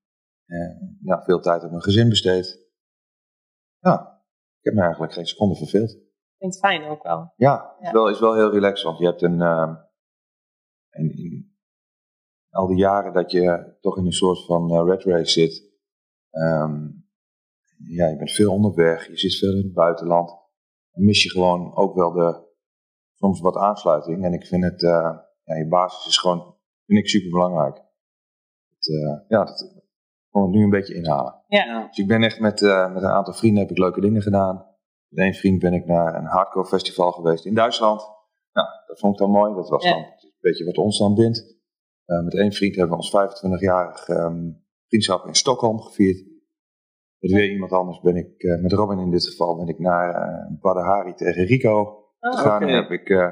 Eh, 0.45 0.57
ja, 1.01 1.21
veel 1.23 1.39
tijd 1.39 1.63
op 1.63 1.69
mijn 1.69 1.81
gezin 1.83 2.09
besteed. 2.09 2.67
Ja, 3.79 4.21
ik 4.59 4.63
heb 4.65 4.73
me 4.73 4.81
eigenlijk 4.81 5.13
geen 5.13 5.25
seconde 5.27 5.55
verveeld. 5.55 5.91
Vind 6.37 6.53
het 6.53 6.59
fijn 6.59 6.83
ook 6.83 7.03
wel. 7.03 7.33
Ja, 7.35 7.75
Ja. 7.79 7.87
Is, 7.87 7.91
wel, 7.91 8.09
is 8.09 8.19
wel 8.19 8.33
heel 8.33 8.51
relaxed. 8.51 8.83
Want 8.85 8.97
je 8.99 9.05
hebt 9.05 9.21
een... 9.21 9.41
ehm, 9.41 9.73
in, 10.89 11.17
in 11.17 11.57
al 12.49 12.67
die 12.67 12.77
jaren 12.77 13.13
dat 13.13 13.31
je 13.31 13.77
toch 13.81 13.97
in 13.97 14.05
een 14.05 14.11
soort 14.11 14.45
van 14.45 14.69
eh, 14.71 14.83
red 14.85 15.03
race 15.03 15.31
zit. 15.31 15.71
ehm, 16.29 16.87
ja, 17.87 18.07
je 18.07 18.15
bent 18.17 18.31
veel 18.31 18.51
onderweg. 18.51 19.07
Je 19.07 19.17
zit 19.17 19.35
veel 19.35 19.51
in 19.51 19.63
het 19.63 19.73
buitenland. 19.73 20.29
Dan 20.91 21.05
mis 21.05 21.23
je 21.23 21.29
gewoon 21.29 21.75
ook 21.75 21.95
wel 21.95 22.11
de... 22.11 22.47
Soms 23.13 23.39
wat 23.39 23.55
aansluiting. 23.55 24.23
En 24.25 24.33
ik 24.33 24.45
vind 24.45 24.63
het... 24.63 24.83
eh, 24.83 25.17
ja, 25.43 25.55
je 25.55 25.67
basis 25.67 26.07
is 26.07 26.17
gewoon... 26.17 26.55
Vind 26.85 26.99
ik 26.99 27.09
super 27.09 27.29
belangrijk. 27.29 27.75
Het, 28.69 28.87
eh, 28.89 29.19
ja, 29.27 29.43
dat 29.43 29.61
ik 29.61 29.83
kon 30.29 30.41
het 30.41 30.51
nu 30.51 30.63
een 30.63 30.69
beetje 30.69 30.93
inhalen. 30.95 31.43
Ja. 31.47 31.87
Dus 31.87 31.97
ik 31.97 32.07
ben 32.07 32.23
echt 32.23 32.39
met, 32.39 32.61
eh, 32.61 32.93
met 32.93 33.03
een 33.03 33.09
aantal 33.09 33.33
vrienden 33.33 33.61
heb 33.61 33.71
ik 33.71 33.77
leuke 33.77 34.01
dingen 34.01 34.21
gedaan. 34.21 34.55
Met 35.07 35.23
één 35.25 35.33
vriend 35.33 35.59
ben 35.59 35.73
ik 35.73 35.85
naar 35.85 36.15
een 36.15 36.25
hardcore 36.25 36.65
festival 36.67 37.11
geweest 37.11 37.45
in 37.45 37.53
Duitsland. 37.53 38.01
Nou, 38.53 38.67
dat 38.87 38.99
vond 38.99 39.13
ik 39.13 39.19
dan 39.19 39.29
mooi. 39.31 39.53
Dat 39.55 39.69
was 39.69 39.83
Ja. 39.83 39.89
dan 39.91 39.99
een 39.99 40.31
beetje 40.39 40.65
wat 40.65 40.77
ons 40.77 40.97
dan 40.97 41.15
bindt. 41.15 41.57
Eh, 42.05 42.23
met 42.23 42.35
één 42.35 42.51
vriend 42.51 42.75
hebben 42.75 42.97
we 42.97 43.01
ons 43.01 43.09
25-jarig 43.09 44.07
ehm, 44.07 44.51
vriendschap 44.87 45.25
in 45.27 45.35
Stockholm 45.35 45.79
gevierd. 45.81 46.28
Met 47.19 47.31
weer 47.31 47.51
iemand 47.51 47.71
anders 47.71 47.99
ben 47.99 48.15
ik, 48.15 48.41
eh, 48.43 48.61
met 48.61 48.73
Robin 48.73 48.99
in 48.99 49.11
dit 49.11 49.25
geval, 49.25 49.55
ben 49.57 49.67
ik 49.67 49.79
naar 49.79 50.09
uh, 50.15 50.59
Badahari 50.61 51.13
tegen 51.13 51.45
Rico 51.45 51.97
Oh, 52.19 52.31
gegaan. 52.33 52.61
En 52.61 52.75
heb 52.75 52.89
ik, 52.89 53.09
eh 53.09 53.27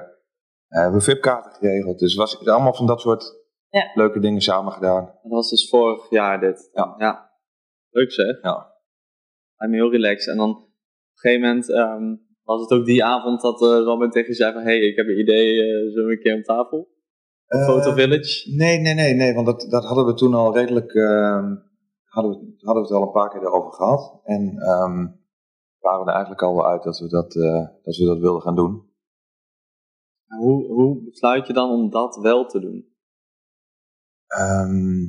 hebben 0.68 1.00
we 1.00 1.06
VIP-kaarten 1.06 1.52
geregeld. 1.52 2.00
Dus 2.00 2.16
was 2.16 2.48
allemaal 2.48 2.74
van 2.74 2.86
dat 2.86 3.02
soort 3.02 3.36
Ja. 3.70 3.92
leuke 3.94 4.20
dingen 4.20 4.42
samen 4.42 4.72
gedaan. 4.72 5.06
Dat 5.06 5.32
was 5.32 5.50
dus 5.50 5.70
vorig 5.70 6.10
jaar 6.10 6.40
dit. 6.40 6.70
Ja. 6.98 7.30
Leuk 7.90 8.12
zeg. 8.12 8.42
Ja. 8.42 8.76
Heel 9.58 9.92
relaxed. 9.92 10.32
En 10.32 10.38
dan 10.38 10.50
op 10.50 10.58
een 10.58 10.70
gegeven 11.14 11.48
moment 11.48 11.72
ehm, 11.72 12.16
was 12.44 12.62
het 12.62 12.72
ook 12.80 12.86
die 12.86 13.04
avond 13.04 13.42
dat 13.42 13.62
eh, 13.62 13.68
Robin 13.68 14.10
tegen 14.10 14.30
je 14.30 14.36
zei 14.36 14.54
van... 14.54 14.62
Hé, 14.62 14.78
hey, 14.78 14.80
ik 14.80 14.96
heb 14.96 15.08
een 15.08 15.20
idee, 15.20 15.62
eh 15.62 15.92
zullen 15.92 16.06
we 16.08 16.12
een 16.12 16.20
keer 16.20 16.36
om 16.36 16.44
tafel? 16.44 16.88
Photo 17.48 17.90
Eh, 17.90 17.96
Village? 17.96 18.56
Nee, 18.56 18.80
nee, 18.80 18.94
nee, 18.94 19.14
nee, 19.14 19.34
want 19.34 19.46
dat, 19.46 19.68
dat 19.70 19.84
hadden 19.86 20.06
we 20.06 20.14
toen 20.14 20.34
al 20.34 20.54
redelijk, 20.56 20.94
ehm, 20.94 21.56
hadden, 22.18 22.32
we, 22.32 22.66
hadden 22.66 22.84
we 22.84 22.90
het 22.90 22.98
al 22.98 23.08
een 23.08 23.12
paar 23.12 23.30
keer 23.30 23.42
erover 23.42 23.74
gehad. 23.74 24.20
En 24.24 24.58
ehm 24.58 25.06
waren 25.88 26.04
we 26.04 26.08
er 26.08 26.16
eigenlijk 26.16 26.42
al 26.42 26.56
wel 26.56 26.68
uit 26.68 26.84
dat 26.84 27.00
we 27.00 27.08
dat, 27.08 27.36
eh, 27.36 27.68
dat, 27.84 27.96
we 27.96 28.06
dat 28.06 28.20
wilden 28.20 28.42
gaan 28.42 28.56
doen. 28.56 28.86
Hoe, 30.26 30.66
hoe 30.66 31.04
besluit 31.04 31.48
je 31.48 31.54
dan 31.54 31.70
om 31.70 31.90
dat 31.90 32.16
wel 32.16 32.46
te 32.46 32.60
doen? 32.60 32.96
Ehm, 34.28 35.06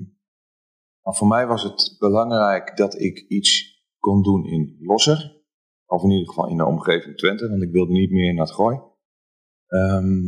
maar 1.02 1.14
voor 1.14 1.28
mij 1.28 1.46
was 1.46 1.62
het 1.62 1.96
belangrijk 1.98 2.76
dat 2.76 3.00
ik 3.00 3.18
iets 3.18 3.82
kon 3.98 4.22
doen 4.22 4.44
in 4.44 4.76
Losser. 4.80 5.36
Of 5.86 6.02
in 6.02 6.10
ieder 6.10 6.28
geval 6.28 6.48
in 6.48 6.56
de 6.56 6.64
omgeving 6.66 7.16
Twente, 7.16 7.48
want 7.48 7.62
ik 7.62 7.72
wilde 7.72 7.92
niet 7.92 8.10
meer 8.10 8.34
naar 8.34 8.44
het 8.44 8.54
Gooi. 8.54 8.80
Ehm, 9.66 10.26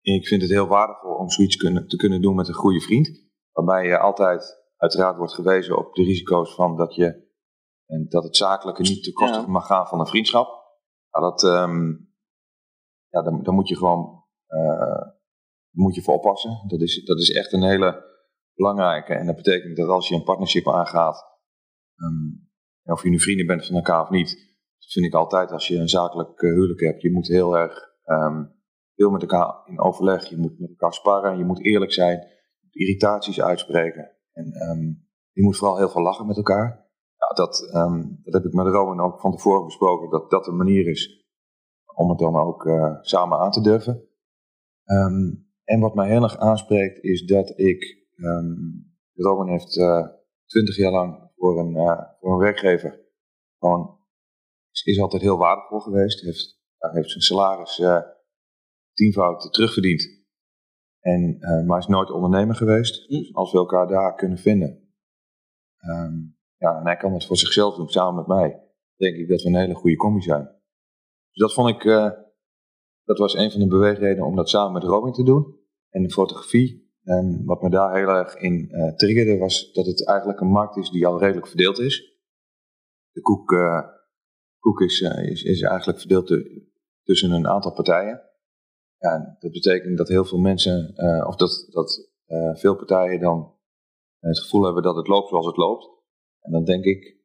ik 0.00 0.26
vind 0.26 0.42
het 0.42 0.50
heel 0.50 0.66
waardevol 0.66 1.14
om 1.14 1.30
zoiets 1.30 1.56
kunnen, 1.56 1.88
te 1.88 1.96
kunnen 1.96 2.22
doen 2.22 2.34
met 2.34 2.48
een 2.48 2.54
goede 2.54 2.80
vriend. 2.80 3.28
Waarbij 3.52 3.86
je 3.86 3.98
altijd 3.98 4.63
uiteraard 4.84 5.16
wordt 5.16 5.34
gewezen 5.34 5.78
op 5.78 5.94
de 5.94 6.02
risico's 6.02 6.54
van 6.54 6.76
dat 6.76 6.94
je 6.94 7.22
en 7.86 8.06
dat 8.08 8.24
het 8.24 8.36
zakelijke 8.36 8.82
niet 8.82 9.02
te 9.04 9.12
koste 9.12 9.38
Ja. 9.38 9.46
mag 9.46 9.66
gaan 9.66 9.86
van 9.86 10.00
een 10.00 10.06
vriendschap. 10.06 10.48
Nou, 11.10 11.24
dat, 11.30 11.44
ehm, 11.44 11.88
ja, 13.08 13.22
dan, 13.22 13.42
dan 13.42 13.54
moet 13.54 13.68
je 13.68 13.76
gewoon 13.76 14.22
eh, 14.46 15.06
moet 15.70 15.94
je 15.94 16.02
voor 16.02 16.14
oppassen. 16.14 16.64
Dat 16.66 16.80
is, 16.80 17.04
dat 17.04 17.18
is 17.18 17.30
echt 17.30 17.52
een 17.52 17.62
hele 17.62 18.04
belangrijke. 18.54 19.14
En 19.14 19.26
dat 19.26 19.36
betekent 19.36 19.76
dat 19.76 19.88
als 19.88 20.08
je 20.08 20.14
een 20.14 20.24
partnership 20.24 20.68
aangaat, 20.68 21.24
ehm, 21.96 22.92
of 22.92 23.02
je 23.02 23.10
nu 23.10 23.20
vrienden 23.20 23.46
bent 23.46 23.66
van 23.66 23.76
elkaar 23.76 24.02
of 24.02 24.10
niet, 24.10 24.30
dat 24.78 24.92
vind 24.92 25.06
ik 25.06 25.14
altijd 25.14 25.52
als 25.52 25.68
je 25.68 25.76
een 25.78 25.88
zakelijk 25.88 26.42
eh, 26.42 26.50
huwelijk 26.50 26.80
hebt, 26.80 27.02
je 27.02 27.12
moet 27.12 27.28
heel 27.28 27.56
erg 27.56 27.92
ehm, 28.04 28.44
veel 28.94 29.10
met 29.10 29.22
elkaar 29.22 29.62
in 29.66 29.80
overleg, 29.80 30.28
je 30.28 30.36
moet 30.36 30.58
met 30.58 30.70
elkaar 30.70 30.92
sparren, 30.92 31.38
je 31.38 31.44
moet 31.44 31.64
eerlijk 31.64 31.92
zijn, 31.92 32.18
je 32.18 32.60
moet 32.62 32.76
irritaties 32.76 33.40
uitspreken. 33.40 34.13
En 34.34 34.52
ehm, 34.52 34.82
je 35.32 35.42
moet 35.42 35.56
vooral 35.56 35.76
heel 35.78 35.88
veel 35.88 36.02
lachen 36.02 36.26
met 36.26 36.36
elkaar. 36.36 36.88
Nou, 37.18 37.34
dat, 37.34 37.70
ehm, 37.72 38.02
dat 38.22 38.34
heb 38.34 38.44
ik 38.44 38.52
met 38.52 38.66
Rowan 38.66 39.00
ook 39.00 39.20
van 39.20 39.30
tevoren 39.30 39.64
besproken, 39.64 40.10
dat 40.10 40.30
dat 40.30 40.46
een 40.46 40.56
manier 40.56 40.86
is 40.86 41.24
om 41.94 42.08
het 42.08 42.18
dan 42.18 42.36
ook 42.36 42.66
eh, 42.66 42.96
samen 43.00 43.38
aan 43.38 43.50
te 43.50 43.60
durven. 43.60 44.08
Ehm, 44.84 45.34
en 45.64 45.80
wat 45.80 45.94
mij 45.94 46.08
heel 46.08 46.22
erg 46.22 46.36
aanspreekt 46.36 47.02
is 47.02 47.26
dat 47.26 47.58
ik, 47.58 48.02
Roman 49.14 49.48
heeft 49.48 49.72
twintig 50.46 50.76
jaar 50.76 50.92
lang 50.92 51.30
voor 51.36 51.58
een, 51.58 51.76
eh, 51.76 52.02
voor 52.20 52.32
een 52.32 52.38
werkgever 52.38 53.00
gewoon, 53.58 53.98
is, 54.82 55.00
altijd 55.00 55.22
heel 55.22 55.38
waardevol 55.38 55.80
geweest. 55.80 56.20
Heeft, 56.20 56.58
heeft 56.78 57.10
zijn 57.10 57.22
salaris 57.22 57.78
eh 57.78 58.02
tienvoud 58.92 59.52
terugverdiend. 59.52 60.23
En, 61.04 61.36
eh, 61.40 61.66
maar 61.66 61.78
is 61.78 61.86
nooit 61.86 62.10
ondernemer 62.10 62.54
geweest. 62.54 63.08
Dus 63.08 63.34
als 63.34 63.52
we 63.52 63.58
elkaar 63.58 63.86
daar 63.86 64.14
kunnen 64.14 64.38
vinden. 64.38 64.82
ehm, 65.76 66.14
ja, 66.56 66.78
en 66.78 66.84
hij 66.86 66.96
kan 66.96 67.12
het 67.12 67.26
voor 67.26 67.36
zichzelf 67.36 67.76
doen, 67.76 67.88
samen 67.88 68.14
met 68.14 68.26
mij. 68.26 68.62
Denk 68.96 69.16
ik 69.16 69.28
dat 69.28 69.42
we 69.42 69.48
een 69.48 69.56
hele 69.56 69.74
goede 69.74 69.96
combi 69.96 70.20
zijn. 70.20 70.42
Dus 71.30 71.40
dat 71.40 71.54
vond 71.54 71.68
ik, 71.68 71.84
eh, 71.84 72.10
dat 73.04 73.18
was 73.18 73.34
een 73.34 73.50
van 73.50 73.60
de 73.60 73.66
beweegredenen 73.66 74.26
om 74.26 74.36
dat 74.36 74.48
samen 74.48 74.72
met 74.72 74.82
Robin 74.82 75.12
te 75.12 75.22
doen. 75.22 75.56
En 75.90 76.02
de 76.02 76.10
fotografie. 76.10 76.92
En 77.02 77.42
wat 77.44 77.62
me 77.62 77.70
daar 77.70 77.96
heel 77.96 78.08
erg 78.08 78.36
in 78.36 78.70
eh, 78.70 78.94
triggerde 78.94 79.38
was 79.38 79.72
dat 79.72 79.86
het 79.86 80.06
eigenlijk 80.06 80.40
een 80.40 80.50
markt 80.50 80.76
is 80.76 80.90
die 80.90 81.06
al 81.06 81.18
redelijk 81.18 81.46
verdeeld 81.46 81.78
is. 81.78 82.18
De 83.10 83.20
koek, 83.20 83.54
koek 84.58 84.80
is, 84.80 85.00
is, 85.00 85.42
is 85.42 85.60
eigenlijk 85.62 85.98
verdeeld 85.98 86.26
tu- 86.26 86.68
tussen 87.02 87.30
een 87.32 87.48
aantal 87.48 87.72
partijen. 87.72 88.22
Ja, 89.04 89.14
en 89.14 89.36
dat 89.38 89.52
betekent 89.52 89.98
dat 89.98 90.08
heel 90.08 90.24
veel 90.24 90.38
mensen, 90.38 90.94
eh, 90.94 91.26
of 91.26 91.36
dat, 91.36 91.66
dat 91.70 92.10
eh, 92.26 92.54
veel 92.54 92.76
partijen 92.76 93.20
dan 93.20 93.52
het 94.18 94.38
gevoel 94.40 94.64
hebben 94.64 94.82
dat 94.82 94.96
het 94.96 95.08
loopt 95.08 95.28
zoals 95.28 95.46
het 95.46 95.56
loopt. 95.56 95.88
En 96.40 96.52
dan 96.52 96.64
denk 96.64 96.84
ik 96.84 97.16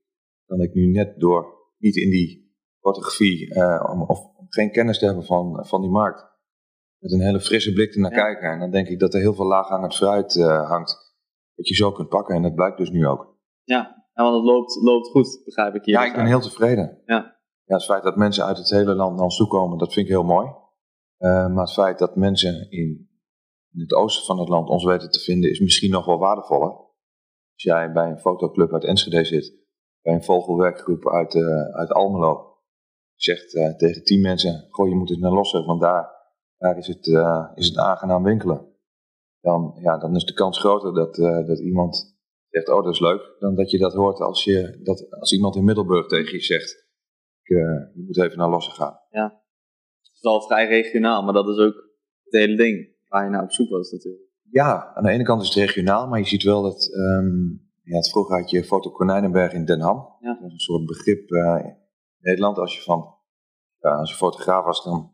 dat 0.45 0.59
ik 0.59 0.73
nu 0.73 0.85
net 0.91 1.19
door 1.19 1.45
niet 1.77 1.95
in 1.95 2.09
die 2.09 2.53
fotografie, 2.79 3.53
eh, 3.53 3.89
om, 3.91 4.01
of 4.01 4.19
geen 4.49 4.71
kennis 4.71 4.99
te 4.99 5.05
hebben 5.05 5.25
van, 5.25 5.65
van 5.65 5.81
die 5.81 5.89
markt, 5.89 6.25
met 6.97 7.11
een 7.11 7.21
hele 7.21 7.39
frisse 7.39 7.73
blik 7.73 7.93
ernaar 7.93 8.11
Ja. 8.11 8.17
kijken. 8.23 8.51
En 8.51 8.59
dan 8.59 8.71
denk 8.71 8.87
ik 8.87 8.99
dat 8.99 9.13
er 9.13 9.19
heel 9.19 9.33
veel 9.33 9.47
laaghangend 9.47 9.95
fruit 9.95 10.35
eh, 10.35 10.69
hangt, 10.69 11.15
dat 11.55 11.67
je 11.67 11.75
zo 11.75 11.91
kunt 11.91 12.09
pakken. 12.09 12.35
En 12.35 12.41
dat 12.41 12.55
blijkt 12.55 12.77
dus 12.77 12.89
nu 12.89 13.07
ook. 13.07 13.37
Ja, 13.63 14.05
ja 14.13 14.23
want 14.23 14.35
het 14.35 14.45
loopt, 14.45 14.75
loopt 14.75 15.07
goed, 15.07 15.41
begrijp 15.45 15.75
ik 15.75 15.83
hier. 15.85 15.95
Ja, 15.95 16.05
ik 16.05 16.13
ben 16.15 16.25
heel 16.25 16.39
tevreden. 16.39 17.01
Ja. 17.05 17.37
Ja, 17.63 17.75
het 17.75 17.85
feit 17.85 18.03
dat 18.03 18.15
mensen 18.15 18.45
uit 18.45 18.57
het 18.57 18.69
hele 18.69 18.95
land 18.95 19.15
naar 19.15 19.23
ons 19.23 19.37
toe 19.37 19.47
komen, 19.47 19.77
dat 19.77 19.93
vind 19.93 20.05
ik 20.05 20.11
heel 20.11 20.23
mooi. 20.23 20.47
Eh, 21.19 21.47
maar 21.47 21.63
het 21.63 21.73
feit 21.73 21.99
dat 21.99 22.15
mensen 22.15 22.71
in, 22.71 23.09
het 23.71 23.93
oosten 23.93 24.25
van 24.25 24.39
het 24.39 24.49
land 24.49 24.69
ons 24.69 24.83
weten 24.83 25.11
te 25.11 25.19
vinden, 25.19 25.49
is 25.49 25.59
misschien 25.59 25.91
nog 25.91 26.05
wel 26.05 26.17
waardevoller. 26.17 26.69
Als 27.53 27.63
jij 27.63 27.91
bij 27.91 28.09
een 28.09 28.19
fotoclub 28.19 28.73
uit 28.73 28.83
Enschede 28.83 29.23
zit, 29.25 29.53
bij 30.01 30.13
een 30.13 30.23
vogelwerkgroep 30.23 31.09
uit, 31.09 31.35
eh, 31.35 31.61
uit 31.61 31.91
Almelo, 31.91 32.57
zegt 33.15 33.55
eh, 33.55 33.75
tegen 33.75 34.03
tien 34.03 34.21
mensen, 34.21 34.67
goh, 34.69 34.87
je 34.87 34.95
moet 34.95 35.09
eens 35.09 35.19
naar 35.19 35.31
Losser, 35.31 35.65
want 35.65 35.81
daar, 35.81 36.09
daar 36.57 36.77
is, 36.77 36.87
het, 36.87 37.07
is 37.55 37.67
het 37.67 37.77
aangenaam 37.77 38.23
winkelen. 38.23 38.67
Dan, 39.41 39.77
ja, 39.81 39.97
dan 39.97 40.15
is 40.15 40.25
de 40.25 40.33
kans 40.33 40.59
groter 40.59 40.93
dat, 40.93 41.15
dat 41.47 41.59
iemand 41.59 42.17
zegt, 42.49 42.69
oh 42.69 42.83
dat 42.83 42.93
is 42.93 42.99
leuk, 42.99 43.35
dan 43.39 43.55
dat 43.55 43.71
je 43.71 43.77
dat 43.77 43.93
hoort 43.93 44.19
als, 44.19 44.43
je, 44.43 44.79
dat, 44.83 45.11
als 45.19 45.33
iemand 45.33 45.55
in 45.55 45.63
Middelburg 45.63 46.07
tegen 46.07 46.33
je 46.33 46.41
zegt, 46.41 46.87
ik, 47.41 47.47
je 47.93 48.03
moet 48.05 48.19
even 48.19 48.37
naar 48.37 48.49
Losser 48.49 48.73
gaan. 48.73 48.99
Het 50.01 50.11
is 50.13 50.21
wel 50.21 50.41
vrij 50.41 50.67
regionaal, 50.67 51.23
maar 51.23 51.33
dat 51.33 51.47
is 51.47 51.57
ook 51.57 51.75
het 52.23 52.33
hele 52.33 52.55
ding 52.55 52.87
waar 53.07 53.23
je 53.23 53.29
naar 53.29 53.43
op 53.43 53.51
zoek 53.51 53.69
was 53.69 53.91
natuurlijk. 53.91 54.23
Ja, 54.51 54.93
aan 54.95 55.03
de 55.03 55.09
ene 55.09 55.23
kant 55.23 55.41
is 55.41 55.47
het 55.47 55.57
regionaal, 55.57 56.07
maar 56.07 56.19
je 56.19 56.25
ziet 56.25 56.43
wel 56.43 56.61
dat... 56.61 56.89
ehm 56.93 57.67
ja, 57.89 57.95
het 57.95 58.09
vroeger 58.09 58.39
had 58.39 58.49
je 58.49 58.63
Foto 58.63 58.89
Konijnenberg 58.91 59.53
in 59.53 59.65
Den 59.65 59.79
Ham. 59.79 60.15
Ja. 60.19 60.33
Dat 60.33 60.47
is 60.47 60.53
een 60.53 60.59
soort 60.59 60.85
begrip 60.85 61.29
eh, 61.31 61.59
in 61.63 61.75
Nederland. 62.19 62.57
Als 62.57 62.75
je, 62.75 62.81
van, 62.81 63.15
ja, 63.79 63.89
als 63.95 64.09
je 64.09 64.15
fotograaf 64.15 64.65
was, 64.65 64.83
dan 64.83 65.13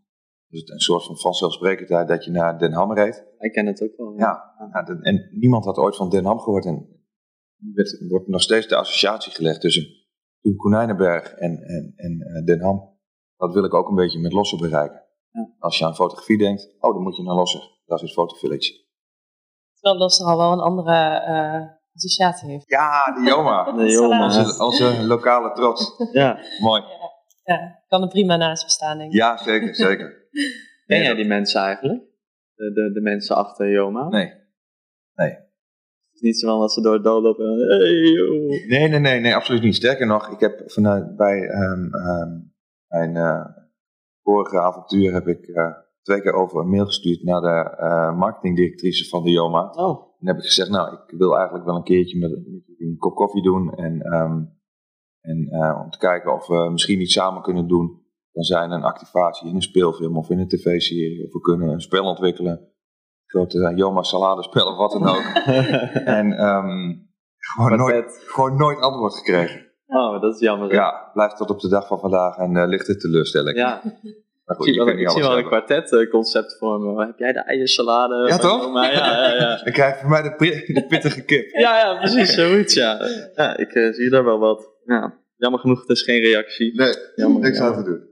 is 0.50 0.60
het 0.60 0.70
een 0.70 0.80
soort 0.80 1.04
van 1.06 1.18
vanzelfsprekendheid 1.18 2.08
dat 2.08 2.26
je 2.26 2.32
naar 2.32 2.60
Den 2.60 2.74
Ham 2.74 2.94
reed. 2.94 3.26
Ik 3.40 3.52
ken 3.52 3.66
het 3.66 3.82
ook 3.82 3.96
wel. 3.98 4.14
Ja, 4.18 4.54
ja, 4.74 4.84
de- 4.84 5.00
en 5.02 5.30
niemand 5.32 5.66
had 5.66 5.78
ooit 5.78 5.96
van 5.96 6.10
Den 6.10 6.26
Ham 6.26 6.40
gehoord. 6.40 6.66
En 6.66 6.88
er 7.76 8.08
wordt 8.08 8.28
nog 8.28 8.42
steeds 8.42 8.68
de 8.68 8.76
associatie 8.76 9.32
gelegd 9.32 9.62
tussen 9.62 9.88
toen 10.42 10.56
Konijnenberg 10.56 11.34
en, 11.34 11.58
en, 11.64 11.94
en 11.96 12.22
eh, 12.22 12.46
Den 12.46 12.62
Ham. 12.62 12.95
Dat 13.38 13.54
wil 13.54 13.66
ik 13.66 13.74
ook 13.74 13.90
een 13.90 13.96
beetje 13.96 14.20
met 14.20 14.34
Lossen 14.34 14.58
bereiken. 14.58 15.04
Ja. 15.32 15.50
Als 15.60 15.78
je 15.78 15.86
aan 15.86 15.96
fotografie 15.96 16.38
denkt, 16.38 16.76
oh, 16.80 16.94
dan 16.94 17.02
moet 17.02 17.16
je 17.16 17.24
naar 17.24 17.36
Lossen. 17.36 17.62
Dat 17.86 17.98
is 17.98 18.04
het 18.04 18.14
Fotovillage. 18.14 18.84
Terwijl 19.74 20.02
Lossen 20.02 20.26
al 20.26 20.38
wel 20.38 20.52
een 20.52 20.60
andere 20.60 21.20
eh, 21.20 21.62
associatie 21.94 22.50
heeft. 22.50 22.70
Ja, 22.70 23.12
de 23.14 23.22
Joma. 23.22 23.72
De 23.78 23.86
Joma. 23.86 24.24
onze, 24.24 24.64
onze 24.64 25.06
lokale 25.06 25.52
trots. 25.52 26.10
Ja. 26.12 26.40
Mooi. 26.60 26.84
Ja, 27.44 27.84
kan 27.88 28.02
er 28.02 28.08
prima 28.08 28.36
naast 28.36 28.64
bestaan, 28.64 28.98
denk 28.98 29.12
ik. 29.12 29.18
Ja, 29.18 29.38
zeker, 29.38 29.76
zeker. 29.76 30.30
Ken 30.88 31.04
jij 31.04 31.16
die 31.16 31.26
mensen 31.26 31.62
eigenlijk? 31.62 32.04
De, 32.56 32.72
de, 32.74 32.92
de 32.92 33.02
mensen 33.02 33.36
achter 33.36 33.72
Joma? 33.72 34.08
Nee. 34.08 34.44
Het 36.16 36.24
is 36.24 36.30
niet 36.30 36.40
zo 36.40 36.48
van 36.48 36.60
dat 36.60 36.74
ze 36.74 36.82
door 36.82 36.94
het 36.94 37.04
dal 37.04 37.22
lopen 37.22 37.46
en... 37.46 37.68
Hey, 37.68 37.94
joh. 37.94 38.68
Nee, 38.68 38.88
nee, 38.88 39.00
nee, 39.00 39.20
nee, 39.20 39.36
absoluut 39.36 39.62
niet. 39.62 39.76
Sterker 39.76 40.08
nog, 40.08 40.30
ik 40.30 40.40
heb 40.40 40.62
vanuit 40.66 41.16
bij 41.16 41.48
ehm, 41.48 41.94
ehm, 41.94 42.30
mijn 42.88 43.16
eh, 43.16 43.46
vorige 44.24 44.60
avontuur 44.60 45.14
heb 45.14 45.28
ik 45.28 45.46
eh, 45.48 45.72
twee 46.02 46.22
keer 46.22 46.34
over 46.34 46.60
een 46.60 46.70
mail 46.70 46.86
gestuurd 46.86 47.24
naar 47.24 47.42
de 47.42 47.76
eh, 47.78 48.18
marketingdirectrice 48.18 49.10
van 49.10 49.24
de 49.24 49.32
Joma. 49.32 49.70
Oh, 49.70 50.16
En 50.20 50.28
heb 50.28 50.38
ik 50.38 50.44
gezegd, 50.44 50.70
nou, 50.70 50.94
ik 50.94 51.18
wil 51.18 51.36
eigenlijk 51.36 51.66
wel 51.66 51.76
een 51.76 51.84
keertje 51.84 52.20
met, 52.20 52.32
een 52.78 52.96
kop 52.98 53.16
koffie 53.16 53.44
doen. 53.44 53.74
En, 53.74 54.02
ehm, 54.02 54.44
en 55.22 55.50
om 55.84 55.90
te 55.90 55.98
kijken 55.98 56.34
of 56.34 56.48
we 56.48 56.70
misschien 56.72 57.02
iets 57.02 57.14
samen 57.14 57.42
kunnen 57.42 57.68
doen. 57.68 58.04
Dan 58.32 58.44
zijn 58.44 58.72
een 58.72 58.84
activatie 58.84 59.50
in 59.50 59.56
een 59.56 59.62
speelfilm 59.62 60.18
of 60.18 60.30
in 60.30 60.40
een 60.40 60.48
tv-serie. 60.48 61.26
Of 61.26 61.34
we 61.34 61.40
kunnen 61.40 61.70
een 61.70 61.82
spel 61.82 62.06
ontwikkelen. 62.06 62.74
Grote 63.26 63.74
Joma 63.76 64.04
salade-spel 64.04 64.68
of 64.68 64.78
wat 64.78 64.92
dan 64.92 65.08
ook. 65.08 65.24
en 66.20 66.32
ehm, 66.32 66.94
gewoon, 67.38 67.78
nooit, 67.78 68.24
gewoon 68.26 68.58
nooit 68.58 68.80
antwoord 68.80 69.16
gekregen. 69.16 69.65
Oh, 69.98 70.22
dat 70.22 70.34
is 70.34 70.40
jammer. 70.40 70.70
hè? 70.70 70.76
Ja, 70.76 71.10
blijft 71.14 71.38
tot 71.38 71.50
op 71.50 71.60
de 71.60 71.70
dag 71.70 71.88
van 71.88 72.00
vandaag 72.00 72.38
en 72.38 72.56
eh 72.58 72.68
ligt 72.68 72.88
het 72.88 73.00
teleurstelling. 73.00 73.58
Ja, 73.58 73.82
Maar 74.46 74.56
ik 74.56 74.62
goed, 74.62 74.66
zie 74.66 74.80
je 74.80 74.86
wel, 74.86 74.98
ik 74.98 75.10
zie 75.10 75.22
wel 75.22 75.38
een 75.38 75.46
kwartetconcept 75.46 76.58
voor 76.58 76.80
me. 76.80 77.06
Heb 77.06 77.18
jij 77.18 77.34
de 77.34 77.40
eiersalade? 77.40 78.28
Ja, 78.28 78.38
toch? 78.38 78.74
Ja, 78.74 78.92
ja, 78.92 79.34
ja. 79.34 79.64
Dan 79.64 79.74
krijg 79.80 79.94
je 79.96 80.02
van 80.02 80.10
mij 80.10 80.22
de, 80.22 80.86
pittige 80.88 81.26
kip. 81.26 81.50
Ja, 81.50 81.78
ja, 81.80 81.98
precies, 81.98 82.34
zoiets, 82.34 82.74
ja. 82.74 83.00
Ja, 83.36 83.58
ik 83.58 83.74
eh, 83.74 83.92
zie 83.94 84.10
daar 84.10 84.24
wel 84.24 84.40
wat. 84.40 84.70
Ja. 84.84 85.14
Jammer 85.36 85.60
genoeg, 85.60 85.80
het 85.80 85.90
is 85.90 86.02
geen 86.02 86.22
reactie. 86.22 86.76
Nee, 86.76 86.94
Jammer, 87.16 87.42
niks 87.42 87.60
aan 87.60 87.74
te 87.74 87.84
doen. 87.84 88.10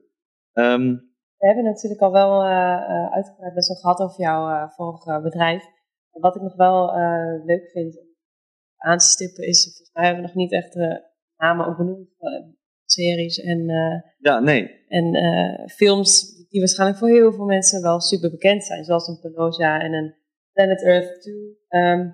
Ehm, 0.54 0.96
We 1.38 1.46
hebben 1.48 1.64
natuurlijk 1.64 2.02
al 2.02 2.12
wel 2.12 2.42
eh, 2.44 2.74
eh, 2.74 3.14
uitgebreid 3.14 3.54
best 3.54 3.68
wel 3.68 3.78
gehad 3.78 4.00
over 4.00 4.22
jouw 4.22 4.50
eh, 4.50 4.70
vorige 4.70 5.20
bedrijf. 5.24 5.64
En 6.12 6.22
wat 6.22 6.36
ik 6.36 6.42
nog 6.42 6.56
wel 6.56 6.90
eh, 6.94 7.46
leuk 7.46 7.70
vind 7.72 7.98
om 8.00 8.06
aan 8.78 8.98
te 8.98 9.06
stippen 9.06 9.44
is, 9.48 9.64
volgens 9.64 9.90
mij 9.94 10.04
hebben 10.06 10.22
we 10.22 10.28
nog 10.28 10.38
niet 10.38 10.52
echt 10.52 10.76
namen 11.44 11.68
ook 11.68 11.78
benoemd. 11.78 12.10
van 12.20 12.56
series 12.86 13.38
en, 13.40 13.70
eh, 13.70 14.12
ja, 14.18 14.40
nee. 14.40 14.86
en 14.88 15.14
eh, 15.14 15.68
films 15.68 16.36
die 16.50 16.60
waarschijnlijk 16.60 17.00
voor 17.00 17.10
heel 17.10 17.34
veel 17.34 17.46
mensen 17.46 17.82
wel 17.82 18.00
super 18.00 18.30
bekend 18.30 18.64
zijn. 18.64 18.84
Zoals 18.84 19.08
een 19.08 19.20
Pelosa 19.20 19.80
en 19.80 19.94
een 19.94 20.16
Planet 20.54 20.84
Earth 20.84 21.22
2. 21.22 21.36
Ehm, 21.68 22.10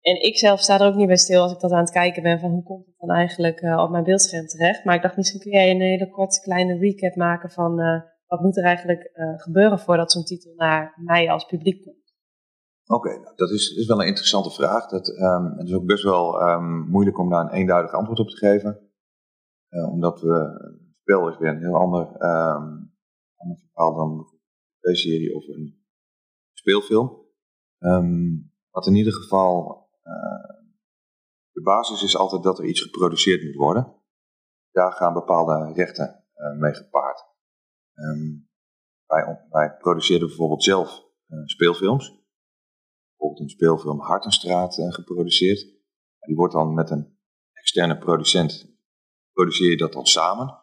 en 0.00 0.22
ik 0.22 0.38
zelf 0.38 0.60
sta 0.60 0.80
er 0.80 0.86
ook 0.86 0.94
niet 0.94 1.06
bij 1.06 1.16
stil 1.16 1.42
als 1.42 1.52
ik 1.52 1.60
dat 1.60 1.72
aan 1.72 1.80
het 1.80 1.90
kijken 1.90 2.22
ben 2.22 2.40
van 2.40 2.50
hoe 2.50 2.62
komt 2.62 2.86
het 2.86 2.94
dan 2.98 3.10
eigenlijk 3.10 3.60
eh, 3.60 3.82
op 3.82 3.90
mijn 3.90 4.04
beeldscherm 4.04 4.46
terecht. 4.46 4.84
Maar 4.84 4.94
ik 4.94 5.02
dacht 5.02 5.16
misschien 5.16 5.40
kun 5.40 5.50
jij 5.50 5.70
een 5.70 5.80
hele 5.80 6.10
korte 6.10 6.40
kleine 6.40 6.78
recap 6.78 7.14
maken 7.14 7.50
van 7.50 7.80
eh, 7.80 8.00
wat 8.26 8.40
moet 8.40 8.56
er 8.56 8.64
eigenlijk 8.64 9.02
eh, 9.02 9.32
gebeuren 9.36 9.78
voordat 9.78 10.12
zo'n 10.12 10.24
titel 10.24 10.52
naar 10.56 10.92
mij 10.96 11.30
als 11.30 11.44
publiek 11.44 11.82
komt. 11.82 12.07
Oké, 12.90 13.18
nou, 13.18 13.36
dat 13.36 13.50
is, 13.50 13.74
is 13.74 13.86
wel 13.86 14.00
een 14.00 14.06
interessante 14.06 14.50
vraag. 14.50 14.88
Dat, 14.88 15.08
ehm, 15.08 15.44
het 15.44 15.68
is 15.68 15.74
ook 15.74 15.86
best 15.86 16.02
wel 16.02 16.40
ehm, 16.40 16.78
moeilijk 16.80 17.18
om 17.18 17.30
daar 17.30 17.40
een 17.40 17.52
eenduidig 17.52 17.92
antwoord 17.92 18.18
op 18.18 18.28
te 18.28 18.36
geven. 18.36 18.90
Eh, 19.68 19.92
omdat 19.92 20.20
we, 20.20 20.34
het 20.34 20.96
spel 21.00 21.28
is 21.28 21.38
weer 21.38 21.48
een 21.48 21.58
heel 21.58 21.76
ander, 21.76 22.18
ander 23.36 23.58
verhaal 23.58 23.94
dan 23.94 24.26
een 24.80 24.96
serie 24.96 25.34
of 25.34 25.48
een 25.48 25.84
speelfilm. 26.52 27.26
Wat 28.70 28.86
in 28.86 28.94
ieder 28.94 29.12
geval, 29.12 29.86
eh, 30.02 30.56
de 31.50 31.62
basis 31.62 32.02
is 32.02 32.16
altijd 32.16 32.42
dat 32.42 32.58
er 32.58 32.64
iets 32.64 32.80
geproduceerd 32.80 33.44
moet 33.44 33.54
worden. 33.54 33.94
Daar 34.70 34.92
gaan 34.92 35.12
bepaalde 35.12 35.72
rechten 35.72 36.24
eh, 36.32 36.52
mee 36.52 36.74
gepaard. 36.74 37.26
Wij, 39.48 39.76
produceren 39.78 40.26
bijvoorbeeld 40.26 40.62
zelf 40.62 41.06
speelfilms 41.44 42.17
bijvoorbeeld 43.18 43.40
een 43.40 43.56
speelfilm 43.56 44.00
Hartenstraat 44.00 44.78
eh, 44.78 44.92
geproduceerd. 44.92 45.76
Die 46.18 46.36
wordt 46.36 46.54
dan 46.54 46.74
met 46.74 46.90
een 46.90 47.18
externe 47.52 47.98
producent, 47.98 48.76
produceer 49.32 49.70
je 49.70 49.76
dat 49.76 49.92
dan 49.92 50.06
samen. 50.06 50.62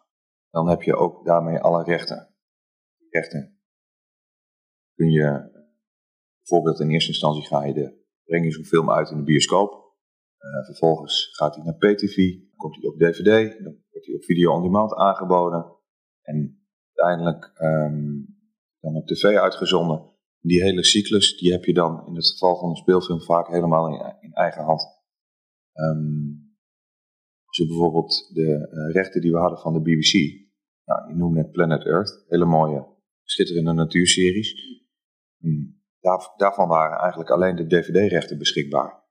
Dan 0.49 0.69
heb 0.69 0.81
je 0.81 0.95
ook 0.95 1.25
daarmee 1.25 1.59
alle 1.59 1.83
rechten. 1.83 2.35
Die 2.97 3.07
rechten 3.09 3.59
kun 4.93 5.11
je, 5.11 5.51
bijvoorbeeld 6.37 6.79
in 6.79 6.89
eerste 6.89 7.09
instantie 7.11 7.45
ga 7.45 7.63
je 7.63 7.73
de, 7.73 8.03
breng 8.23 8.45
je 8.45 8.51
zo'n 8.51 8.65
film 8.65 8.91
uit 8.91 9.09
in 9.09 9.17
de 9.17 9.23
bioscoop. 9.23 9.73
Eh, 10.37 10.65
vervolgens 10.65 11.29
gaat 11.31 11.55
hij 11.55 11.63
naar 11.63 11.75
PTV, 11.75 12.15
dan 12.15 12.55
komt 12.55 12.75
hij 12.75 12.89
op 12.89 12.99
DVD, 12.99 13.63
dan 13.63 13.83
wordt 13.91 14.05
hij 14.05 14.15
op 14.15 14.23
video 14.23 14.53
on 14.53 14.61
demand 14.61 14.93
aangeboden. 14.93 15.75
En 16.21 16.67
uiteindelijk 16.93 17.51
ehm, 17.53 18.15
dan 18.79 18.95
op 18.95 19.07
tv 19.07 19.23
uitgezonden. 19.37 20.14
Die 20.47 20.61
hele 20.63 20.83
cyclus, 20.83 21.37
die 21.37 21.51
heb 21.51 21.63
je 21.65 21.73
dan 21.73 22.07
in 22.07 22.15
het 22.15 22.29
geval 22.29 22.57
van 22.57 22.69
een 22.69 22.75
speelfilm 22.75 23.21
vaak 23.21 23.47
helemaal 23.47 23.87
in, 24.21 24.33
eigen 24.33 24.63
hand. 24.63 24.81
Ehm, 25.73 26.27
als 27.45 27.57
je 27.57 27.67
bijvoorbeeld 27.67 28.29
de 28.33 28.69
eh, 28.71 28.93
rechten 28.93 29.21
die 29.21 29.31
we 29.31 29.37
hadden 29.37 29.59
van 29.59 29.73
de 29.73 29.81
BBC, 29.81 30.13
nou, 30.85 31.07
je 31.07 31.15
noemde 31.15 31.41
net 31.41 31.51
Planet 31.51 31.85
Earth, 31.85 32.25
hele 32.27 32.45
mooie, 32.45 32.87
schitterende 33.23 33.73
natuurseries. 33.73 34.53
Hm, 35.37 35.73
Daar, 35.99 36.33
daarvan 36.37 36.67
waren 36.67 36.97
eigenlijk 36.99 37.29
alleen 37.29 37.55
de 37.55 37.67
DVD-rechten 37.67 38.37
beschikbaar. 38.37 39.03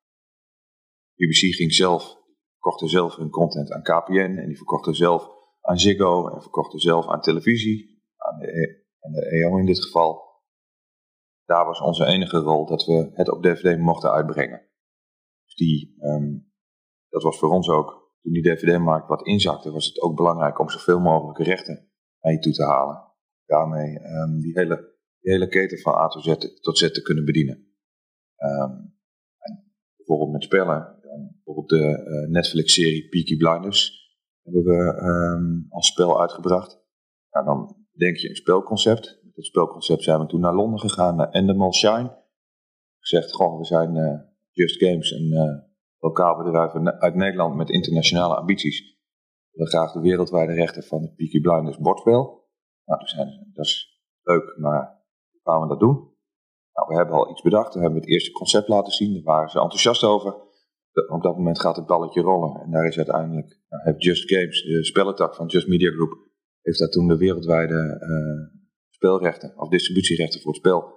BBC 1.14 1.54
ging 1.54 1.72
zelf, 1.72 2.16
verkochte 2.52 2.88
zelf 2.88 3.16
hun 3.16 3.30
content 3.30 3.72
aan 3.72 3.82
KPN 3.82 4.38
en 4.38 4.46
die 4.46 4.56
verkochten 4.56 4.94
zelf 4.94 5.28
aan 5.60 5.78
Ziggo 5.78 6.28
en 6.28 6.42
verkochten 6.42 6.78
zelf 6.78 7.08
aan 7.08 7.20
televisie, 7.20 8.02
aan 8.16 8.38
de, 8.38 8.46
E- 8.46 8.82
aan 9.00 9.12
de 9.12 9.30
EO 9.30 9.56
in 9.56 9.66
dit 9.66 9.84
geval 9.84 10.23
daar 11.44 11.64
was 11.64 11.80
onze 11.80 12.04
enige 12.04 12.38
rol 12.38 12.66
dat 12.66 12.84
we 12.84 13.10
het 13.14 13.30
op 13.30 13.42
DVD 13.42 13.78
mochten 13.78 14.12
uitbrengen. 14.12 14.68
Dus 15.44 15.54
die, 15.54 15.94
ehm, 15.98 16.38
dat 17.08 17.22
was 17.22 17.38
voor 17.38 17.50
ons 17.50 17.68
ook, 17.68 18.12
toen 18.22 18.32
die 18.32 18.42
DVD-markt 18.42 19.08
wat 19.08 19.26
inzakte, 19.26 19.70
was 19.70 19.86
het 19.86 20.00
ook 20.00 20.16
belangrijk 20.16 20.58
om 20.58 20.68
zoveel 20.68 21.00
mogelijk 21.00 21.38
rechten 21.38 21.90
naar 22.20 22.32
je 22.32 22.38
toe 22.38 22.52
te 22.52 22.64
halen. 22.64 23.12
Daarmee 23.46 23.98
ehm, 23.98 24.40
die, 24.40 24.58
hele, 24.58 24.76
die 25.20 25.32
hele 25.32 25.48
keten 25.48 25.78
van 25.78 25.94
A 25.94 26.08
tot 26.08 26.24
Z, 26.24 26.36
tot 26.60 26.78
Z 26.78 26.90
te 26.90 27.02
kunnen 27.02 27.24
bedienen. 27.24 27.66
Ehm, 28.36 28.72
bijvoorbeeld 29.96 30.32
met 30.32 30.42
spellen, 30.42 30.98
bijvoorbeeld 31.34 31.68
de 31.68 32.04
eh, 32.04 32.30
Netflix-serie 32.30 33.08
Peaky 33.08 33.36
Blinders 33.36 34.02
hebben 34.42 34.64
we 34.64 35.66
als 35.68 35.86
spel 35.86 36.20
uitgebracht. 36.20 36.82
Nou, 37.30 37.44
dan 37.46 37.76
denk 37.92 38.16
je 38.16 38.28
een 38.28 38.36
spelconcept, 38.36 39.23
het 39.34 39.44
spelconcept 39.44 40.02
zijn 40.02 40.20
we 40.20 40.26
toen 40.26 40.40
naar 40.40 40.54
Londen 40.54 40.80
gegaan, 40.80 41.16
naar 41.16 41.30
Endemol 41.30 41.74
Shine. 41.74 42.22
Gezegd, 42.98 43.34
gewoon, 43.34 43.58
we 43.58 43.64
zijn 43.64 43.96
eh, 43.96 44.20
Just 44.50 44.84
Games, 44.84 45.10
een 45.10 45.32
eh, 45.32 45.62
lokaal 45.98 46.36
bedrijf 46.44 46.72
uit- 46.98 47.14
Nederland 47.14 47.54
met 47.54 47.70
internationale 47.70 48.36
ambities. 48.36 48.80
We 48.80 49.50
willen 49.50 49.72
graag 49.72 49.92
de 49.92 50.00
wereldwijde 50.00 50.52
rechten 50.52 50.82
van 50.82 51.02
het 51.02 51.14
Peaky 51.14 51.40
Blinders 51.40 51.78
bordspel. 51.78 52.48
Nou, 52.84 53.00
dat 53.52 53.64
is 53.64 54.02
leuk, 54.22 54.56
maar 54.58 55.02
hoe 55.30 55.40
gaan 55.42 55.60
we 55.60 55.68
dat 55.68 55.80
doen? 55.80 56.12
Nou, 56.72 56.88
we 56.88 56.94
hebben 56.94 57.14
al 57.14 57.30
iets 57.30 57.42
bedacht, 57.42 57.74
we 57.74 57.80
hebben 57.80 58.00
het 58.00 58.08
eerste 58.08 58.30
concept 58.32 58.68
laten 58.68 58.92
zien, 58.92 59.14
daar 59.14 59.22
waren 59.22 59.50
ze 59.50 59.60
enthousiast 59.60 60.04
over. 60.04 60.42
Op 61.08 61.22
dat 61.22 61.36
moment 61.36 61.60
gaat 61.60 61.76
het 61.76 61.86
balletje 61.86 62.20
rollen 62.20 62.60
en 62.60 62.70
daar 62.70 62.86
is 62.86 62.96
uiteindelijk, 62.96 63.60
nou, 63.68 63.82
heeft 63.82 64.02
Just 64.02 64.32
Games, 64.32 64.62
de 64.62 64.84
spellentak 64.84 65.34
van 65.34 65.46
Just 65.46 65.68
Media 65.68 65.90
Group, 65.90 66.12
heeft 66.62 66.78
daar 66.78 66.88
toen 66.88 67.08
de 67.08 67.16
wereldwijde 67.16 67.98
eh, 68.00 68.53
speelrechten 69.04 69.52
of 69.56 69.68
distributierechten 69.68 70.40
voor 70.40 70.52
het 70.52 70.60
spel 70.60 70.92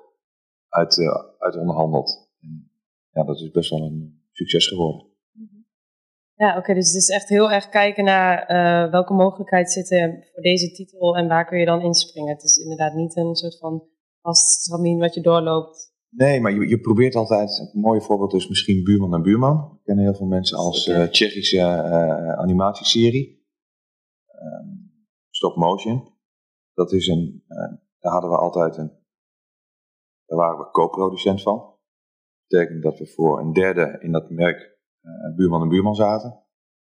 uit, 0.69 0.99
eh, 0.99 1.07
uit 1.37 1.55
onderhandeld. 1.55 2.29
En 2.41 2.71
ja, 3.11 3.23
dat 3.23 3.39
is 3.39 3.51
best 3.51 3.69
wel 3.69 3.81
een 3.81 4.21
succes 4.31 4.67
geworden. 4.67 5.05
Ja, 6.35 6.57
oké, 6.57 6.73
dus 6.73 6.87
het 6.87 6.95
is 6.95 7.09
echt 7.09 7.29
heel 7.29 7.51
erg 7.51 7.69
kijken 7.69 8.03
naar 8.03 8.45
eh, 8.45 8.91
welke 8.91 9.13
mogelijkheden 9.13 9.67
zitten 9.67 10.25
voor 10.33 10.43
deze 10.43 10.71
titel 10.71 11.17
en 11.17 11.27
waar 11.27 11.45
kun 11.45 11.59
je 11.59 11.65
dan 11.65 11.81
inspringen. 11.81 12.33
Het 12.33 12.43
is 12.43 12.57
inderdaad 12.57 12.93
niet 12.93 13.15
een 13.15 13.35
soort 13.35 13.57
van 13.57 13.83
vast 14.21 14.67
wat 14.67 15.13
je 15.13 15.21
doorloopt 15.21 15.95
Nee, 16.09 16.41
maar 16.41 16.53
je, 16.53 16.67
je 16.67 16.79
probeert 16.79 17.15
altijd, 17.15 17.69
een 17.73 17.79
mooi 17.79 18.01
voorbeeld 18.01 18.33
is 18.33 18.47
misschien 18.47 18.83
Buurman 18.83 19.13
en 19.13 19.21
Buurman. 19.21 19.71
Ik 19.73 19.83
ken 19.83 19.97
heel 19.97 20.13
veel 20.13 20.27
mensen 20.27 20.57
als 20.57 20.87
uh, 20.87 21.03
Tsjechische 21.03 21.57
uh, 21.57 22.33
animatieserie. 22.33 23.45
Uh, 24.27 24.69
stop 25.29 25.55
motion. 25.55 26.15
Dat 26.73 26.91
is 26.91 27.07
een, 27.07 27.43
daar 27.99 28.11
hadden 28.11 28.29
we 28.29 28.37
altijd 28.37 28.77
een, 28.77 28.91
daar 30.25 30.37
waren 30.37 30.57
we 30.57 30.71
co-producent 30.71 31.41
van. 31.41 31.57
Dat 31.57 32.47
betekent 32.47 32.83
dat 32.83 32.97
we 32.97 33.07
voor 33.07 33.39
een 33.39 33.53
derde 33.53 33.97
in 33.99 34.11
dat 34.11 34.29
merk 34.29 34.77
uh, 35.01 35.35
Buurman 35.35 35.61
en 35.61 35.69
Buurman 35.69 35.95
zaten. 35.95 36.43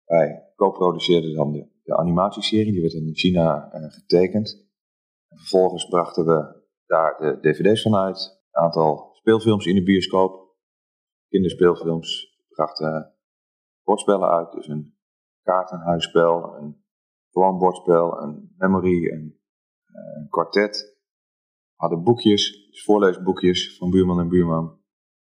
Wij 0.05 0.51
co-produceerden 0.55 1.35
dan 1.35 1.51
de, 1.51 1.69
de, 1.83 1.97
animatieserie, 1.97 2.71
die 2.71 2.81
werd 2.81 2.93
in 2.93 3.15
China 3.15 3.69
getekend. 3.71 4.67
En 5.29 5.37
vervolgens 5.37 5.85
brachten 5.85 6.25
we 6.25 6.61
daar 6.85 7.17
de 7.17 7.39
dvd's 7.39 7.81
van 7.81 7.95
uit, 7.95 8.43
een 8.51 8.63
aantal 8.63 9.09
speelfilms 9.13 9.65
in 9.65 9.75
de 9.75 9.83
bioscoop, 9.83 10.55
kinderspeelfilms, 11.27 12.39
brachten 12.49 13.15
bordspellen 13.83 14.29
uit, 14.29 14.51
dus 14.51 14.67
een 14.67 14.97
kaartenhuisspel, 15.41 16.55
een 16.55 16.83
gewoon 17.31 17.57
bordspel, 17.57 18.21
een 18.21 18.53
memory, 18.57 19.11
een, 19.11 19.39
een 20.15 20.27
kwartet. 20.29 20.92
We 21.83 21.89
hadden 21.89 22.13
boekjes, 22.13 22.67
dus 22.69 22.83
voorleesboekjes 22.83 23.77
van 23.77 23.89
buurman 23.89 24.19
en 24.19 24.29
buurman. 24.29 24.79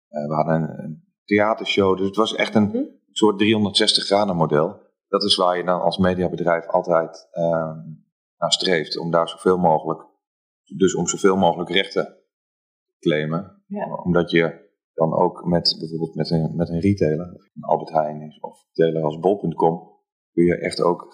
Uh, 0.10 0.28
we 0.28 0.34
hadden 0.34 0.56
een, 0.56 0.84
een, 0.84 1.04
theatershow, 1.26 1.98
dus 1.98 2.06
het 2.06 2.16
was 2.16 2.36
echt 2.36 2.56
een 2.56 2.64
mm-hmm. 2.64 3.00
soort 3.12 3.38
360 3.38 4.06
graden 4.06 4.36
model. 4.36 4.82
Dat 5.08 5.24
is 5.24 5.36
waar 5.36 5.58
je 5.58 5.64
dan 5.64 5.82
als 5.82 5.98
mediabedrijf 5.98 6.68
altijd 6.68 7.30
uh, 7.34 7.72
naar 8.38 8.52
streeft, 8.52 8.98
om 8.98 9.12
daar 9.12 9.30
zoveel 9.30 9.58
mogelijk, 9.58 10.06
dus 10.78 10.96
om 10.96 11.08
zoveel 11.08 11.36
mogelijk 11.36 11.70
rechten 11.70 12.06
te 12.06 13.00
claimen. 13.00 13.64
Ja. 13.68 13.96
Omdat 14.04 14.32
je 14.32 14.70
dan 14.94 15.14
ook 15.14 15.46
met 15.46 15.76
bijvoorbeeld 15.80 16.16
met 16.16 16.30
een, 16.30 16.56
met 16.56 16.70
een 16.70 16.80
retailer, 16.80 17.28
een 17.28 17.64
Albert 17.64 17.92
Heijn 17.92 18.22
is, 18.22 18.40
of 18.40 18.66
retailer 18.72 19.04
als 19.04 19.20
bol.com, 19.20 19.90
kun 20.32 20.44
je 20.44 20.58
echt 20.58 20.82
ook 20.82 21.14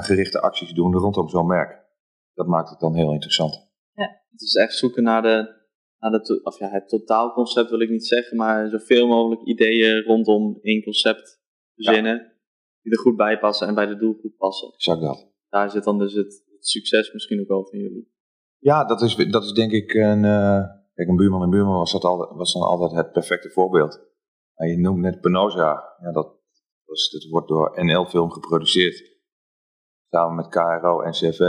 gerichte 0.00 0.40
acties 0.40 0.72
doen 0.72 0.94
rondom 0.94 1.28
zo'n 1.28 1.46
merk. 1.46 1.86
Dat 2.34 2.46
maakt 2.46 2.70
het 2.70 2.80
dan 2.80 2.94
heel 2.94 3.12
interessant. 3.12 3.67
Ja. 3.98 4.22
Het 4.30 4.40
is 4.40 4.54
echt 4.54 4.74
zoeken 4.74 5.02
naar, 5.02 5.22
de, 5.22 5.54
naar 5.98 6.10
de, 6.10 6.40
of 6.42 6.58
ja, 6.58 6.68
het 6.70 6.88
totaalconcept 6.88 7.70
wil 7.70 7.80
ik 7.80 7.90
niet 7.90 8.06
zeggen, 8.06 8.36
maar 8.36 8.68
zoveel 8.68 9.06
mogelijk 9.06 9.42
ideeën 9.42 10.02
rondom 10.02 10.58
één 10.62 10.82
concept 10.82 11.40
verzinnen, 11.74 12.14
ja. 12.14 12.32
die 12.82 12.92
er 12.92 12.98
goed 12.98 13.16
bij 13.16 13.38
passen 13.38 13.66
en 13.66 13.74
bij 13.74 13.86
de 13.86 13.96
doelgroep 13.96 14.36
passen. 14.36 14.72
Exact 14.72 15.00
dat. 15.00 15.32
Daar 15.48 15.70
zit 15.70 15.84
dan 15.84 15.98
dus 15.98 16.12
het, 16.12 16.44
het 16.50 16.66
succes 16.66 17.12
misschien 17.12 17.40
ook 17.40 17.48
wel 17.48 17.66
van 17.66 17.78
jullie. 17.78 18.12
Ja, 18.58 18.84
dat 18.84 19.02
is, 19.02 19.16
dat 19.16 19.44
is 19.44 19.52
denk 19.52 19.72
ik 19.72 19.94
een... 19.94 20.24
Uh, 20.24 20.76
Kijk, 20.98 21.10
een 21.10 21.16
buurman 21.16 21.42
en 21.42 21.50
buurman 21.50 21.78
was, 21.78 21.92
dat 21.92 22.04
altijd, 22.04 22.30
was 22.30 22.52
dan 22.52 22.62
altijd 22.62 22.92
het 22.92 23.12
perfecte 23.12 23.50
voorbeeld. 23.50 24.00
En 24.54 24.68
je 24.68 24.78
noemt 24.78 25.00
net 25.00 25.20
Penosa. 25.20 25.96
Ja, 26.00 26.12
dat, 26.12 26.36
was, 26.84 27.10
dat 27.10 27.24
wordt 27.30 27.48
door 27.48 27.84
NL 27.84 28.04
Film 28.06 28.30
geproduceerd. 28.30 29.18
Samen 30.10 30.36
met 30.36 30.48
KRO 30.48 31.00
en 31.00 31.12
CV. 31.12 31.40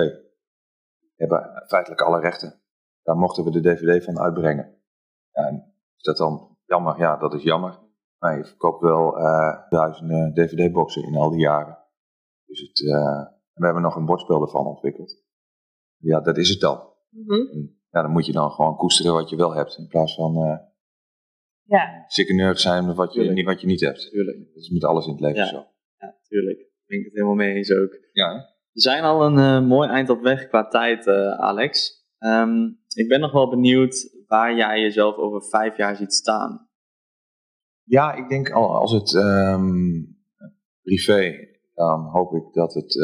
We 1.20 1.26
hebben 1.26 1.64
feitelijk 1.68 2.02
alle 2.02 2.20
rechten. 2.20 2.62
Daar 3.04 3.16
mochten 3.16 3.44
we 3.44 3.52
de 3.52 3.62
DVD 3.62 4.04
van 4.04 4.20
uitbrengen. 4.20 4.82
En 5.32 5.74
is 5.98 6.04
dat 6.04 6.18
dan 6.18 6.58
jammer? 6.66 6.98
Ja, 6.98 7.18
dat 7.18 7.34
is 7.34 7.44
jammer. 7.44 7.80
Maar 8.18 8.38
je 8.38 8.46
verkoopt 8.46 8.82
wel 8.82 9.20
uh, 9.20 9.70
duizenden 9.70 10.34
DVD-boxen 10.34 11.04
in 11.04 11.16
al 11.16 11.30
die 11.30 11.40
jaren. 11.40 11.78
Dus 12.46 12.60
het, 12.60 12.80
uh, 12.80 13.26
we 13.54 13.66
hebben 13.66 13.84
nog 13.84 13.96
een 13.96 14.06
bordspel 14.06 14.42
ervan 14.42 14.66
ontwikkeld. 14.66 15.24
Ja, 15.98 16.20
dat 16.20 16.38
is 16.38 16.50
het 16.50 16.60
dan. 16.60 16.94
Mm 17.10 17.26
-hmm 17.28 17.78
ja, 17.92 18.02
dan 18.02 18.12
moet 18.12 18.26
je 18.26 18.32
dan 18.32 18.52
gewoon 18.52 18.76
koesteren 18.76 19.14
wat 19.14 19.30
je 19.30 19.36
wel 19.36 19.54
hebt. 19.54 19.78
In 19.78 19.88
plaats 19.88 20.16
van 20.16 20.36
uh, 20.36 20.58
ja. 21.64 22.06
nerd 22.28 22.60
zijn 22.60 22.86
met 22.86 22.96
wat 22.96 23.14
je, 23.14 23.32
niet, 23.32 23.46
wat 23.46 23.62
je 23.62 23.68
niet 23.68 23.82
hebt. 23.82 24.10
Tuurlijk. 24.10 24.38
Dat 24.38 24.64
is 24.64 24.70
met 24.70 24.84
alles 24.84 25.06
in 25.06 25.12
het 25.12 25.22
leven 25.22 25.38
ja. 25.38 25.46
zo. 25.46 25.66
Ja, 25.98 26.18
tuurlijk. 26.28 26.58
Daar 26.58 26.86
ben 26.86 26.98
ik 26.98 27.04
het 27.04 27.14
helemaal 27.14 27.36
mee 27.36 27.54
eens 27.54 27.72
ook. 27.72 27.98
Ja, 28.12 28.56
We 28.72 28.82
zijn 28.82 29.04
al 29.04 29.26
een 29.26 29.38
uh, 29.38 29.68
mooi 29.68 29.90
eind 29.90 30.10
op 30.10 30.22
weg 30.22 30.48
qua 30.48 30.68
tijd, 30.68 31.06
uh, 31.06 31.40
Alex. 31.40 32.04
Um, 32.20 32.80
ik 32.94 33.08
ben 33.08 33.20
nog 33.20 33.32
wel 33.32 33.50
benieuwd 33.50 34.24
waar 34.28 34.56
jij 34.56 34.80
jezelf 34.80 35.16
over 35.16 35.44
vijf 35.44 35.78
jaar 35.78 35.96
ziet 35.96 36.14
staan. 36.14 36.70
Ja, 37.84 38.14
ik 38.14 38.30
denk 38.30 38.50
als 38.52 38.92
het 38.92 39.14
um, 39.14 40.18
privé, 40.82 41.34
dan 41.74 42.02
hoop 42.02 42.34
ik 42.34 42.54
dat 42.54 42.74
het 42.74 42.96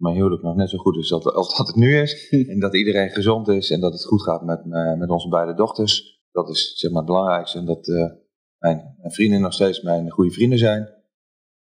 mijn 0.00 0.14
huwelijk 0.14 0.42
nog 0.42 0.56
net 0.56 0.70
zo 0.70 0.78
goed 0.78 0.96
is 0.96 1.12
als 1.12 1.56
dat 1.56 1.66
het 1.66 1.76
nu 1.76 2.00
is. 2.00 2.28
en 2.52 2.60
dat 2.60 2.76
iedereen 2.76 3.10
gezond 3.10 3.48
is 3.48 3.70
en 3.70 3.80
dat 3.80 3.92
het 3.92 4.04
goed 4.04 4.22
gaat 4.22 4.42
met, 4.42 4.64
uh, 4.66 4.94
met 4.94 5.10
onze 5.10 5.28
beide 5.28 5.54
dochters. 5.54 6.22
Dat 6.32 6.48
is 6.48 6.72
zeg 6.76 6.90
maar 6.90 7.02
het 7.02 7.10
belangrijkste. 7.10 7.58
En 7.58 7.64
dat 7.64 7.88
uh, 7.88 8.10
mijn, 8.58 8.94
mijn, 8.98 9.12
vrienden 9.12 9.40
nog 9.40 9.52
steeds 9.52 9.80
mijn 9.80 10.10
goede 10.10 10.30
vrienden 10.30 10.58
zijn. 10.58 10.88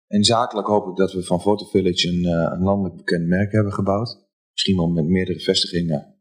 En 0.07 0.23
zakelijk 0.23 0.67
hoop 0.67 0.87
ik 0.87 0.95
dat 0.95 1.11
we 1.11 1.23
van 1.23 1.41
Photo 1.41 1.65
Village 1.65 2.07
een, 2.07 2.23
uh, 2.23 2.51
een 2.53 2.63
landelijk 2.63 2.95
bekend 2.95 3.27
merk 3.27 3.51
hebben 3.51 3.73
gebouwd. 3.73 4.27
Misschien 4.51 4.75
wel 4.75 4.87
met 4.87 5.05
meerdere 5.05 5.39
vestigingen. 5.39 6.15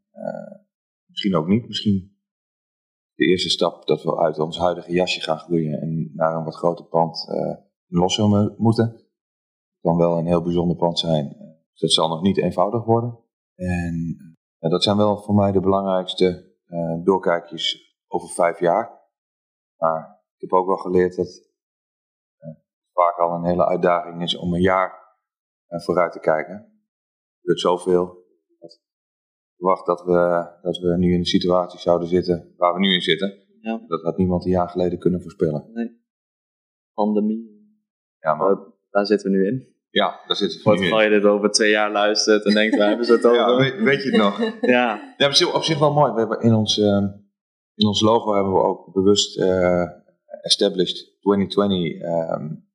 misschien 1.05 1.35
ook 1.35 1.47
niet. 1.47 1.67
Misschien 1.67 2.17
de 3.13 3.25
eerste 3.25 3.49
stap 3.49 3.87
dat 3.87 4.03
we 4.03 4.17
uit 4.17 4.39
ons 4.39 4.57
huidige 4.57 4.91
jasje 4.91 5.21
gaan 5.21 5.39
groeien 5.39 5.81
en 5.81 6.11
naar 6.13 6.35
een 6.35 6.43
wat 6.43 6.55
groter 6.55 6.85
pand 6.85 7.25
in 7.87 7.97
Lossen 7.97 8.55
moeten. 8.57 9.01
Kan 9.81 9.97
wel 9.97 10.17
een 10.17 10.25
heel 10.25 10.41
bijzonder 10.41 10.75
pand 10.77 10.99
zijn 10.99 11.47
dus 11.77 11.95
dat 11.95 12.05
zal 12.05 12.15
nog 12.15 12.21
niet 12.21 12.37
eenvoudig 12.37 12.83
worden. 12.83 13.19
En 13.55 14.17
dat 14.59 14.83
zijn 14.83 14.97
wel 14.97 15.17
voor 15.17 15.35
mij 15.35 15.51
de 15.51 15.59
belangrijkste 15.59 16.55
uh, 16.67 17.03
doorkijkjes 17.03 17.97
over 18.07 18.29
vijf 18.29 18.59
jaar. 18.59 19.09
Maar 19.77 20.23
ik 20.35 20.41
heb 20.41 20.53
ook 20.53 20.67
wel 20.67 20.77
geleerd 20.77 21.15
dat 21.15 21.27
uh, 21.27 21.46
vaak 22.99 23.17
al 23.17 23.35
een 23.35 23.45
hele 23.45 23.65
uitdaging 23.65 24.21
is 24.21 24.35
om 24.35 24.53
een 24.53 24.61
jaar 24.61 24.89
uh, 25.69 25.79
vooruit 25.79 26.11
te 26.11 26.19
kijken. 26.19 26.53
Er 26.53 27.39
gebeurt 27.39 27.59
zoveel. 27.59 28.25
Ik 28.59 29.63
verwacht 29.63 29.85
dat 29.85 30.01
we, 30.05 30.47
dat 30.61 30.77
we 30.77 30.97
nu 30.97 31.13
in 31.13 31.19
de 31.19 31.27
situatie 31.27 31.79
zouden 31.79 32.07
zitten 32.07 32.53
waar 32.57 32.73
we 32.73 32.79
nu 32.79 32.93
in 32.93 33.01
zitten. 33.01 33.45
Ja. 33.61 33.81
Dat 33.87 34.01
had 34.01 34.17
niemand 34.17 34.45
een 34.45 34.51
jaar 34.51 34.69
geleden 34.69 34.99
kunnen 34.99 35.21
voorspellen. 35.21 35.69
Nee. 35.73 36.01
Pandemie. 36.93 37.55
Ja, 38.19 38.35
maar... 38.35 38.57
daar 38.89 39.05
zitten 39.05 39.31
we 39.31 39.37
nu 39.37 39.47
in. 39.47 39.75
Ja, 39.89 40.19
daar 40.27 40.35
zit 40.35 40.53
het 40.53 40.63
Wat 40.63 40.91
als 40.91 41.03
je 41.03 41.09
dit 41.09 41.23
over 41.23 41.51
twee 41.51 41.69
jaar 41.69 41.91
luistert 41.91 42.45
en 42.45 42.53
denkt, 42.53 42.75
we 42.75 42.83
hebben 42.83 43.05
ze 43.05 43.11
het 43.11 43.25
over. 43.25 43.39
ja, 43.39 43.55
weet, 43.55 43.81
weet, 43.81 44.03
je 44.03 44.09
het 44.09 44.21
nog? 44.21 44.39
ja. 44.75 45.13
ja, 45.17 45.29
is 45.29 45.45
op 45.45 45.63
zich 45.63 45.79
wel 45.79 45.93
mooi. 45.93 46.11
We 46.11 46.19
hebben 46.19 46.41
in 46.41 46.53
ons, 46.53 46.77
uh, 46.77 47.05
in 47.75 47.87
ons 47.87 48.01
logo 48.01 48.33
hebben 48.33 48.53
we 48.53 48.59
ook 48.59 48.93
bewust 48.93 49.37
uh, 49.37 49.83
established 50.41 51.17
2020 51.19 52.01
um, 52.01 52.66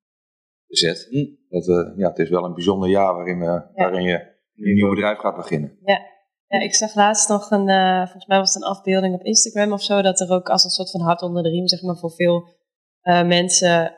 gezet. 0.72 1.06
Hm. 1.10 1.26
Dat, 1.48 1.68
uh, 1.68 1.96
ja, 1.96 2.08
het 2.08 2.18
is 2.18 2.30
wel 2.30 2.44
een 2.44 2.54
bijzonder 2.54 2.88
jaar 2.88 3.14
waarin, 3.14 3.38
ja. 3.42 3.70
waarin 3.74 4.02
je 4.02 4.14
een 4.56 4.74
nieuw 4.74 4.88
bedrijf 4.88 5.18
gaat 5.18 5.36
beginnen. 5.36 5.78
Ja. 5.84 6.10
Ja, 6.46 6.60
ik 6.60 6.74
zag 6.74 6.94
laatst 6.94 7.28
nog 7.28 7.50
een, 7.50 7.68
uh, 7.68 8.02
volgens 8.02 8.26
mij 8.26 8.38
was 8.38 8.54
het 8.54 8.62
een 8.62 8.68
afbeelding 8.68 9.14
op 9.14 9.22
Instagram 9.22 9.72
of 9.72 9.82
zo, 9.82 10.02
dat 10.02 10.20
er 10.20 10.30
ook 10.30 10.48
als 10.48 10.64
een 10.64 10.70
soort 10.70 10.90
van 10.90 11.00
hart 11.00 11.22
onder 11.22 11.42
de 11.42 11.48
riem, 11.48 11.68
zeg 11.68 11.82
maar, 11.82 11.96
voor 11.96 12.12
veel 12.12 12.60
mensen 13.04 13.94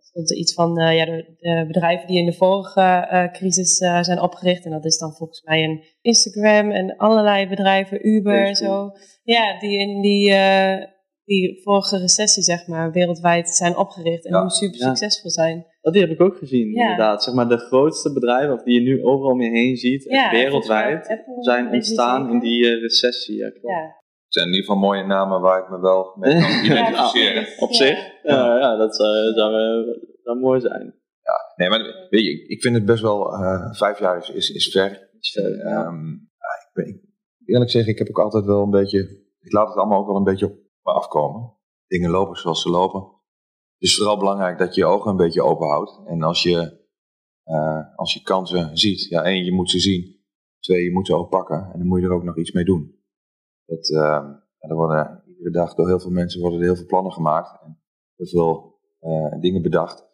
stond 0.00 0.30
er 0.30 0.36
iets 0.36 0.54
van 0.54 0.74
ja, 0.74 1.04
de, 1.04 1.36
de, 1.38 1.64
bedrijven 1.66 2.06
die 2.06 2.18
in 2.18 2.26
de 2.26 2.32
vorige 2.32 3.28
crisis 3.32 3.76
zijn 3.76 4.20
opgericht. 4.20 4.64
En 4.64 4.70
dat 4.70 4.84
is 4.84 4.98
dan 4.98 5.14
volgens 5.14 5.42
mij 5.42 5.64
een 5.64 5.84
Instagram 6.00 6.70
en 6.70 6.96
allerlei 6.96 7.48
bedrijven, 7.48 8.08
Uber 8.08 8.46
en 8.46 8.56
zo. 8.56 8.90
Ja, 9.22 9.58
die 9.58 9.78
in 9.78 10.00
die, 10.00 10.34
die 11.24 11.62
vorige 11.62 11.98
recessie, 11.98 12.42
zeg 12.42 12.66
maar, 12.66 12.92
wereldwijd 12.92 13.48
zijn 13.48 13.76
opgericht 13.76 14.24
en 14.24 14.32
ja. 14.32 14.48
super 14.48 14.80
ja. 14.80 14.86
succesvol 14.86 15.30
zijn. 15.30 15.66
Dat 15.84 15.92
die 15.92 16.02
heb 16.02 16.10
ik 16.10 16.20
ook 16.20 16.36
gezien, 16.36 16.70
ja. 16.70 16.80
inderdaad. 16.82 17.22
Zeg 17.22 17.34
maar, 17.34 17.48
de 17.48 17.58
grootste 17.58 18.12
bedrijven, 18.12 18.54
of 18.54 18.62
die 18.62 18.74
je 18.74 18.80
nu 18.80 19.04
overal 19.04 19.32
om 19.32 19.40
je 19.40 19.50
heen 19.50 19.76
ziet, 19.76 20.04
wereldwijd, 20.30 21.22
zijn 21.40 21.70
ontstaan 21.70 22.30
in 22.30 22.38
die 22.38 22.78
recessie. 22.78 23.36
Ja, 23.36 23.50
klopt 23.50 24.02
zijn 24.34 24.46
in 24.46 24.54
ieder 24.54 24.66
geval 24.66 24.88
mooie 24.88 25.04
namen 25.04 25.40
waar 25.40 25.62
ik 25.62 25.70
me 25.70 25.80
wel 25.80 26.16
mee 26.18 26.40
kan 26.40 26.50
identificeren. 26.64 27.46
op 27.58 27.72
zich, 27.72 27.98
ja, 28.22 28.58
ja 28.58 28.76
dat 28.76 28.96
zou, 28.96 29.32
zou, 29.32 29.52
zou, 30.22 30.38
mooi 30.38 30.60
zijn. 30.60 30.94
Ja, 31.22 31.52
nee, 31.56 31.68
maar 31.68 32.06
weet 32.10 32.24
je, 32.24 32.46
ik 32.46 32.62
vind 32.62 32.74
het 32.74 32.84
best 32.84 33.02
wel, 33.02 33.34
uh, 33.34 33.72
vijf 33.72 33.98
jaar 33.98 34.16
is, 34.16 34.30
is, 34.30 34.50
is 34.50 34.68
ver. 34.68 35.10
Is 35.20 35.30
ver 35.30 35.56
ja. 35.56 35.86
um, 35.86 36.30
ik, 36.66 36.70
ben, 36.72 36.86
ik, 36.86 37.00
eerlijk 37.44 37.70
zeggen, 37.70 37.92
ik 37.92 37.98
heb 37.98 38.08
ook 38.08 38.18
altijd 38.18 38.44
wel 38.44 38.62
een 38.62 38.70
beetje, 38.70 38.98
ik 39.40 39.52
laat 39.52 39.68
het 39.68 39.76
allemaal 39.76 40.00
ook 40.00 40.06
wel 40.06 40.16
een 40.16 40.24
beetje 40.24 40.46
op 40.46 40.56
me 40.82 40.92
afkomen. 40.92 41.52
Dingen 41.86 42.10
lopen 42.10 42.36
zoals 42.36 42.62
ze 42.62 42.70
lopen. 42.70 43.13
Het 43.84 43.92
is 43.92 43.98
vooral 43.98 44.18
belangrijk 44.18 44.58
dat 44.58 44.74
je 44.74 44.80
je 44.80 44.86
ogen 44.86 45.10
een 45.10 45.16
beetje 45.16 45.42
open 45.42 45.66
houdt. 45.66 46.00
En 46.06 46.22
als 46.22 46.42
je, 46.42 46.86
uh, 47.44 47.96
als 47.96 48.14
je 48.14 48.22
kansen 48.22 48.78
ziet, 48.78 49.04
ja, 49.04 49.22
één, 49.22 49.44
je 49.44 49.52
moet 49.52 49.70
ze 49.70 49.80
zien. 49.80 50.16
Twee, 50.58 50.82
je 50.84 50.92
moet 50.92 51.06
ze 51.06 51.14
ook 51.14 51.30
pakken. 51.30 51.70
En 51.72 51.78
dan 51.78 51.86
moet 51.86 52.00
je 52.00 52.06
er 52.06 52.12
ook 52.12 52.22
nog 52.22 52.38
iets 52.38 52.52
mee 52.52 52.64
doen. 52.64 52.98
Dat, 53.64 53.88
uh, 53.88 54.24
er 54.58 54.74
worden 54.74 55.22
iedere 55.26 55.50
dag 55.50 55.74
door 55.74 55.86
heel 55.86 56.00
veel 56.00 56.10
mensen 56.10 56.40
worden 56.40 56.58
er 56.58 56.64
heel 56.64 56.76
veel 56.76 56.86
plannen 56.86 57.12
gemaakt. 57.12 57.62
En 57.62 57.80
heel 58.16 58.26
veel 58.26 58.78
uh, 59.00 59.40
dingen 59.40 59.62
bedacht. 59.62 60.06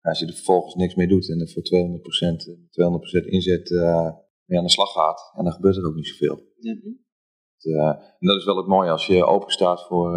Als 0.00 0.18
je 0.18 0.26
er 0.26 0.32
vervolgens 0.34 0.74
niks 0.74 0.94
mee 0.94 1.08
doet 1.08 1.30
en 1.30 1.40
er 1.40 1.48
voor 1.48 1.62
200%, 3.22 3.24
200% 3.24 3.26
inzet 3.26 3.70
uh, 3.70 4.10
mee 4.44 4.58
aan 4.58 4.64
de 4.64 4.70
slag 4.70 4.92
gaat, 4.92 5.32
en 5.36 5.44
dan 5.44 5.52
gebeurt 5.52 5.76
er 5.76 5.86
ook 5.86 5.94
niet 5.94 6.06
zoveel. 6.06 6.34
Mm 6.34 6.80
-hmm. 6.82 7.04
dat, 7.58 8.00
en 8.18 8.26
dat 8.26 8.36
is 8.36 8.44
wel 8.44 8.56
het 8.56 8.66
mooie 8.66 8.90
als 8.90 9.06
je 9.06 9.24
open 9.24 9.50
staat 9.50 9.86
voor, 9.86 10.10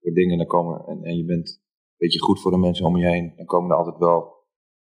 voor 0.00 0.12
dingen. 0.12 0.38
Dan 0.38 0.46
komen, 0.46 0.86
en, 0.86 1.02
en 1.02 1.16
je 1.16 1.24
bent 1.24 1.62
beetje 2.02 2.20
goed 2.20 2.40
voor 2.40 2.50
de 2.50 2.58
mensen 2.58 2.86
om 2.86 2.96
je 2.96 3.06
heen. 3.06 3.32
Dan 3.36 3.46
komen 3.46 3.70
er 3.70 3.76
altijd 3.76 3.98
wel 3.98 4.34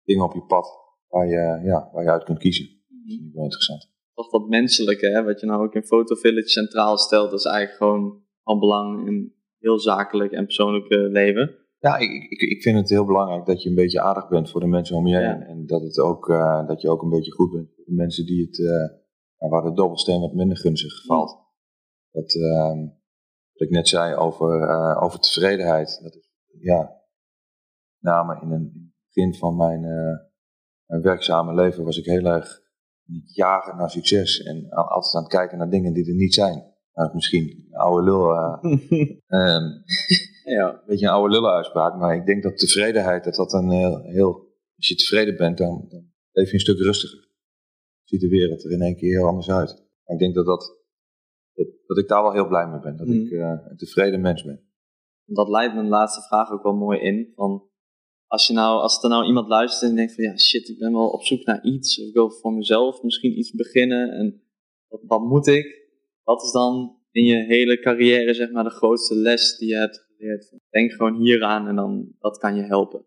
dingen 0.03 0.23
op 0.23 0.33
je 0.33 0.43
pad 0.43 0.67
waar 1.07 1.27
je, 1.27 1.61
ja, 1.63 1.89
waar 1.93 2.03
je 2.03 2.11
uit 2.11 2.23
kunt 2.23 2.37
kiezen. 2.37 2.65
Dat 2.65 2.99
vind 3.05 3.27
ik 3.27 3.33
wel 3.33 3.43
interessant. 3.43 3.89
Toch 4.13 4.29
dat 4.29 4.47
menselijke, 4.47 5.07
hè, 5.07 5.23
wat 5.23 5.39
je 5.39 5.45
nou 5.45 5.63
ook 5.63 5.73
in 5.73 5.83
Photo 5.83 6.15
Village 6.15 6.47
centraal 6.47 6.97
stelt, 6.97 7.29
dat 7.29 7.39
is 7.39 7.45
eigenlijk 7.45 7.77
gewoon 7.77 8.23
van 8.43 8.59
belang 8.59 9.07
in 9.07 9.33
heel 9.59 9.79
zakelijk 9.79 10.31
en 10.31 10.45
persoonlijk 10.45 10.87
eh, 10.87 11.11
leven. 11.11 11.55
Ja, 11.79 11.97
ik, 11.97 12.09
ik, 12.29 12.41
ik 12.41 12.61
vind 12.61 12.77
het 12.77 12.89
heel 12.89 13.05
belangrijk 13.05 13.45
dat 13.45 13.63
je 13.63 13.69
een 13.69 13.75
beetje 13.75 14.01
aardig 14.01 14.27
bent 14.27 14.49
voor 14.49 14.59
de 14.59 14.67
mensen 14.67 14.95
om 14.95 15.07
je 15.07 15.15
heen. 15.15 15.39
Ja. 15.39 15.45
En 15.45 15.65
dat, 15.65 15.81
het 15.81 15.99
ook, 15.99 16.29
eh, 16.29 16.67
dat 16.67 16.81
je 16.81 16.89
ook 16.89 17.01
een 17.01 17.09
beetje 17.09 17.31
goed 17.31 17.51
bent 17.51 17.69
voor 17.75 17.85
de 17.85 17.93
mensen 17.93 18.25
die 18.25 18.45
het, 18.45 18.59
eh, 18.59 19.49
waar 19.49 19.63
de 19.63 19.73
dobbelsteen 19.73 20.21
wat 20.21 20.33
minder 20.33 20.57
gunstig 20.57 21.05
valt. 21.05 21.39
Dat, 22.11 22.35
ehm, 22.35 22.79
wat 23.53 23.67
ik 23.67 23.69
net 23.69 23.87
zei 23.87 24.15
over, 24.15 24.67
over 25.01 25.19
tevredenheid. 25.19 25.99
Dat 26.03 26.15
is, 26.15 26.29
ja, 26.59 27.00
name 28.01 28.39
in, 28.41 28.51
een, 28.51 28.71
in 28.73 28.93
het 28.95 29.13
begin 29.13 29.35
van 29.35 29.55
mijn, 29.55 29.83
eh, 29.83 30.17
mijn 30.85 31.01
werkzame 31.01 31.53
leven 31.53 31.83
was 31.83 31.97
ik 31.97 32.05
heel 32.05 32.25
erg 32.25 32.59
jagen 33.25 33.77
naar 33.77 33.89
succes. 33.89 34.41
En 34.43 34.69
altijd 34.69 35.15
aan 35.15 35.21
het 35.23 35.31
kijken 35.31 35.57
naar 35.57 35.69
dingen 35.69 35.93
die 35.93 36.07
er 36.07 36.15
niet 36.15 36.33
zijn. 36.33 36.69
Nou, 36.93 37.13
misschien 37.13 37.67
een 37.69 37.79
oude 37.79 38.03
lul. 38.03 38.31
eh, 38.31 38.57
ehm, 39.39 39.63
ja. 40.57 40.69
een 40.73 40.81
beetje 40.85 41.05
een 41.05 41.11
oude 41.13 41.33
lullen 41.33 41.51
uitspraak, 41.51 41.95
maar 41.95 42.15
ik 42.15 42.25
denk 42.25 42.43
dat 42.43 42.57
tevredenheid, 42.57 43.23
dat 43.23 43.35
dat 43.35 43.53
een 43.53 43.69
heel, 43.69 44.01
heel 44.01 44.49
als 44.75 44.87
je 44.87 44.95
tevreden 44.95 45.37
bent, 45.37 45.57
dan, 45.57 45.85
dan 45.89 46.11
leef 46.31 46.47
je 46.47 46.53
een 46.53 46.59
stuk 46.59 46.77
rustiger. 46.79 47.29
Ziet 48.03 48.21
de 48.21 48.27
wereld 48.27 48.63
er 48.63 48.71
in 48.71 48.81
één 48.81 48.95
keer 48.95 49.17
heel 49.17 49.27
anders 49.27 49.49
uit. 49.49 49.69
Maar 50.03 50.15
ik 50.15 50.19
denk 50.19 50.35
dat, 50.35 50.45
dat, 50.45 50.77
dat, 51.53 51.67
dat 51.85 51.97
ik 51.97 52.07
daar 52.07 52.21
wel 52.21 52.33
heel 52.33 52.47
blij 52.47 52.67
mee 52.67 52.79
ben, 52.79 52.97
dat 52.97 53.07
Mm. 53.07 53.13
ik 53.13 53.31
eh, 53.31 53.57
een 53.69 53.77
tevreden 53.77 54.21
mens 54.21 54.43
ben. 54.43 54.69
Dat 55.25 55.49
leidt 55.49 55.73
mijn 55.73 55.87
laatste 55.87 56.21
vraag 56.21 56.51
ook 56.51 56.63
wel 56.63 56.75
mooi 56.75 56.99
in. 56.99 57.31
Van 57.35 57.69
als, 58.31 58.47
je 58.47 58.53
nou, 58.53 58.81
als 58.81 59.03
er 59.03 59.09
nou 59.09 59.25
iemand 59.25 59.47
luistert 59.47 59.89
en 59.89 59.95
denkt 59.95 60.13
van 60.15 60.23
ja 60.23 60.37
shit, 60.37 60.69
ik 60.69 60.77
ben 60.79 60.93
wel 60.93 61.09
op 61.09 61.23
zoek 61.23 61.45
naar 61.45 61.63
iets. 61.63 61.99
Of 61.99 62.07
ik 62.07 62.13
wil 62.13 62.31
voor 62.31 62.53
mezelf 62.53 63.03
misschien 63.03 63.37
iets 63.37 63.51
beginnen. 63.51 64.11
En 64.11 64.41
wat, 64.87 65.01
wat 65.07 65.21
moet 65.21 65.47
ik? 65.47 65.89
Wat 66.23 66.43
is 66.43 66.51
dan 66.51 66.97
in 67.11 67.25
je 67.25 67.35
hele 67.35 67.79
carrière 67.79 68.33
zeg 68.33 68.51
maar 68.51 68.63
de 68.63 68.69
grootste 68.69 69.15
les 69.15 69.57
die 69.57 69.69
je 69.69 69.75
hebt 69.75 70.05
geleerd? 70.07 70.53
Denk 70.69 70.91
gewoon 70.91 71.15
hieraan 71.15 71.67
en 71.67 71.75
dan 71.75 72.15
dat 72.19 72.37
kan 72.37 72.55
je 72.55 72.61
helpen. 72.61 73.05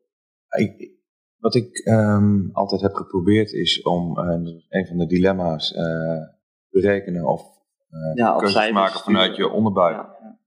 Ik, 0.48 0.90
wat 1.38 1.54
ik 1.54 1.78
ehm, 1.78 2.48
altijd 2.52 2.80
heb 2.80 2.94
geprobeerd 2.94 3.52
is 3.52 3.82
om 3.82 4.18
eh, 4.18 4.52
een 4.68 4.86
van 4.86 4.98
de 4.98 5.06
dilemma's 5.06 5.72
eh 5.72 6.22
berekenen 6.70 7.26
of 7.26 7.42
eh 7.90 8.14
Ja, 8.14 8.36
keuzes 8.36 8.70
maken 8.70 9.00
vanuit 9.00 9.36
je 9.36 9.48
onderbuik. 9.50 9.96
Ja, 9.96 10.16
ja. 10.20 10.38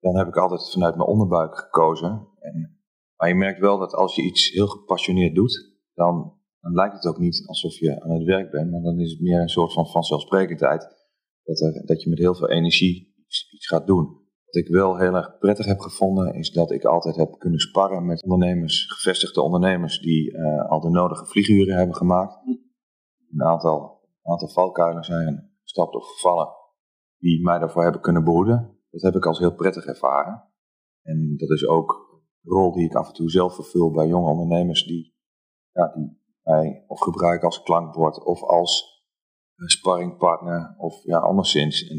dan 0.00 0.16
heb 0.16 0.26
ik 0.26 0.36
altijd 0.36 0.70
vanuit 0.70 0.96
mijn 0.96 1.08
onderbuik 1.08 1.56
gekozen. 1.58 2.28
En, 2.40 2.71
maar 3.22 3.30
je 3.30 3.36
merkt 3.36 3.60
wel 3.60 3.78
dat 3.78 3.94
als 3.94 4.14
je 4.14 4.22
iets 4.22 4.50
heel 4.50 4.66
gepassioneerd 4.66 5.34
doet, 5.34 5.72
dan, 5.94 6.40
lijkt 6.60 6.94
het 6.94 7.06
ook 7.06 7.18
niet 7.18 7.42
alsof 7.46 7.78
je 7.78 8.02
aan 8.02 8.10
het 8.10 8.24
werk 8.24 8.50
bent, 8.50 8.70
maar 8.70 8.80
dan 8.80 9.00
is 9.00 9.10
het 9.10 9.20
meer 9.20 9.40
een 9.40 9.48
soort 9.48 9.72
van 9.72 9.86
vanzelfsprekendheid. 9.86 10.80
Dat, 11.42 11.60
er, 11.60 11.86
dat 11.86 12.02
je 12.02 12.08
met 12.08 12.18
heel 12.18 12.34
veel 12.34 12.50
energie 12.50 13.14
iets, 13.26 13.66
gaat 13.66 13.86
doen. 13.86 14.04
Wat 14.44 14.54
ik 14.54 14.68
wel 14.68 14.98
heel 14.98 15.14
erg 15.14 15.38
prettig 15.38 15.66
heb 15.66 15.78
gevonden, 15.78 16.34
is 16.34 16.50
dat 16.50 16.70
ik 16.70 16.84
altijd 16.84 17.16
heb 17.16 17.38
kunnen 17.38 17.60
sparren 17.60 18.06
met 18.06 18.22
ondernemers, 18.22 18.86
gevestigde 18.86 19.40
ondernemers, 19.40 20.00
die 20.00 20.36
eh, 20.36 20.70
al 20.70 20.80
de 20.80 20.90
nodige 20.90 21.26
vlieguren 21.26 21.76
hebben 21.76 21.96
gemaakt. 21.96 22.38
Een 23.32 23.42
aantal, 23.42 24.00
aantal 24.22 24.48
valkuilen 24.48 25.04
zijn 25.04 25.50
gestapt 25.62 25.94
of 25.94 26.04
gevallen, 26.06 26.48
die 27.18 27.42
mij 27.42 27.58
daarvoor 27.58 27.82
hebben 27.82 28.00
kunnen 28.00 28.24
behoeden. 28.24 28.78
Dat 28.90 29.02
heb 29.02 29.14
ik 29.14 29.26
als 29.26 29.38
heel 29.38 29.54
prettig 29.54 29.84
ervaren. 29.84 30.44
En 31.02 31.36
dat 31.36 31.50
is 31.50 31.66
ook 31.66 32.11
rol 32.42 32.72
die 32.72 32.84
ik 32.84 32.94
af 32.94 33.08
en 33.08 33.14
toe 33.14 33.30
zelf 33.30 33.54
vervul 33.54 33.90
bij 33.90 34.06
jonge 34.06 34.30
ondernemers 34.30 34.86
die, 34.86 35.14
ja, 35.72 35.92
die 35.94 36.20
mij 36.42 36.84
of 36.86 37.00
gebruiken 37.00 37.46
als 37.46 37.62
klankbord 37.62 38.24
of 38.24 38.42
als 38.42 39.02
eh, 39.54 39.66
sparringpartner 39.66 40.74
of 40.78 41.04
ja, 41.04 41.18
anderszins. 41.18 41.92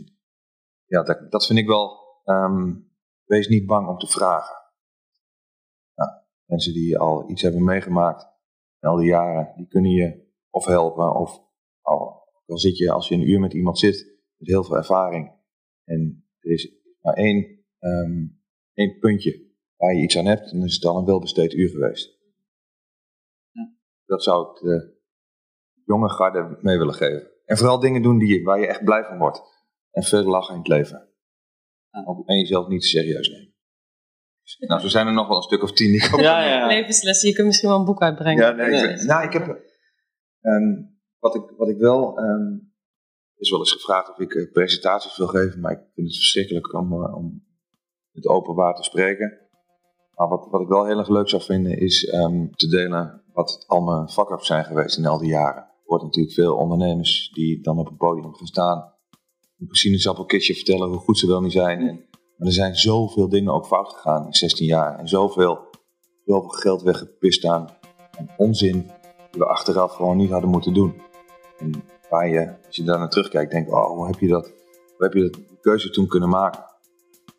Ja, 0.85 1.03
dat, 1.03 1.31
dat 1.31 1.45
vind 1.45 1.59
ik 1.59 1.67
wel, 1.67 1.97
ehm, 2.23 2.73
wees 3.23 3.47
niet 3.47 3.65
bang 3.65 3.87
om 3.87 3.97
te 3.97 4.07
vragen. 4.07 4.55
Ja, 5.93 6.25
mensen 6.45 6.73
die 6.73 6.97
al 6.97 7.29
iets 7.29 7.41
hebben 7.41 7.63
meegemaakt 7.63 8.31
in 8.79 8.89
al 8.89 8.97
die 8.97 9.07
jaren, 9.07 9.53
die 9.55 9.67
kunnen 9.67 9.91
je 9.91 10.31
of 10.49 10.65
helpen 10.65 11.15
of 11.15 11.41
al, 11.81 12.27
dan 12.45 12.57
zit 12.57 12.77
je 12.77 12.91
als 12.91 13.07
je 13.07 13.15
een 13.15 13.29
uur 13.29 13.39
met 13.39 13.53
iemand 13.53 13.79
zit 13.79 14.21
met 14.37 14.47
heel 14.47 14.63
veel 14.63 14.75
ervaring 14.75 15.31
en 15.83 16.27
er 16.39 16.51
is 16.51 16.71
maar 17.01 17.13
één, 17.13 17.65
ehm, 17.79 18.27
één 18.73 18.99
puntje 18.99 19.52
waar 19.77 19.93
je 19.93 20.01
iets 20.01 20.17
aan 20.17 20.25
hebt, 20.25 20.51
dan 20.51 20.63
is 20.63 20.75
het 20.75 20.85
al 20.85 20.97
een 20.97 21.05
welbesteed 21.05 21.53
uur 21.53 21.69
geweest. 21.69 22.21
Dat 24.05 24.23
zou 24.23 24.49
ik 24.51 24.61
de 24.61 25.01
jonge 25.85 26.09
garde 26.09 26.57
mee 26.61 26.77
willen 26.77 26.93
geven. 26.93 27.31
En 27.45 27.57
vooral 27.57 27.79
dingen 27.79 28.01
doen 28.01 28.17
die, 28.17 28.43
waar 28.43 28.59
je 28.59 28.67
echt 28.67 28.83
blij 28.83 29.03
van 29.03 29.17
wordt. 29.17 29.41
En 29.91 30.03
veel 30.03 30.23
lachen 30.23 30.53
in 30.53 30.59
het 30.59 30.67
leven. 30.69 31.07
En 32.25 32.37
jezelf 32.37 32.67
niet 32.67 32.83
serieus 32.83 33.29
nemen. 33.29 33.51
Nou, 34.59 34.81
zo 34.81 34.87
zijn 34.87 35.07
er 35.07 35.13
nog 35.13 35.27
wel 35.27 35.37
een 35.37 35.43
stuk 35.43 35.63
of 35.63 35.71
tien 35.71 35.91
die 35.91 36.03
ik 36.05 36.13
ook 36.13 36.19
Ja, 36.19 36.43
ja. 36.43 36.67
Levenslessen, 36.67 37.29
je 37.29 37.35
kunt 37.35 37.47
misschien 37.47 37.69
wel 37.69 37.79
een 37.79 37.85
boek 37.85 38.01
uitbrengen. 38.01 38.43
ja, 38.43 38.51
nee, 38.51 38.89
ik- 38.93 39.01
nou, 39.03 39.23
ik 39.25 39.33
heb. 39.33 39.61
ehm, 40.41 40.73
wat, 41.19 41.35
ik, 41.35 41.49
wat 41.57 41.69
ik 41.69 41.77
wel. 41.77 42.17
ehm, 42.17 42.57
is 43.35 43.49
wel 43.49 43.59
eens 43.59 43.71
gevraagd 43.71 44.09
of 44.09 44.19
ik 44.19 44.33
eh, 44.33 44.51
presentaties 44.51 45.17
wil 45.17 45.27
geven, 45.27 45.59
maar 45.59 45.71
ik 45.71 45.79
vind 45.93 46.07
het 46.07 46.15
verschrikkelijk 46.15 46.73
om, 46.73 46.93
eh, 46.93 47.15
om 47.15 47.45
het 48.11 48.27
openbaar 48.27 48.75
te 48.75 48.83
spreken. 48.83 49.42
Maar 50.15 50.27
wat, 50.27 50.61
ik 50.61 50.67
wel 50.67 50.85
heel 50.85 50.97
erg 50.97 51.09
leuk 51.09 51.29
zou 51.29 51.41
vinden, 51.41 51.79
is 51.79 52.05
ehm, 52.05 52.47
te 52.51 52.67
delen 52.67 53.21
wat 53.33 53.63
al 53.67 53.81
mijn 53.81 54.09
fuck-ups 54.09 54.47
zijn 54.47 54.65
geweest 54.65 54.97
in 54.97 55.05
al 55.05 55.17
die 55.17 55.29
jaren. 55.29 55.61
Er 55.63 55.83
wordt 55.85 56.03
natuurlijk 56.03 56.33
veel 56.33 56.55
ondernemers 56.55 57.31
die 57.33 57.61
dan 57.61 57.79
op 57.79 57.87
een 57.87 57.97
podium 57.97 58.33
gaan 58.33 58.47
staan. 58.47 58.93
Een 59.59 59.67
sinaasappelkistje 59.69 60.53
vertellen 60.53 60.89
hoe 60.89 60.97
goed 60.97 61.17
ze 61.17 61.27
wel 61.27 61.41
niet 61.41 61.51
zijn. 61.51 61.79
En, 61.79 62.05
maar 62.37 62.47
er 62.47 62.53
zijn 62.53 62.75
zoveel 62.75 63.29
dingen 63.29 63.53
ook 63.53 63.65
fout 63.65 63.93
gegaan 63.93 64.25
in 64.25 64.33
16 64.33 64.65
jaar. 64.65 64.99
En 64.99 65.07
zoveel, 65.07 65.59
zoveel 66.25 66.49
geld 66.49 66.81
weggepist 66.81 67.45
aan 67.45 67.69
onzin 68.37 68.91
die 69.31 69.41
we 69.41 69.45
achteraf 69.45 69.93
gewoon 69.93 70.17
niet 70.17 70.31
hadden 70.31 70.49
moeten 70.49 70.73
doen. 70.73 71.01
En 71.57 71.83
waar 72.09 72.27
je, 72.27 72.55
als 72.65 72.75
je 72.75 72.83
daar 72.83 72.99
naar 72.99 73.09
terugkijkt, 73.09 73.51
denkt, 73.51 73.71
oh, 73.71 73.85
hoe 73.85 74.05
heb 74.05 74.19
je 74.19 74.27
dat, 74.27 74.45
hoe 74.97 75.03
heb 75.05 75.13
je 75.13 75.21
dat, 75.21 75.39
keuze 75.61 75.89
toen 75.89 76.07
kunnen 76.07 76.29
maken? 76.29 76.63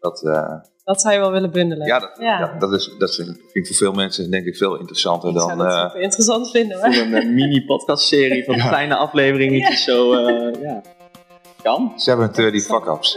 Dat, 0.01 0.23
eh, 0.23 0.61
Dat 0.85 1.01
zou 1.01 1.15
je 1.15 1.21
wel 1.21 1.31
willen 1.31 1.51
bundelen. 1.51 1.87
ja, 1.87 1.99
dat, 1.99 2.17
Ja. 2.19 2.39
ja. 2.39 2.57
dat, 2.59 2.73
is, 2.73 2.95
dat 2.99 3.15
vind 3.15 3.39
ik 3.53 3.67
voor 3.67 3.77
veel 3.77 3.93
mensen 3.93 4.31
denk 4.31 4.47
ik 4.47 4.57
veel 4.57 4.79
interessanter 4.79 5.31
ik 5.31 5.39
zou 5.39 5.49
dan... 5.49 5.59
dat 5.59 5.67
eh, 5.77 5.81
super 5.83 6.01
interessant 6.01 6.51
vinden 6.51 6.81
hoor. 6.81 6.95
Voor 6.95 7.03
een 7.05 7.15
eh, 7.15 7.29
mini-podcastserie 7.29 8.45
van 8.45 8.55
Ja. 8.65 8.69
kleine 8.69 8.97
afleveringetjes 8.97 9.85
zo, 9.85 10.13
eh, 10.13 10.63
ja. 10.63 10.83
Kan. 11.63 11.93
37 11.97 12.65
fuck-ups. 12.65 13.15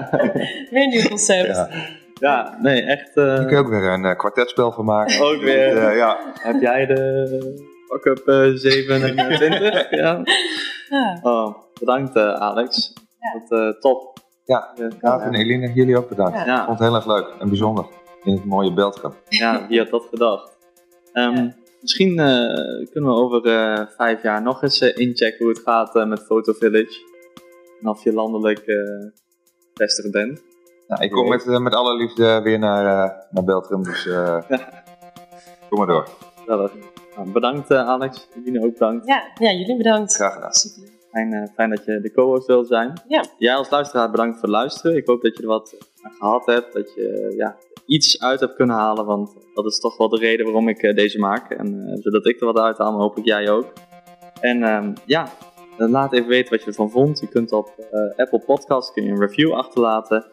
Weer 0.70 0.82
een 0.82 0.88
nieuw 0.88 1.08
concept. 1.08 1.46
Ja. 1.46 1.68
Ja, 2.20 2.56
nee, 2.60 2.82
echt. 2.82 3.08
eh, 3.16 3.24
Daar 3.26 3.44
kun 3.46 3.56
je 3.56 3.62
ook 3.62 3.68
weer 3.68 3.92
een 3.92 4.16
kwartetspel 4.16 4.72
van 4.72 4.84
maken. 4.84 5.20
ook 5.26 5.40
weer. 5.40 5.96
Ja. 5.96 6.18
Heb 6.40 6.60
jij 6.60 6.86
de 6.86 7.64
fuck-up 7.88 8.28
eh 8.28 8.50
27? 8.54 9.90
ja. 9.90 10.22
Ja. 10.88 11.18
Oh, 11.22 11.56
bedankt 11.80 12.16
Alex. 12.16 12.92
Wat 13.32 13.60
eh, 13.60 13.68
top. 13.80 14.18
Ja, 14.46 14.72
David 15.00 15.26
en 15.26 15.34
Eline, 15.34 15.72
jullie 15.72 15.96
ook 15.98 16.08
bedankt. 16.08 16.44
Ja. 16.44 16.58
Ik 16.60 16.64
vond 16.66 16.78
het 16.78 16.88
heel 16.88 16.96
erg 16.96 17.06
leuk 17.06 17.26
en 17.38 17.48
bijzonder. 17.48 17.86
In 18.24 18.32
het 18.34 18.44
mooie 18.44 18.72
Beltkamp. 18.72 19.14
ja, 19.28 19.66
wie 19.68 19.78
had 19.78 19.90
dat 19.90 20.06
gedacht? 20.10 20.56
Ehm, 21.12 21.34
Ja. 21.34 21.54
Misschien 21.80 22.18
eh, 22.18 22.90
kunnen 22.90 23.10
we 23.10 23.16
over 23.16 23.46
eh, 23.46 23.86
vijf 23.96 24.22
jaar 24.22 24.42
nog 24.42 24.62
eens 24.62 24.80
eh, 24.80 24.96
inchecken 24.96 25.38
hoe 25.38 25.48
het 25.48 25.62
gaat 25.64 25.96
eh, 25.96 26.06
met 26.06 26.20
Photo 26.24 26.52
Village. 26.52 27.04
En 27.80 27.88
of 27.88 28.04
je 28.04 28.12
landelijk 28.12 28.58
eh 28.58 28.76
vestig 29.74 30.10
bent. 30.10 30.42
Nou, 30.86 31.02
ik 31.02 31.10
kom 31.10 31.28
met, 31.28 31.46
eh, 31.46 31.58
met 31.58 31.74
alle 31.74 31.96
liefde 31.96 32.40
weer 32.42 32.58
naar, 32.58 33.04
eh 33.04 33.10
naar 33.30 33.44
Beltrum, 33.44 33.82
dus 33.82 34.06
eh, 34.06 34.38
kom 35.68 35.78
maar 35.78 35.86
door. 35.86 36.08
Nou, 36.46 36.70
bedankt 37.32 37.70
eh, 37.70 37.88
Alex. 37.88 38.28
Eline 38.36 38.64
ook 38.64 38.72
bedankt. 38.72 39.06
Ja, 39.06 39.22
ja, 39.34 39.50
jullie 39.50 39.76
bedankt. 39.76 40.14
Graag 40.14 40.34
gedaan. 40.34 40.52
Super. 40.52 40.82
Fijn, 41.16 41.32
eh, 41.32 41.54
fijn 41.54 41.70
dat 41.70 41.84
je 41.84 42.00
de 42.00 42.12
co-host 42.12 42.46
wil 42.46 42.64
zijn. 42.64 42.92
Ja. 43.08 43.24
Jij 43.38 43.54
als 43.54 43.70
luisteraar 43.70 44.10
bedankt 44.10 44.34
voor 44.34 44.48
het 44.48 44.58
luisteren. 44.58 44.96
Ik 44.96 45.06
hoop 45.06 45.22
dat 45.22 45.36
je 45.36 45.42
er 45.42 45.48
wat 45.48 45.76
aan 46.02 46.12
gehad 46.12 46.46
hebt. 46.46 46.72
Dat 46.72 46.94
je 46.94 47.08
eh, 47.08 47.36
ja, 47.36 47.56
iets 47.86 48.20
uit 48.20 48.40
hebt 48.40 48.54
kunnen 48.54 48.76
halen. 48.76 49.04
Want 49.06 49.36
dat 49.54 49.66
is 49.66 49.78
toch 49.78 49.96
wel 49.96 50.08
de 50.08 50.18
reden 50.18 50.44
waarom 50.44 50.68
ik 50.68 50.82
eh, 50.82 50.94
deze 50.94 51.18
maak. 51.18 51.50
En 51.50 51.98
zodat 52.00 52.26
ik 52.26 52.40
er 52.40 52.46
wat 52.46 52.58
uit 52.58 52.78
haal, 52.78 52.92
maar 52.92 53.00
hoop 53.00 53.18
ik 53.18 53.24
jij 53.24 53.50
ook. 53.50 53.72
En 54.40 54.62
ehm, 54.62 54.94
ja, 55.06 55.28
laat 55.76 56.12
even 56.12 56.28
weten 56.28 56.50
wat 56.50 56.60
je 56.60 56.66
ervan 56.66 56.90
vond. 56.90 57.20
Je 57.20 57.28
kunt 57.28 57.52
op 57.52 57.74
Apple 58.16 58.42
Podcast 58.46 58.92
kun 58.92 59.04
je 59.04 59.10
een 59.10 59.20
review 59.20 59.52
achterlaten. 59.52 60.26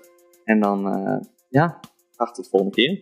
En 0.43 0.59
dan, 0.59 0.81
ja, 1.49 1.79
graag 2.15 2.33
tot 2.33 2.43
de 2.43 2.49
volgende 2.49 2.75
keer. 2.75 2.99